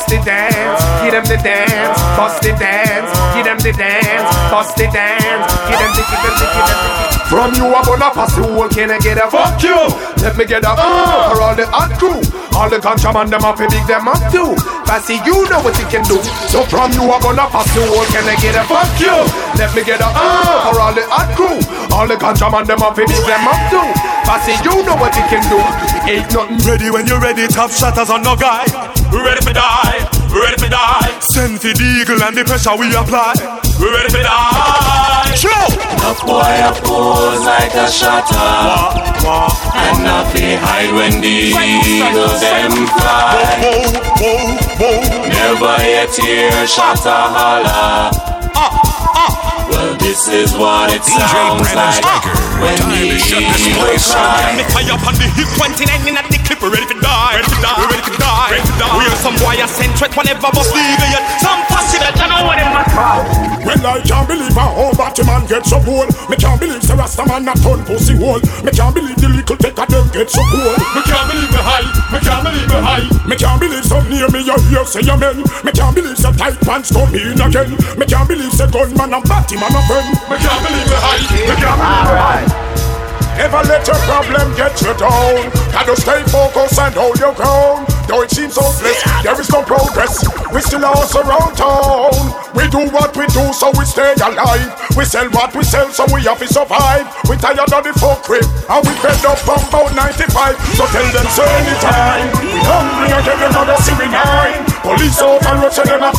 bust 0.00 0.08
the 0.08 0.24
dance. 0.24 0.80
Give 1.04 1.12
them 1.12 1.24
the 1.24 1.36
dance, 1.42 2.00
bust 2.16 2.42
the 2.42 2.52
dance. 2.56 3.12
Give 3.36 3.44
them 3.44 3.58
the 3.58 3.72
dance, 3.76 4.28
bust 4.48 4.76
the 4.76 4.88
dance. 4.88 5.44
Give 5.68 5.76
them 5.76 5.92
the, 5.92 6.02
give 6.08 6.22
them 6.24 6.34
the, 6.40 6.46
give 6.48 6.66
them 6.68 6.80
the. 6.80 7.20
From 7.28 7.54
you 7.54 7.68
I'm 7.68 7.84
gonna 7.84 8.10
pass 8.10 8.34
can 8.74 8.90
I 8.90 8.98
get 8.98 9.18
a 9.18 9.30
fuck 9.30 9.62
you? 9.62 9.76
Let 10.24 10.36
me 10.36 10.44
get 10.46 10.64
a 10.64 10.72
uh 10.72 11.30
for 11.30 11.40
all 11.42 11.54
the 11.54 11.66
hot 11.68 11.94
crew. 12.00 12.18
All 12.56 12.68
the 12.68 12.80
contraband 12.80 13.30
them 13.30 13.44
up 13.44 13.60
and 13.60 13.70
big 13.70 13.86
them 13.86 14.08
up 14.08 14.18
too. 14.32 14.56
Passy, 14.88 15.20
you 15.22 15.46
know 15.46 15.62
what 15.62 15.78
you 15.78 15.86
can 15.86 16.02
do. 16.10 16.18
So 16.50 16.64
from 16.66 16.90
you 16.90 17.06
I'm 17.06 17.22
gonna 17.22 17.46
pass 17.46 17.70
can 17.70 18.26
I 18.26 18.34
get 18.40 18.58
a 18.58 18.64
fuck 18.66 18.90
you? 18.98 19.14
Let 19.60 19.76
me 19.76 19.84
get 19.84 20.00
a 20.00 20.08
uh 20.08 20.72
for 20.72 20.80
all 20.80 20.96
the 20.96 21.04
hot 21.04 21.36
crew. 21.36 21.60
All 21.92 22.08
the 22.08 22.16
contraband 22.16 22.64
them 22.64 22.80
up 22.80 22.96
big 22.96 23.12
them 23.12 23.44
up 23.44 23.60
too. 23.68 23.84
Passy, 24.24 24.56
you 24.64 24.72
know 24.88 24.96
what 24.96 25.12
you 25.12 25.20
can 25.28 25.44
do. 25.52 25.60
Ain't 26.08 26.32
nothing 26.32 26.64
Ready 26.64 26.88
when 26.88 27.04
you're 27.04 27.20
ready, 27.20 27.44
top 27.44 27.68
shatters 27.68 28.08
on 28.08 28.24
no 28.24 28.32
guy. 28.40 28.64
We 29.12 29.20
ready 29.20 29.44
for 29.44 29.52
die, 29.52 30.00
we 30.32 30.40
ready 30.40 30.56
for 30.56 30.72
die. 30.72 31.12
Send 31.20 31.60
for 31.60 31.76
the 31.76 31.86
eagle 32.00 32.24
and 32.24 32.32
the 32.32 32.40
pressure 32.48 32.72
we 32.72 32.88
apply. 32.96 33.36
We 33.76 33.92
ready 33.92 34.08
for 34.08 34.24
die. 34.24 35.36
Show. 35.36 35.52
A 36.08 36.12
boy 36.24 36.40
a 36.40 36.72
pose 36.80 37.44
like 37.44 37.76
a 37.76 37.84
shutter 37.84 38.56
And 39.76 40.04
not 40.08 40.32
be 40.32 40.56
hide 40.56 40.88
when 40.96 41.20
the 41.20 41.52
eagles 41.52 42.40
them 42.40 42.88
fly 42.96 43.44
Never 45.28 45.76
yet 45.84 46.16
hear 46.16 46.66
shutter 46.66 47.12
holler 47.12 48.30
Well 49.70 49.94
this 49.96 50.28
is 50.28 50.52
what 50.54 50.92
it 50.92 51.04
sounds 51.04 51.70
like 51.74 52.04
When 52.58 52.76
the 52.90 53.14
eagles 53.14 54.10
cry 54.10 54.54
Me 54.58 54.64
fire 54.74 54.92
up 54.92 55.06
on 55.06 55.14
the 55.14 55.26
hip 55.38 55.48
29 55.56 56.08
in 56.08 56.16
at 56.18 56.26
the 56.26 56.40
clip, 56.42 56.58
we 56.58 56.68
ready 56.74 56.88
to 56.90 56.98
die. 56.98 57.38
Ready 57.38 57.46
to 57.46 57.60
die. 57.62 57.78
We 57.78 57.84
ready 57.94 58.04
to 58.10 58.14
die. 58.18 58.50
Ready 58.50 58.66
to 58.66 58.74
die. 58.80 58.96
We 58.98 59.04
are 59.06 59.20
some 59.22 59.36
boy 59.38 59.56
a 59.62 59.66
send 59.70 59.94
threat 59.94 60.10
whenever 60.18 60.50
bust 60.50 60.74
leave 60.74 60.98
yet. 61.12 61.22
Some 61.38 61.62
pussy 61.70 62.02
that 62.02 62.18
you 62.18 62.26
know 62.26 62.42
what 62.42 62.58
them 62.58 62.74
a 62.74 62.82
try. 62.90 63.22
Well, 63.62 63.78
I 63.86 64.02
can't 64.02 64.26
believe 64.26 64.56
a 64.56 64.66
whole 64.66 64.96
Batman 64.98 65.46
get 65.46 65.62
so 65.68 65.78
cool. 65.86 66.08
Me 66.26 66.34
can't 66.34 66.58
believe 66.58 66.82
the 66.82 66.94
Rasta 66.98 67.22
man 67.28 67.46
a 67.46 67.54
turn 67.62 67.86
pussy 67.86 68.18
hole. 68.18 68.42
Me 68.66 68.70
can't 68.74 68.90
believe 68.90 69.14
the 69.20 69.28
little 69.30 69.56
take 69.56 69.78
a 69.78 69.84
them 69.86 70.06
get 70.10 70.28
so 70.32 70.42
cool. 70.50 70.74
Me 70.96 71.00
can't 71.06 71.26
believe 71.30 71.52
me 71.54 71.60
high. 71.62 71.86
Me 72.10 72.18
can't 72.18 72.42
believe 72.42 72.66
me 72.66 72.78
high. 72.82 73.06
Me 73.28 73.34
can't 73.38 73.60
believe 73.60 73.86
some 73.86 74.06
near 74.10 74.26
me 74.34 74.42
you 74.42 74.56
hear 74.72 74.84
say 74.88 75.04
amen. 75.06 75.44
Me 75.62 75.70
can't 75.70 75.94
believe 75.94 76.18
the 76.18 76.30
tight 76.34 76.58
pants 76.66 76.90
come 76.90 77.14
in 77.14 77.38
again. 77.38 77.70
Me 77.94 78.04
can't 78.08 78.26
believe 78.26 78.50
the 78.58 78.66
gunman 78.66 79.14
and 79.14 79.24
Batman 79.60 79.76
a 79.76 79.86
friend. 79.86 80.08
Me 80.30 80.36
can't 80.40 80.62
believe 80.64 80.88
me 80.88 80.96
high. 80.96 81.20
Me 81.20 81.54
can't 81.60 81.76
believe 81.76 82.08
me 82.08 82.16
high. 82.16 82.70
Never 83.36 83.60
let 83.68 83.84
your 83.84 84.00
problem 84.08 84.56
get 84.56 84.72
you 84.80 84.92
down. 84.96 85.52
Gotta 85.72 85.96
stay 86.00 86.20
focused 86.32 86.80
and 86.80 86.94
hold 86.96 87.20
your 87.20 87.32
ground. 87.36 87.84
Though 88.08 88.22
it 88.24 88.30
seems 88.32 88.56
hopeless, 88.56 89.00
there 89.22 89.36
is 89.36 89.48
no 89.52 89.60
progress. 89.62 90.24
We 90.52 90.60
still 90.60 90.84
are 90.84 90.96
around 90.96 91.56
town. 91.60 92.12
We 92.56 92.68
do 92.72 92.88
what 92.88 93.16
we 93.16 93.28
do, 93.28 93.52
so 93.52 93.70
we 93.76 93.84
stay 93.84 94.12
alive. 94.20 94.68
We 94.96 95.04
sell 95.04 95.28
what 95.30 95.54
we 95.54 95.62
sell, 95.62 95.92
so 95.92 96.04
we 96.12 96.24
have 96.24 96.40
to 96.40 96.48
survive. 96.48 97.04
We 97.28 97.36
tired 97.36 97.60
of 97.60 97.84
the 97.84 97.92
folk 98.00 98.24
crib, 98.24 98.44
and 98.44 98.80
we 98.84 98.92
fed 99.04 99.24
up 99.28 99.38
from 99.44 99.60
about 99.68 99.92
95. 99.92 100.56
So 100.76 100.84
tell 100.88 101.08
them, 101.12 101.28
so 101.32 101.44
anytime. 101.44 102.28
We 102.44 102.60
hungry 102.64 103.12
again, 103.12 103.40
another 103.44 103.76
city 103.80 104.08
nine. 104.08 104.64
Police 104.84 105.20
out 105.20 105.44
and 105.44 105.62
road, 105.62 105.72
them 105.76 106.02
a 106.02 106.10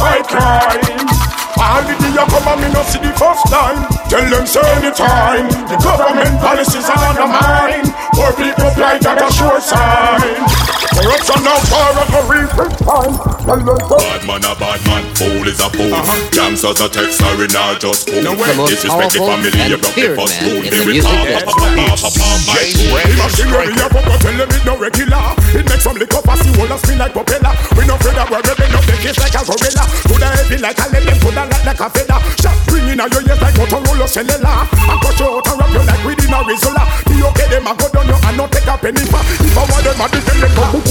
anytime 4.91 5.47
The 5.67 5.77
government 5.83 6.39
policies 6.39 6.89
are 6.89 7.03
on 7.07 7.15
the 7.15 7.27
mind. 7.27 7.87
Poor 8.13 8.31
people 8.35 8.71
blind 8.75 9.05
at 9.05 9.21
a 9.21 9.31
sure 9.31 9.61
sign 9.61 10.35
Corruption 10.91 11.43
now 11.43 11.57
far 11.71 11.91
at 11.95 12.11
a 12.11 12.21
recent 12.27 12.73
time. 12.83 13.15
Bad 13.47 14.27
man, 14.27 14.43
fool 15.17 15.45
is 15.47 15.59
a 15.59 15.69
fool. 15.71 15.91
Uh-huh. 15.91 16.29
Gangsters 16.31 16.79
a 16.81 16.87
text 16.87 17.19
sorry 17.19 17.47
now 17.51 17.75
just 17.77 18.09
fool. 18.09 18.21
The 18.21 18.31
most 18.31 18.71
Disrespect 18.71 19.13
the 19.13 19.21
family, 19.21 19.51
you 19.51 19.75
and 19.75 19.81
broke 19.81 19.95
the 19.95 20.01
feared 20.01 20.17
first 20.17 20.35
man 20.39 20.47
rule. 20.47 20.61
in 20.61 20.71
They 20.71 20.79
the 20.79 20.85
will 20.85 20.95
music 20.95 21.11
pop, 21.11 21.27
pop, 21.31 21.57
pop, 21.57 21.71
pop, 21.75 21.99
pop, 22.01 22.13
pop, 22.15 22.39
my 22.47 22.63
fool. 22.71 22.97
The 23.01 23.15
machinery 23.19 23.73
a 23.75 23.87
pop 23.91 24.19
tell 24.21 24.35
them 24.37 24.49
it 24.51 24.63
no 24.65 24.73
regular. 24.77 25.23
It 25.51 25.65
makes 25.67 25.83
some 25.83 25.97
liquor 25.97 26.21
pass 26.23 26.39
the 26.41 26.51
whole 26.55 26.71
of 26.71 26.79
spin 26.79 26.97
like 27.01 27.13
propeller 27.13 27.53
We 27.75 27.83
no 27.87 27.95
afraid 27.95 28.17
of 28.17 28.27
work, 28.31 28.45
we 28.45 28.53
bend 28.55 28.75
up 28.75 28.85
the 28.85 28.95
case 29.01 29.19
like 29.19 29.35
a 29.35 29.41
gorilla. 29.43 29.83
Coulda 30.07 30.27
heavy 30.31 30.57
like 30.61 30.79
a 30.79 30.85
lemon, 30.93 31.17
coulda 31.19 31.43
light 31.49 31.65
like 31.65 31.81
a 31.81 31.87
feather. 31.89 32.19
Shot 32.39 32.55
ring 32.71 32.87
in 32.87 33.01
a 33.01 33.05
your 33.11 33.23
ears 33.25 33.41
like 33.41 33.55
Motorola 33.57 34.07
cellular. 34.07 34.63
And 34.71 34.99
cut 35.01 35.17
you 35.19 35.27
out 35.27 35.47
and 35.47 35.57
wrap 35.59 35.71
you 35.75 35.83
like 35.83 36.03
within 36.31 36.39
a 36.39 36.43
Rizzola 36.47 36.83
The 37.05 37.27
okay 37.27 37.47
them 37.49 37.67
a 37.67 37.75
go 37.75 37.87
down 37.91 38.07
you 38.07 38.15
and 38.15 38.37
not 38.37 38.51
take 38.51 38.67
a 38.67 38.77
penny 38.77 39.03
for 39.05 39.19
If 39.43 39.57
I 39.57 39.63
want 39.67 39.83
them 39.83 40.01
a 40.01 40.07
defend 40.07 40.41
them 40.41 40.51
come 40.55 40.81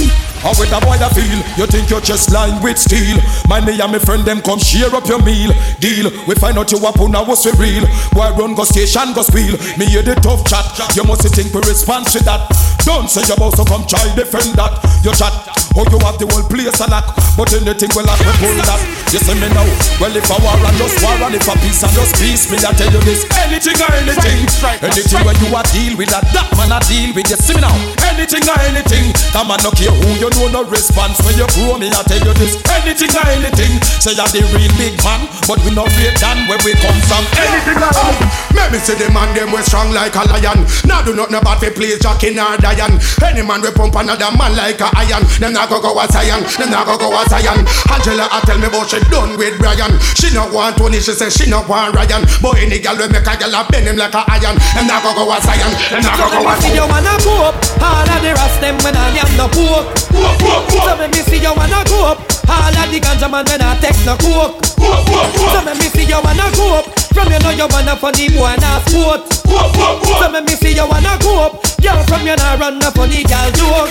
How 0.40 0.52
with 0.56 0.72
a 0.72 0.80
boy 0.80 0.96
I 1.00 1.08
feel? 1.12 1.40
You 1.56 1.66
think 1.66 1.90
your 1.90 2.00
chest 2.00 2.32
line 2.32 2.62
with 2.62 2.78
steel? 2.78 3.18
My 3.48 3.60
me 3.60 3.80
and 3.80 3.92
my 3.92 3.98
friend 3.98 4.24
them 4.24 4.40
come 4.40 4.58
share 4.58 4.88
up 4.94 5.06
your 5.06 5.20
meal. 5.20 5.52
Deal. 5.80 6.08
We 6.26 6.34
find 6.34 6.56
out 6.56 6.72
you 6.72 6.80
up 6.80 6.98
on 7.00 7.12
was 7.28 7.44
we 7.44 7.52
real. 7.60 7.84
Boy 8.12 8.32
run 8.40 8.54
go 8.54 8.64
station 8.64 9.12
go 9.12 9.20
spiel. 9.20 9.52
Me 9.76 9.84
hear 9.84 10.00
the 10.02 10.16
tough 10.16 10.44
chat. 10.48 10.64
You 10.96 11.04
must 11.04 11.28
think 11.34 11.52
we 11.52 11.60
respond 11.68 12.06
to 12.16 12.24
that. 12.24 12.48
Don't 12.88 13.10
say 13.10 13.20
you 13.28 13.36
about 13.36 13.52
to 13.60 13.64
come 13.68 13.84
try 13.86 14.00
defend 14.16 14.56
that. 14.56 14.80
You 15.04 15.12
chat. 15.12 15.60
Oh 15.78 15.86
you 15.86 15.98
have 16.02 16.18
the 16.18 16.26
whole 16.26 16.42
place 16.50 16.80
a 16.82 16.86
lock. 16.90 17.14
But 17.38 17.54
anything 17.54 17.90
will 17.94 18.06
have 18.10 18.18
to 18.18 18.32
pull 18.42 18.58
that. 18.66 18.80
You 19.14 19.22
see 19.22 19.38
me 19.38 19.46
now. 19.54 19.66
Well 20.02 20.12
if 20.12 20.26
a 20.26 20.36
war 20.42 20.58
and 20.58 20.76
just 20.76 20.98
war 20.98 21.14
and 21.14 21.34
if 21.38 21.46
a 21.46 21.54
peace 21.62 21.80
and 21.86 21.94
just 21.94 22.18
peace, 22.18 22.50
me 22.50 22.58
I 22.58 22.74
tell 22.74 22.90
you 22.90 23.00
this. 23.06 23.22
Anything 23.38 23.78
or 23.78 23.90
anything. 23.94 24.50
Anything 24.82 25.22
when 25.22 25.36
you 25.38 25.48
a 25.54 25.62
deal 25.70 25.94
with 25.94 26.10
that, 26.10 26.26
that 26.34 26.50
man 26.58 26.74
a 26.74 26.78
deal 26.90 27.14
with 27.14 27.30
you. 27.30 27.38
See 27.38 27.54
me 27.54 27.62
now. 27.62 27.72
Anything 28.02 28.42
or 28.50 28.58
anything. 28.66 29.14
That 29.30 29.46
man 29.46 29.62
no 29.62 29.70
care 29.70 29.94
who 29.94 30.10
you 30.18 30.30
know 30.34 30.50
no 30.50 30.62
response 30.66 31.22
when 31.22 31.38
you 31.38 31.46
grow 31.54 31.78
me. 31.78 31.88
I 31.94 32.02
tell 32.02 32.18
you 32.18 32.34
this. 32.34 32.58
Anything 32.66 33.14
or 33.14 33.26
anything. 33.30 33.72
Say 34.02 34.18
you're 34.18 34.26
the 34.26 34.42
real 34.50 34.72
big 34.74 34.98
man, 35.06 35.30
but 35.46 35.62
we 35.62 35.70
no 35.70 35.86
great 35.94 36.18
than 36.18 36.50
where 36.50 36.58
we 36.66 36.74
come 36.82 36.98
from. 37.06 37.22
Anything 37.38 37.78
or 37.78 37.94
anything. 37.94 38.30
Maybe 38.58 38.82
say 38.82 38.98
the 38.98 39.06
man 39.14 39.30
them 39.38 39.54
we 39.54 39.62
strong 39.62 39.94
like 39.94 40.18
a 40.18 40.26
lion. 40.26 40.66
Now 40.82 41.00
do 41.06 41.14
not 41.14 41.30
know 41.30 41.38
about 41.38 41.62
the 41.62 41.70
place 41.70 42.02
Jack 42.02 42.26
in 42.26 42.42
or 42.42 42.58
Diane. 42.58 42.98
Any 43.22 43.46
man 43.46 43.62
we 43.62 43.70
pump 43.70 43.94
another 43.94 44.34
man 44.34 44.58
like 44.58 44.82
a 44.82 44.90
iron. 44.98 45.22
Them 45.38 45.59
not 45.60 45.68
go 45.68 45.76
go 45.80 45.92
a 46.00 46.08
Zion. 46.08 46.40
Them 46.56 46.70
not 46.72 46.88
go 46.88 46.96
go 46.96 47.12
a 47.12 47.20
Zion. 47.28 47.60
Angela 47.92 48.24
I 48.32 48.40
tell 48.48 48.56
me 48.56 48.64
about 48.72 48.88
she 48.88 48.96
done 49.12 49.36
with 49.36 49.60
Brian. 49.60 49.92
She 50.16 50.32
not 50.32 50.48
want 50.56 50.80
Tony. 50.80 51.00
She 51.04 51.12
say 51.12 51.28
she 51.28 51.44
not 51.50 51.68
want 51.68 51.92
Ryan. 51.92 52.24
But 52.40 52.56
any 52.64 52.80
girl 52.80 52.96
we 52.96 53.08
make 53.12 53.28
a 53.28 53.34
girl 53.36 53.52
a 53.52 53.60
bend 53.68 53.84
him 53.84 54.00
like 54.00 54.16
a 54.16 54.24
iron. 54.24 54.56
Them 54.72 54.88
not 54.88 55.04
go 55.04 55.12
go 55.12 55.28
a 55.28 55.36
Zion. 55.44 55.72
Them 55.92 56.00
not 56.00 56.16
go 56.16 56.26
go 56.32 56.48
a 56.48 56.52
See 56.64 56.72
you 56.72 56.86
wanna 56.88 57.12
go 57.20 57.52
up, 57.52 57.56
all 57.84 58.08
of 58.08 58.20
the 58.24 58.32
rest 58.32 58.60
them 58.64 58.76
when 58.80 58.96
I 58.96 59.12
am 59.20 59.30
no 59.36 59.46
poke. 59.52 59.92
So 60.08 60.92
let 60.96 61.12
me 61.12 61.20
see 61.28 61.40
you 61.44 61.52
wanna 61.52 61.84
go 61.84 62.16
up, 62.16 62.24
all 62.48 62.72
of 62.72 62.86
the 62.88 62.98
ganja 63.00 63.28
man 63.28 63.44
when 63.44 63.60
I 63.60 63.76
take 63.84 64.00
no 64.08 64.16
coke. 64.16 64.64
So 64.64 65.60
let 65.60 65.76
me 65.76 65.86
see 65.92 66.08
you 66.08 66.16
wanna 66.24 66.48
go 66.56 66.80
up, 66.80 66.88
from 67.12 67.30
you 67.30 67.38
know 67.40 67.50
you 67.50 67.66
wanna 67.70 67.96
funny 67.96 68.28
boy 68.30 68.54
and 68.54 68.82
sport. 68.88 69.26
So 69.44 70.26
let 70.30 70.44
me 70.44 70.54
see 70.54 70.74
you 70.74 70.86
wanna 70.86 71.18
go 71.20 71.50
up, 71.50 71.52
girl 71.82 72.00
from 72.06 72.26
you 72.26 72.36
nah 72.36 72.54
run 72.56 72.78
no 72.78 72.90
funny 72.90 73.22
girl 73.24 73.50
joke. 73.56 73.90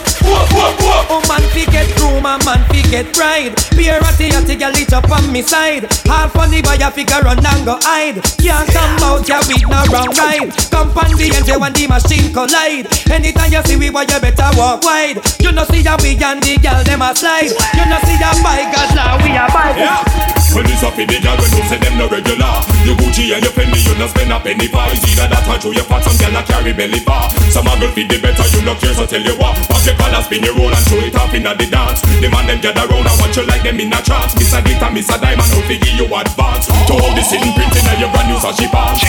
Oh 1.11 1.22
man 1.28 1.43
fi 1.51 1.65
get 1.65 1.89
room 1.99 2.26
and 2.26 2.43
man 2.45 2.61
fi 2.70 2.82
get 2.89 3.13
pride. 3.13 3.53
Be 3.76 3.89
a 3.89 3.99
ratty 3.99 4.30
ratty 4.32 4.55
girl 4.55 4.76
it 4.76 4.93
up 4.93 5.09
on 5.11 5.32
me 5.32 5.41
side. 5.41 5.88
Half 6.05 6.34
funny 6.34 6.61
boy 6.61 6.78
a 6.80 6.89
figure 6.91 7.22
run 7.22 7.43
and 7.43 7.65
go 7.65 7.78
hide. 7.84 8.22
Can't 8.39 8.70
come 8.72 9.03
out 9.03 9.28
ya 9.28 9.39
with 9.47 9.67
no 9.67 9.80
wrong 9.91 10.11
ride. 10.15 10.51
Come 10.72 10.91
on 10.95 11.11
the 11.17 11.28
end 11.34 11.49
when 11.59 11.74
the 11.74 11.86
machine 11.88 12.32
collide. 12.34 12.88
Anytime 13.11 13.51
you 13.51 13.61
see 13.65 13.78
we 13.78 13.89
boy 13.89 14.07
you 14.07 14.20
better 14.20 14.49
walk 14.55 14.84
wide. 14.84 15.20
You 15.39 15.51
know 15.51 15.65
see 15.65 15.82
ya 15.82 15.97
we 16.01 16.15
and 16.20 16.41
the 16.43 16.57
girl 16.57 16.84
them 16.84 17.01
a 17.01 17.15
slide. 17.15 17.51
You 17.76 17.86
know 17.89 17.99
see 18.05 18.17
ya 18.20 18.32
by 18.43 18.63
now 18.95 19.17
we 19.24 19.36
a 19.36 19.45
by 19.51 19.76
Yeah. 19.76 20.03
When 20.49 20.65
it's 20.65 20.82
up 20.82 20.97
in 20.97 21.05
the 21.05 21.22
girl, 21.22 21.38
when 21.38 21.51
you 21.53 21.63
say 21.70 21.78
them 21.78 21.93
no 22.01 22.09
regular 22.09 22.49
You 22.82 22.97
Gucci 23.10 23.34
and 23.34 23.41
you 23.41 23.49
Fendi, 23.49 23.82
you 23.82 23.97
no 23.97 24.05
spend 24.05 24.30
a 24.30 24.38
penny 24.38 24.70
for 24.70 24.86
It's 24.93 25.01
either 25.10 25.26
that 25.26 25.41
or 25.49 25.57
through 25.57 25.82
your 25.82 25.88
pot, 25.89 26.05
some 26.05 26.14
girl 26.22 26.38
a 26.38 26.45
carry 26.45 26.78
belly 26.78 27.01
bar. 27.01 27.26
Some 27.49 27.66
a 27.66 27.74
girl 27.82 27.89
feed 27.89 28.05
the 28.05 28.22
better, 28.22 28.45
you 28.53 28.62
no 28.62 28.78
care, 28.78 28.93
so 28.93 29.10
tell 29.10 29.22
you 29.22 29.34
what. 29.41 29.57
Pop 29.66 29.82
your 29.82 29.97
collar, 29.97 30.22
spin 30.22 30.45
your 30.45 30.53
roll 30.53 30.70
and 30.70 30.86
throw 30.86 31.01
it 31.01 31.18
up 31.18 31.34
in 31.34 31.41
the 31.41 31.66
dance. 31.66 32.05
The 32.22 32.30
man 32.30 32.45
them 32.45 32.62
gather 32.62 32.86
round 32.86 33.10
and 33.10 33.18
watch 33.18 33.34
you 33.34 33.49
like 33.49 33.66
them 33.66 33.82
in 33.82 33.89
a 33.89 33.99
trance. 34.05 34.38
Miss 34.38 34.53
a 34.53 34.62
glitter, 34.62 34.93
miss 34.93 35.10
a 35.10 35.18
diamond, 35.18 35.49
how 35.49 35.66
give 35.66 35.82
you 35.82 36.05
advance. 36.05 36.70
To 36.70 36.93
hold 36.93 37.18
the 37.18 37.24
sitting 37.26 37.49
printing 37.57 37.88
on 37.89 37.97
your 37.97 38.14
brand 38.14 38.30
new 38.30 38.38
Sashi 38.38 38.70
pants. 38.70 39.01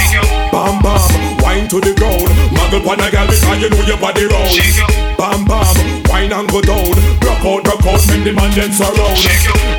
Bam 0.49 0.81
bam, 0.81 1.05
wine 1.45 1.69
to 1.69 1.77
the 1.77 1.93
ground. 1.93 2.33
Muggle 2.57 2.81
pan 2.81 3.05
a 3.05 3.09
girl 3.13 3.29
because 3.29 3.61
you 3.61 3.69
know 3.69 3.85
your 3.85 4.01
body 4.01 4.25
round. 4.25 4.57
Bam 5.21 5.45
bam, 5.45 5.77
wine 6.09 6.33
and 6.33 6.49
go 6.49 6.65
down. 6.65 6.97
Rock 7.21 7.45
out, 7.45 7.69
rock 7.69 7.85
out, 7.85 8.01
make 8.09 8.25
the 8.25 8.33
man 8.33 8.49
dance 8.57 8.81
around. 8.81 9.21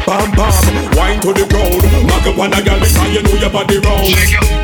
Bam 0.06 0.30
bam, 0.38 0.54
wine 0.94 1.18
to 1.26 1.34
the 1.34 1.46
ground. 1.50 1.82
Muggle 2.06 2.38
pan 2.38 2.54
a 2.54 2.62
girl 2.62 2.78
because 2.78 3.10
you 3.10 3.26
know 3.26 3.36
your 3.42 3.50
body 3.50 3.82
round 3.82 4.11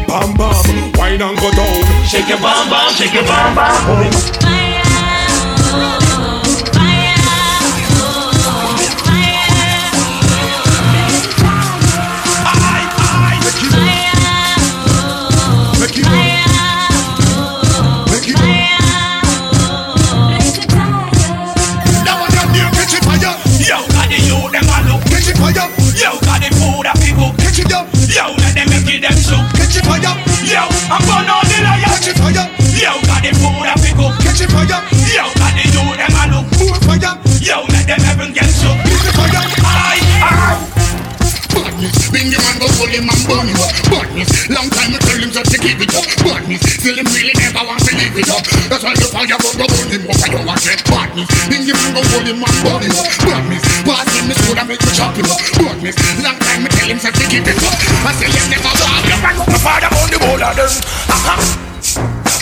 Bam 0.08 0.34
bam, 0.36 0.92
wine 0.98 1.22
and 1.22 1.38
go 1.40 1.52
down. 1.52 2.06
Shake 2.06 2.28
your 2.28 2.38
bam 2.40 2.70
bam, 2.70 2.94
shake 2.94 3.14
your 3.14 3.24
catch 3.24 4.36
it 4.36 4.44
fire. 4.44 6.07
fire. 29.88 30.14
Yo, 30.44 30.64
I'm 30.92 31.02
burn 31.08 31.32
all 31.32 31.44
the 31.48 31.58
liars. 31.64 31.88
Catch 31.88 32.12
it 32.12 32.18
fire. 32.20 32.46
Yo, 32.76 32.92
got 33.08 33.24
the 33.24 33.32
food 33.40 33.58
pick 33.82 33.98
up. 33.98 34.14
Catch 34.20 34.44
it 34.44 34.52
fire. 34.52 34.68
Yo, 34.68 35.24
got 35.40 35.54
the 35.56 35.64
them 35.72 36.14
I 36.14 36.26
look. 36.30 36.46
More 36.60 36.80
fire. 36.84 37.16
Yo, 37.40 37.64
let 37.72 37.88
them 37.88 38.02
heaven 38.04 38.34
get 38.36 38.52
shook. 38.52 38.78
Catch 38.84 39.58
Badness, 41.58 42.10
bring 42.10 42.30
man 42.30 42.58
go 42.62 42.70
pull 42.78 42.90
him 42.90 43.10
and 43.10 43.22
burn 43.26 43.50
him 43.50 43.58
up. 43.58 43.74
Badness, 43.90 44.50
long 44.50 44.70
time 44.70 44.94
I 44.94 45.00
tell 45.02 45.18
him 45.18 45.30
just 45.34 45.50
to 45.54 45.58
give 45.58 45.82
it 45.82 45.94
up. 45.94 46.06
Badness, 46.22 46.62
him 46.86 47.06
really 47.14 47.34
never 47.34 47.66
want 47.66 47.82
to 47.82 47.92
leave 47.98 48.18
it 48.18 48.30
up. 48.30 48.46
That's 48.70 48.84
why 48.86 48.94
the 48.94 49.10
fire 49.10 49.26
go 49.26 49.50
go 49.58 49.66
burn 49.66 49.90
him 49.90 50.06
up. 50.06 50.18
I 50.22 50.42
want 50.46 50.62
that 50.66 50.82
badness. 50.86 51.30
Bring 51.50 51.66
man 51.66 51.92
go 51.98 52.02
pull 52.14 52.26
him 52.26 52.42
and 52.42 52.58
burn 52.62 52.82
him 52.82 52.94
up. 52.98 53.10
Badness, 53.26 53.64
pass 53.86 54.10
him 54.10 54.26
his 54.30 54.40
food 54.46 54.58
and 54.58 54.68
make 54.70 54.82
me 54.82 54.92
chop. 54.94 55.14
Badness, 55.18 55.98
long 56.22 56.38
time 56.42 56.66
I 56.66 56.70
tell 56.74 56.90
him 56.90 57.00
just 57.02 57.14
to 57.14 57.26
give 57.30 57.46
it 57.46 57.58
up. 57.62 57.78
I 58.06 58.12
tell 58.18 58.30
you 58.30 58.44
never 58.54 58.74
want 58.74 59.46
to 59.46 59.47
fire 59.68 59.92
on 59.92 60.08
the 60.08 60.18
whole 60.24 60.40
of 60.40 60.56
them. 60.56 60.72
Aha. 61.12 61.36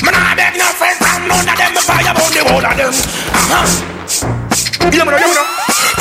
Man, 0.06 0.14
I 0.14 0.38
beg 0.38 0.54
no 0.62 0.68
friends 0.78 1.02
from 1.02 1.26
none 1.26 1.50
of 1.50 1.58
them. 1.58 1.74
Fire 1.82 2.14
on 2.14 2.30
the 2.30 2.42
whole 2.46 2.66
of 2.70 2.76
them. 2.78 2.94
Aha. 3.34 3.62
You 4.94 5.02
know, 5.02 5.18
you 5.18 5.34
know. 5.34 5.48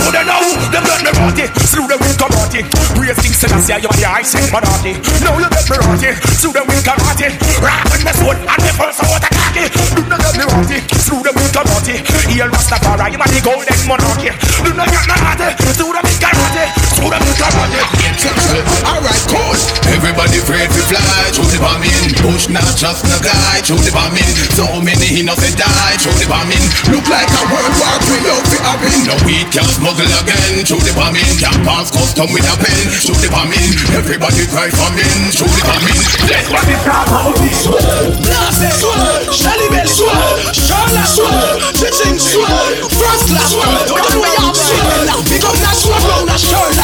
Who 0.04 0.12
they 0.12 0.24
know? 0.28 0.44
Them 0.68 0.84
let 0.84 1.00
me 1.00 1.10
rotty. 1.16 1.46
Slew 1.64 1.88
them 1.88 1.96
with 2.04 2.20
karate. 2.20 2.60
Brace 2.92 3.16
things 3.24 3.40
I 3.40 3.56
say 3.56 3.80
you 3.80 3.88
the 3.88 4.04
ice 4.04 4.36
and 4.36 4.52
manati. 4.52 4.92
Now 5.24 5.40
you 5.40 5.48
let 5.48 5.64
me 5.64 5.76
rotty. 5.80 6.10
Slew 6.36 6.52
them 6.52 6.68
with 6.68 6.84
karate. 6.84 7.32
Rock 7.64 7.88
with 7.88 8.04
me 8.04 8.12
sword 8.20 8.36
and 8.44 8.60
me 8.60 8.70
pulse 8.76 9.00
out 9.00 9.24
a 9.24 9.28
khaki. 9.32 9.64
Do 9.96 10.02
not 10.04 10.20
let 10.20 10.36
me 10.36 10.44
rotty. 10.44 10.78
Slew 11.00 11.24
them 11.24 11.34
with 11.40 11.56
karate. 11.56 12.04
Here 12.28 12.50
Rastafari, 12.52 13.16
you 13.16 13.20
are 13.24 13.30
the 13.32 13.40
golden 13.40 13.80
monarchy. 13.88 14.30
Do 14.60 14.70
not 14.76 14.92
get 14.92 15.04
me 15.08 15.16
rotty. 15.24 15.48
Slew 15.72 15.88
them 15.88 16.04
with 16.04 16.20
karate. 16.20 16.64
Them 16.94 18.38
with. 18.54 18.64
Alright, 18.86 19.24
cool. 19.28 19.56
Everybody 19.90 20.38
afraid 20.38 20.70
to 20.70 20.82
fly. 20.86 21.28
Through 21.34 21.50
the 21.50 21.60
bombing. 21.60 21.92
Push 22.22 22.48
not 22.48 22.64
just 22.78 23.04
no 23.04 23.18
guy. 23.20 23.60
Through 23.66 23.82
the 23.82 23.92
bombing. 23.92 24.24
So 24.54 24.64
many 24.80 25.20
innocent 25.20 25.58
die. 25.58 25.96
Through 26.00 26.16
the 26.22 26.28
bombing. 26.30 26.62
Look 26.88 27.04
like 27.10 27.28
a 27.28 27.42
world 27.50 27.74
war. 27.76 27.96
We 28.08 28.18
out 28.30 28.46
the 28.48 28.58
happen. 28.62 28.94
No 29.04 29.16
weed 29.26 29.50
can 29.50 29.66
smuggle 29.66 30.08
again. 30.22 30.64
Through 30.64 30.86
the 30.86 30.94
bombing. 30.94 31.26
Can't 31.42 31.60
pass 31.66 31.90
custom 31.90 32.30
with 32.32 32.46
a 32.46 32.56
pen. 32.56 32.86
Through 33.02 33.20
the 33.20 33.30
bombing. 33.34 33.70
Everybody 33.92 34.46
cry 34.48 34.70
for 34.70 34.90
me. 34.94 35.04
Through 35.34 35.50
the 35.50 35.62
bombing. 35.66 36.00
Let's 36.30 36.48
what 36.48 36.64
the 36.64 36.76
talk 36.80 37.10
about 37.10 37.36
this. 37.42 37.66
Blase, 38.24 38.70
Shelly 39.34 39.68
Bell, 39.68 39.88
Charlotte, 40.54 41.74
Teaching, 41.74 42.16
First 42.16 43.24
class, 43.28 43.52
don't 43.84 44.00
know 44.00 44.20
where 44.22 44.36
you're 44.40 44.54
sitting. 44.54 45.10
Pick 45.28 45.44
up 45.44 45.56
that 45.60 45.76
sword 45.76 46.02
round 46.08 46.28
the 46.28 46.38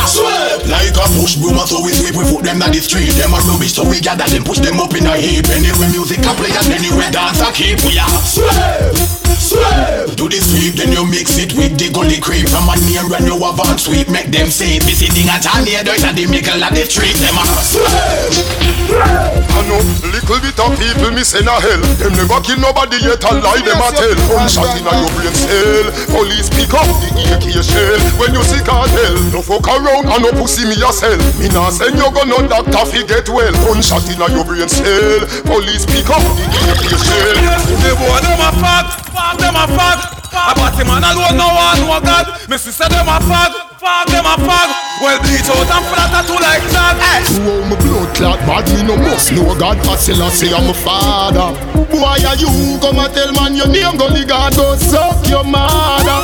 shoulder. 0.06 0.68
Like 0.68 0.94
a 0.96 1.06
push 1.18 1.36
broom, 1.36 1.58
so 1.66 1.82
we 1.82 1.92
sweep, 1.92 2.16
we 2.16 2.24
put 2.28 2.44
them 2.44 2.62
on 2.62 2.70
the 2.72 2.80
street. 2.80 3.12
Them 3.16 3.34
are 3.34 3.42
rubbish, 3.48 3.74
so 3.74 3.88
we 3.88 4.00
gather 4.00 4.28
them, 4.28 4.44
push 4.44 4.58
them 4.58 4.80
up 4.80 4.94
in 4.94 5.06
a 5.06 5.16
heap. 5.16 5.48
Anyway, 5.48 5.88
music 5.90 6.20
a 6.24 6.32
play 6.36 6.52
and 6.52 6.70
anyway, 6.72 7.10
dance 7.10 7.40
a 7.40 7.50
keep. 7.52 7.80
We 7.84 7.98
are 7.98 8.08
swerve, 8.24 8.96
swerve. 9.40 10.14
Do 10.16 10.28
the 10.28 10.36
sweep, 10.36 10.76
then 10.76 10.92
you 10.92 11.08
mix 11.08 11.40
it 11.40 11.56
with 11.56 11.80
the 11.80 11.88
gully 11.88 12.20
creep. 12.20 12.46
From 12.52 12.68
a 12.68 12.76
near 12.84 13.02
when 13.08 13.24
you 13.24 13.40
have 13.40 13.58
on 13.58 13.80
sweep, 13.80 14.12
make 14.12 14.28
them 14.28 14.52
say, 14.52 14.78
be 14.84 14.92
sitting 14.92 15.32
at 15.32 15.48
a 15.48 15.64
near 15.64 15.80
dirt 15.80 16.04
at 16.04 16.14
the 16.14 16.28
middle 16.28 16.60
of 16.60 16.72
the 16.76 16.84
street. 16.84 17.16
Them 17.16 17.40
are 17.40 17.48
swerve, 17.64 18.36
swerve. 18.36 19.40
I 19.50 19.60
know 19.66 19.80
little 20.12 20.38
bit 20.44 20.58
of 20.60 20.70
people 20.76 21.10
me 21.16 21.24
send 21.24 21.48
a 21.48 21.56
hell. 21.56 21.82
Them 21.96 22.12
never 22.14 22.38
kill 22.44 22.60
nobody 22.60 23.00
yet 23.00 23.24
and 23.24 23.40
lie 23.40 23.64
them 23.64 23.80
a 23.80 23.88
tell. 23.96 24.14
Gunshot 24.28 24.76
in 24.76 24.86
a 24.86 24.92
your 25.00 25.10
brain 25.16 25.34
cell. 25.34 25.86
Police 26.12 26.52
pick 26.52 26.72
up 26.76 26.86
the 27.00 27.10
AK 27.34 27.46
shell. 27.64 28.00
When 28.20 28.36
you 28.36 28.44
see 28.44 28.60
cartel, 28.62 29.16
no 29.32 29.40
fuck 29.40 29.66
around 29.66 30.06
and 30.06 30.20
no 30.22 30.30
pussy 30.36 30.68
me 30.68 30.76
yourself. 30.76 31.18
Me 31.40 31.48
nah 31.50 31.70
send 31.72 31.96
you 31.96 32.08
go 32.12 32.22
no 32.28 32.44
doctor 32.46 32.84
fi 32.86 33.02
get 33.08 33.26
well. 33.32 33.52
Gunshot 33.64 34.06
in 34.12 34.20
a 34.20 34.26
your 34.30 34.44
brain 34.44 34.68
cell. 34.68 35.24
Police 35.48 35.86
pick 35.88 36.08
up 36.12 36.22
the 36.36 36.44
AK 36.44 36.86
shell. 36.94 37.36
The 37.80 37.90
boy 37.96 38.20
them 38.20 38.42
a 38.44 38.50
fag, 38.60 38.86
fag 39.10 39.36
them 39.38 39.56
a 39.58 39.66
fag. 39.66 39.98
A 40.30 40.54
party 40.54 40.84
man 40.86 41.02
alone 41.02 41.36
no 41.36 41.48
one 41.50 41.80
no 41.82 41.98
God. 42.00 42.26
Me 42.48 42.56
sister 42.56 42.88
them 42.88 43.10
a 43.10 43.18
fag, 43.18 43.50
fag 43.82 44.06
them 44.08 44.24
a 44.24 44.34
fag. 44.38 44.68
Well 45.02 45.18
bleach 45.20 45.50
out 45.50 45.66
and 45.66 45.84
flat 45.90 46.14
two 46.26 46.38
like 46.38 46.64
that. 46.70 46.96
Hey. 47.02 47.24
Through 47.26 47.66
my 47.66 47.76
blood 47.76 48.14
clot 48.14 48.40
bad 48.46 48.66
me 48.70 48.86
no 48.86 48.96
must 48.96 49.32
know 49.32 49.54
God. 49.58 49.78
I 49.86 49.96
still 49.96 50.22
say 50.30 50.54
I'm 50.54 50.70
a 50.70 50.74
father. 50.74 51.50
Why 51.90 52.22
are 52.22 52.38
you 52.38 52.78
come 52.78 53.02
and 53.02 53.12
tell 53.12 53.32
man 53.34 53.58
your 53.58 53.66
name? 53.66 53.98
Gully 53.98 54.24
God 54.24 54.54
go 54.54 54.76
suck 54.76 55.26
your 55.26 55.42
mother. 55.44 56.20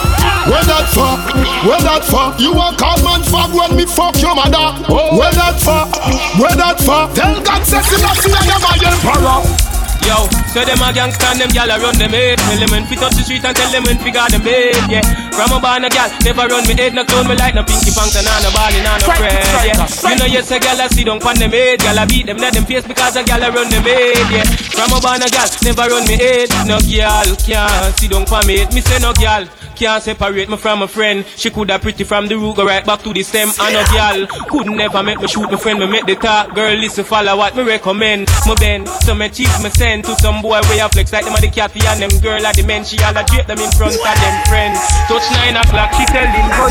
Where 0.46 0.62
that 0.62 0.86
for? 0.94 1.18
Where 1.66 1.82
that 1.82 2.06
for? 2.06 2.30
You 2.38 2.54
a 2.54 2.70
man 3.02 3.22
fag 3.26 3.50
when 3.50 3.76
me 3.76 3.86
fuck 3.86 4.14
your 4.22 4.34
mother. 4.38 4.86
Where 4.86 5.34
that 5.34 5.58
for? 5.58 5.82
Where 6.38 6.54
that 6.54 6.78
for? 6.78 7.10
Tell 7.18 7.42
God 7.42 7.62
say 7.66 7.82
Selassie 7.82 8.30
I 8.30 8.54
am 8.54 8.62
my 8.62 8.78
emperor. 8.78 9.75
Yo, 10.06 10.22
so 10.54 10.62
them 10.62 10.78
a 10.86 10.94
gangsta 10.94 11.34
and 11.34 11.42
them 11.42 11.50
gal 11.50 11.66
a 11.66 11.82
run 11.82 11.98
them 11.98 12.14
head. 12.14 12.38
Tell 12.38 12.54
them 12.54 12.70
when 12.70 12.86
fi 12.86 12.94
touch 12.94 13.18
the 13.18 13.26
street 13.26 13.42
and 13.42 13.56
tell 13.58 13.66
them 13.74 13.82
when 13.90 13.98
fi 13.98 14.14
guard 14.14 14.30
them 14.30 14.46
bed, 14.46 14.78
yeah. 14.86 15.02
From 15.34 15.50
a 15.50 15.58
born 15.58 15.82
a 15.82 15.90
gal, 15.90 16.06
never 16.22 16.46
run 16.46 16.62
me 16.64 16.78
head 16.78 16.94
No 16.94 17.02
clone 17.02 17.26
me 17.26 17.34
like 17.34 17.58
no 17.58 17.66
pinky 17.66 17.90
pants 17.90 18.14
and 18.14 18.22
no 18.22 18.50
ballin' 18.54 18.86
and 18.86 19.02
no 19.02 19.10
bread, 19.18 19.42
yeah. 19.66 19.82
You 20.06 20.14
know 20.14 20.30
yes 20.30 20.50
a 20.54 20.62
gal 20.62 20.78
a 20.78 20.86
see 20.88 21.02
down 21.02 21.18
pon 21.18 21.34
them 21.34 21.50
head. 21.50 21.82
Gal 21.82 21.98
a 21.98 22.06
beat 22.06 22.26
them 22.30 22.38
let 22.38 22.54
them 22.54 22.64
face 22.64 22.86
because 22.86 23.16
a 23.18 23.26
gal 23.26 23.42
a 23.42 23.50
run 23.50 23.66
them 23.66 23.82
head, 23.82 24.30
yeah. 24.30 24.46
From 24.78 24.94
a 24.94 25.02
born 25.02 25.26
a 25.26 25.28
gal, 25.28 25.50
never 25.66 25.90
run 25.90 26.06
me 26.06 26.14
head. 26.14 26.54
No 26.70 26.78
gal 26.78 27.26
can't 27.42 27.90
see 27.98 28.06
down 28.06 28.24
pon 28.30 28.46
me 28.46 28.62
head. 28.62 28.70
Me 28.70 28.80
say 28.86 29.02
no 29.02 29.10
gal 29.10 29.42
can't 29.76 30.02
separate 30.02 30.48
me 30.48 30.56
from 30.56 30.82
a 30.82 30.88
friend. 30.88 31.24
She 31.36 31.50
coulda 31.50 31.78
pretty 31.78 32.04
from 32.04 32.26
the 32.26 32.36
root, 32.36 32.56
go 32.56 32.64
right 32.64 32.84
back 32.84 33.02
to 33.02 33.12
the 33.12 33.22
stem. 33.22 33.50
And 33.60 33.76
a 33.76 33.84
girl 33.92 34.26
could 34.48 34.72
never 34.72 35.02
make 35.02 35.20
me 35.20 35.28
shoot 35.28 35.50
my 35.50 35.56
friend. 35.56 35.78
Me 35.78 35.86
make 35.86 36.06
the 36.06 36.16
talk, 36.16 36.54
girl 36.54 36.74
listen 36.74 37.04
follow 37.04 37.36
what 37.36 37.54
me 37.54 37.62
recommend. 37.62 38.28
Me 38.46 38.54
bend, 38.58 38.88
so 38.88 39.14
me 39.14 39.28
cheese 39.28 39.62
me 39.62 39.70
send 39.70 40.04
to 40.04 40.16
some 40.16 40.40
boy 40.40 40.60
way 40.70 40.80
a 40.80 40.88
flex 40.88 41.12
like 41.12 41.24
them 41.24 41.34
a 41.34 41.40
the 41.40 41.48
cat 41.48 41.70
and 41.76 42.00
them 42.00 42.20
girl 42.20 42.40
a 42.40 42.52
the 42.52 42.64
men. 42.66 42.84
She 42.84 42.98
all 43.04 43.16
a 43.16 43.22
drape 43.24 43.46
them 43.46 43.58
in 43.60 43.70
front 43.76 43.94
of 43.94 44.02
them 44.02 44.34
friends. 44.48 44.80
Touch 45.06 45.28
nine 45.36 45.56
o'clock, 45.60 45.92
she 45.92 46.04
tell 46.08 46.26
him 46.26 46.48
go. 46.56 46.66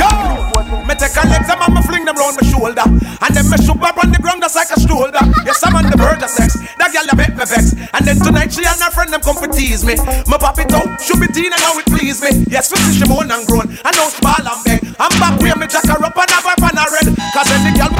Me 0.85 0.93
take 0.97 1.13
a 1.17 1.23
legs 1.29 1.49
and 1.49 1.73
me 1.73 1.81
fling 1.85 2.05
them 2.05 2.17
round 2.17 2.37
my 2.41 2.45
shoulder, 2.49 2.85
and 2.85 3.31
then 3.33 3.45
me 3.49 3.57
shoot 3.61 3.77
up 3.81 3.97
on 4.01 4.09
the 4.11 4.19
ground 4.21 4.41
just 4.41 4.55
like 4.55 4.69
a 4.69 4.79
shoulder. 4.81 5.21
Yes, 5.45 5.61
I'm 5.65 5.75
on 5.75 5.89
the 5.89 5.97
verge 5.97 6.21
of 6.21 6.29
sex. 6.29 6.57
That 6.77 6.93
girl 6.93 7.05
a 7.09 7.13
make 7.17 7.33
me 7.33 7.45
vex, 7.45 7.73
and 7.73 8.01
then 8.05 8.17
tonight 8.17 8.53
she 8.53 8.65
and 8.65 8.77
her 8.81 8.91
friend 8.93 9.09
them 9.13 9.21
come 9.21 9.37
to 9.41 9.49
tease 9.49 9.85
me. 9.85 9.97
Me 9.97 10.37
pop 10.37 10.57
it 10.57 10.73
out, 10.73 11.01
should 11.01 11.17
be 11.21 11.27
teen 11.33 11.53
and 11.53 11.61
now 11.61 11.77
it 11.77 11.85
please 11.89 12.21
me. 12.21 12.45
Yes, 12.49 12.69
we 12.69 12.77
she 12.95 13.05
moan 13.05 13.27
and 13.27 13.43
groan. 13.45 13.67
I 13.83 13.91
know 13.91 14.07
small 14.07 14.39
and 14.39 14.61
big. 14.63 14.79
I'm 14.95 15.11
back 15.19 15.35
where 15.43 15.55
me 15.59 15.67
jack 15.67 15.83
her 15.91 15.99
up 15.99 16.15
and 16.15 16.31
have 16.31 16.47
her 16.47 16.55
pan 16.55 16.79
a 16.79 16.85
red. 16.87 17.07
Cause 17.35 17.51
any 17.51 17.75
girl. 17.75 17.91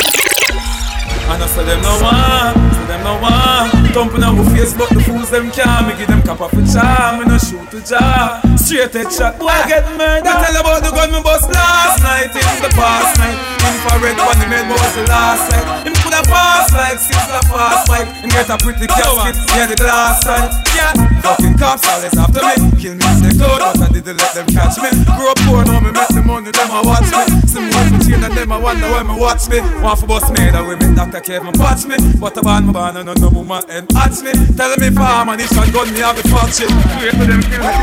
And 1.26 1.42
I 1.42 1.48
say 1.50 1.66
them 1.66 1.82
no 1.82 1.94
one, 2.06 2.54
say 2.72 2.86
them 2.86 3.02
no 3.04 3.18
one. 3.20 3.68
Thumping 3.92 4.24
on 4.24 4.38
my 4.38 4.46
face, 4.56 4.74
but 4.78 4.90
the 4.90 5.02
fools 5.02 5.30
them 5.32 5.52
can't. 5.52 5.88
Me 5.88 5.98
give 5.98 6.08
them 6.08 6.22
cap 6.22 6.40
off 6.40 6.54
a 6.54 6.62
charm, 6.64 7.20
me 7.20 7.26
no 7.26 7.38
shoot 7.38 7.66
to 7.72 7.82
jar. 7.84 8.40
Straight 8.56 8.94
head 8.94 9.12
shot, 9.12 9.40
boy 9.40 9.52
get 9.68 9.84
murdered. 9.98 10.24
Me 10.24 10.32
tell 10.32 10.56
about 10.62 10.86
the 10.86 10.92
gun 10.94 11.12
me 11.12 11.20
bust 11.26 11.50
last 11.52 12.00
night 12.04 12.30
in 12.30 12.62
the 12.62 12.70
past 12.78 13.20
night. 13.20 13.38
Infrared 13.68 14.18
one 14.22 14.38
he 14.38 14.48
made, 14.48 14.70
but 14.70 14.80
was 14.80 14.96
the 14.96 15.04
last 15.10 15.52
night. 15.52 15.95
Him 16.16 16.24
coulda 16.24 16.32
pass 16.32 16.72
like 16.72 17.00
six 17.00 17.20
a 17.28 17.42
fast 17.52 17.88
bike. 17.88 18.08
Him 18.24 18.30
get 18.30 18.50
a 18.50 18.58
pretty 18.58 18.88
casket, 18.88 19.36
yeah 19.52 19.68
the 19.68 19.76
glass 19.76 20.24
side. 20.24 20.52
Yeah, 20.76 20.94
fucking 21.22 21.58
cops 21.58 21.88
always 21.88 22.16
after 22.18 22.40
me. 22.40 22.56
Kill 22.80 22.96
me 22.96 23.04
in 23.04 23.20
the 23.20 23.32
cloud, 23.36 23.60
but 23.60 23.82
I 23.84 23.88
didn't 23.92 24.18
let 24.18 24.34
them 24.34 24.48
catch 24.48 24.78
me. 24.80 24.90
Grew 25.16 25.30
up 25.32 25.40
poor, 25.44 25.66
now 25.66 25.80
me 25.80 25.92
make 25.92 26.08
the 26.16 26.24
money, 26.24 26.52
them 26.52 26.72
a 26.72 26.82
watch 26.84 27.10
me. 27.12 27.24
See 27.48 27.60
me 27.60 27.70
watch 27.76 27.92
me 27.92 28.00
chain 28.00 28.24
and 28.24 28.32
them 28.32 28.52
a 28.52 28.60
wonder 28.60 28.88
why 28.88 29.04
me 29.04 29.16
watch 29.20 29.50
me. 29.50 29.60
Want 29.84 30.00
for 30.00 30.08
bust 30.08 30.32
me, 30.32 30.52
that 30.52 30.64
way 30.64 30.76
me 30.80 30.96
Dr. 30.96 31.20
Kevin 31.20 31.52
watch 31.60 31.84
me. 31.86 31.96
But 32.20 32.38
a 32.38 32.42
band, 32.42 32.68
my 32.68 32.74
band, 32.74 32.98
and 32.98 33.20
no 33.20 33.30
woman 33.30 33.64
and 33.68 33.88
watch 33.92 34.24
me. 34.24 34.32
Telling 34.56 34.80
me 34.80 34.90
farm 34.96 35.30
and 35.30 35.40
this 35.40 35.52
one 35.52 35.72
gun 35.72 35.92
me 35.92 36.00
have 36.00 36.16
the 36.16 36.24
fuck 36.32 36.48
shit. 36.52 36.72
Wait 37.04 37.12
for 37.12 37.28
them 37.28 37.44
kill 37.44 37.60
me. 37.60 37.76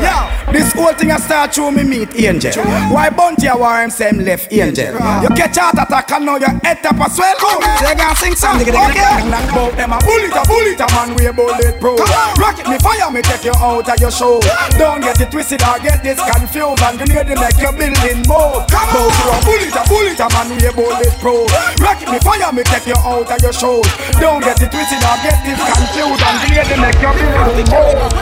Yeah, 0.00 0.52
this 0.52 0.72
whole 0.72 0.94
thing 0.94 1.12
I 1.12 1.18
start 1.20 1.52
through 1.52 1.72
me 1.72 1.84
meet 1.84 2.16
Angel. 2.16 2.52
Why 2.92 3.10
Bunty 3.10 3.48
a 3.48 3.56
war 3.56 3.82
him 3.82 3.90
same 3.90 4.24
left 4.24 4.52
Angel? 4.52 4.92
You 5.20 5.28
catch 5.36 5.56
heart 5.56 5.76
attack 5.76 6.10
and 6.12 6.24
now 6.26 6.36
your 6.36 6.52
head 6.64 6.85
tap 6.86 7.02
a 7.02 7.10
swell. 7.10 7.34
They 7.82 7.94
gonna 7.98 8.14
sing 8.14 8.34
song. 8.38 8.62
Okay. 8.62 8.70
Bout 8.70 9.74
them 9.74 9.90
a 9.90 9.98
bullet 10.06 10.30
a 10.30 10.42
bullet 10.46 10.78
a 10.78 10.86
man 10.94 11.10
we 11.18 11.26
bullet 11.34 11.74
proof. 11.82 11.98
Rocket 12.38 12.68
me 12.70 12.78
fire 12.78 13.10
me 13.10 13.22
take 13.22 13.44
you 13.44 13.56
out 13.58 13.88
of 13.88 13.98
your 13.98 14.14
show. 14.14 14.38
Don't 14.78 15.02
get 15.02 15.20
it 15.20 15.30
twisted 15.30 15.62
or 15.66 15.78
get 15.82 16.02
this 16.06 16.22
confused 16.22 16.82
and 16.86 16.94
grenade 16.98 17.34
make 17.34 17.58
your 17.58 17.74
building 17.74 18.22
move. 18.30 18.62
Bout 18.70 18.94
you 18.94 19.34
a 19.34 19.38
bullet 19.42 19.74
a 19.74 19.82
bullet 19.90 20.20
a 20.22 20.26
man 20.30 20.48
we 20.54 20.70
bullet 20.70 21.14
proof. 21.18 21.50
Rocket 21.82 22.08
me 22.10 22.18
fire 22.22 22.52
me 22.54 22.62
take 22.62 22.86
you 22.86 22.98
out 23.02 23.26
of 23.26 23.42
your 23.42 23.52
show. 23.52 23.82
Don't 24.22 24.42
get 24.46 24.62
it 24.62 24.70
twisted 24.70 25.02
or 25.02 25.18
get 25.26 25.42
this 25.42 25.58
confused 25.58 26.22
and 26.22 26.36
grenade 26.46 26.70
make 26.78 27.00
your 27.02 27.14
building 27.18 27.66
move. 27.66 28.16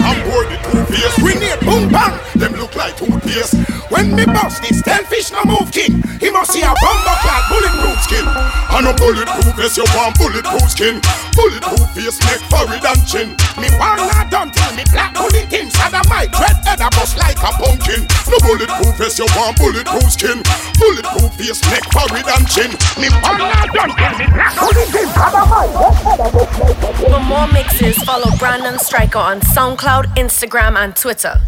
I'm 0.00 0.18
bored 0.24 0.48
with 0.48 0.62
two-face 0.62 1.18
Grenade, 1.20 1.60
boom, 1.60 1.90
bang 1.92 2.18
Them 2.34 2.54
look 2.54 2.74
like 2.74 2.96
toothpaste 2.96 3.54
When 3.90 4.14
me 4.14 4.24
bust 4.24 4.62
this 4.62 4.80
ten 4.82 5.04
fish 5.04 5.30
no 5.32 5.44
move 5.44 5.70
king 5.70 6.02
He 6.18 6.30
must 6.30 6.52
see 6.52 6.62
a 6.62 6.72
bomber 6.80 7.16
clad 7.20 7.47
bulletproof 7.48 7.98
skin. 8.04 8.26
And 8.76 8.86
a 8.86 8.92
bulletproof 8.94 9.56
vest 9.56 9.76
you 9.76 9.86
want 9.96 10.16
bulletproof 10.20 10.68
skin. 10.70 11.00
Bulletproof 11.34 11.88
face 11.96 12.20
neck, 12.24 12.40
forehead 12.52 12.84
and 12.84 13.02
chin. 13.08 13.28
Me 13.58 13.68
want 13.80 14.04
not 14.04 14.30
done 14.30 14.50
till 14.52 14.72
me 14.76 14.84
black 14.92 15.14
bullet 15.14 15.48
him 15.50 15.68
my 16.08 16.26
dread 16.26 16.56
head 16.64 16.80
a 16.80 16.88
bust 16.90 17.16
like 17.18 17.38
a 17.38 17.50
pumpkin. 17.56 18.06
No 18.28 18.38
bulletproof 18.44 18.94
vest 18.96 19.18
you 19.18 19.26
want 19.36 19.56
bulletproof 19.58 20.10
skin. 20.12 20.42
Bulletproof 20.78 21.32
face 21.34 21.62
neck, 21.70 21.84
forehead 21.92 22.26
and 22.28 22.46
chin. 22.48 22.70
Me 23.00 23.08
want 23.22 23.38
not 23.38 23.68
done 23.72 23.92
till 23.96 24.14
me 24.18 24.26
black 24.32 24.54
bullet 24.58 24.88
him 24.88 25.08
my 25.14 25.66
dread 25.72 25.96
head 26.04 26.20
a 26.20 26.28
bust 26.30 26.58
like 26.58 26.78
a 26.78 26.86
pumpkin. 26.86 27.10
For 27.10 27.20
more 27.20 27.48
mixes, 27.48 27.96
follow 28.04 28.30
Brandon 28.38 28.78
Striker 28.78 29.18
on 29.18 29.40
SoundCloud, 29.40 30.16
Instagram, 30.16 30.76
and 30.76 30.94
Twitter. 30.94 31.40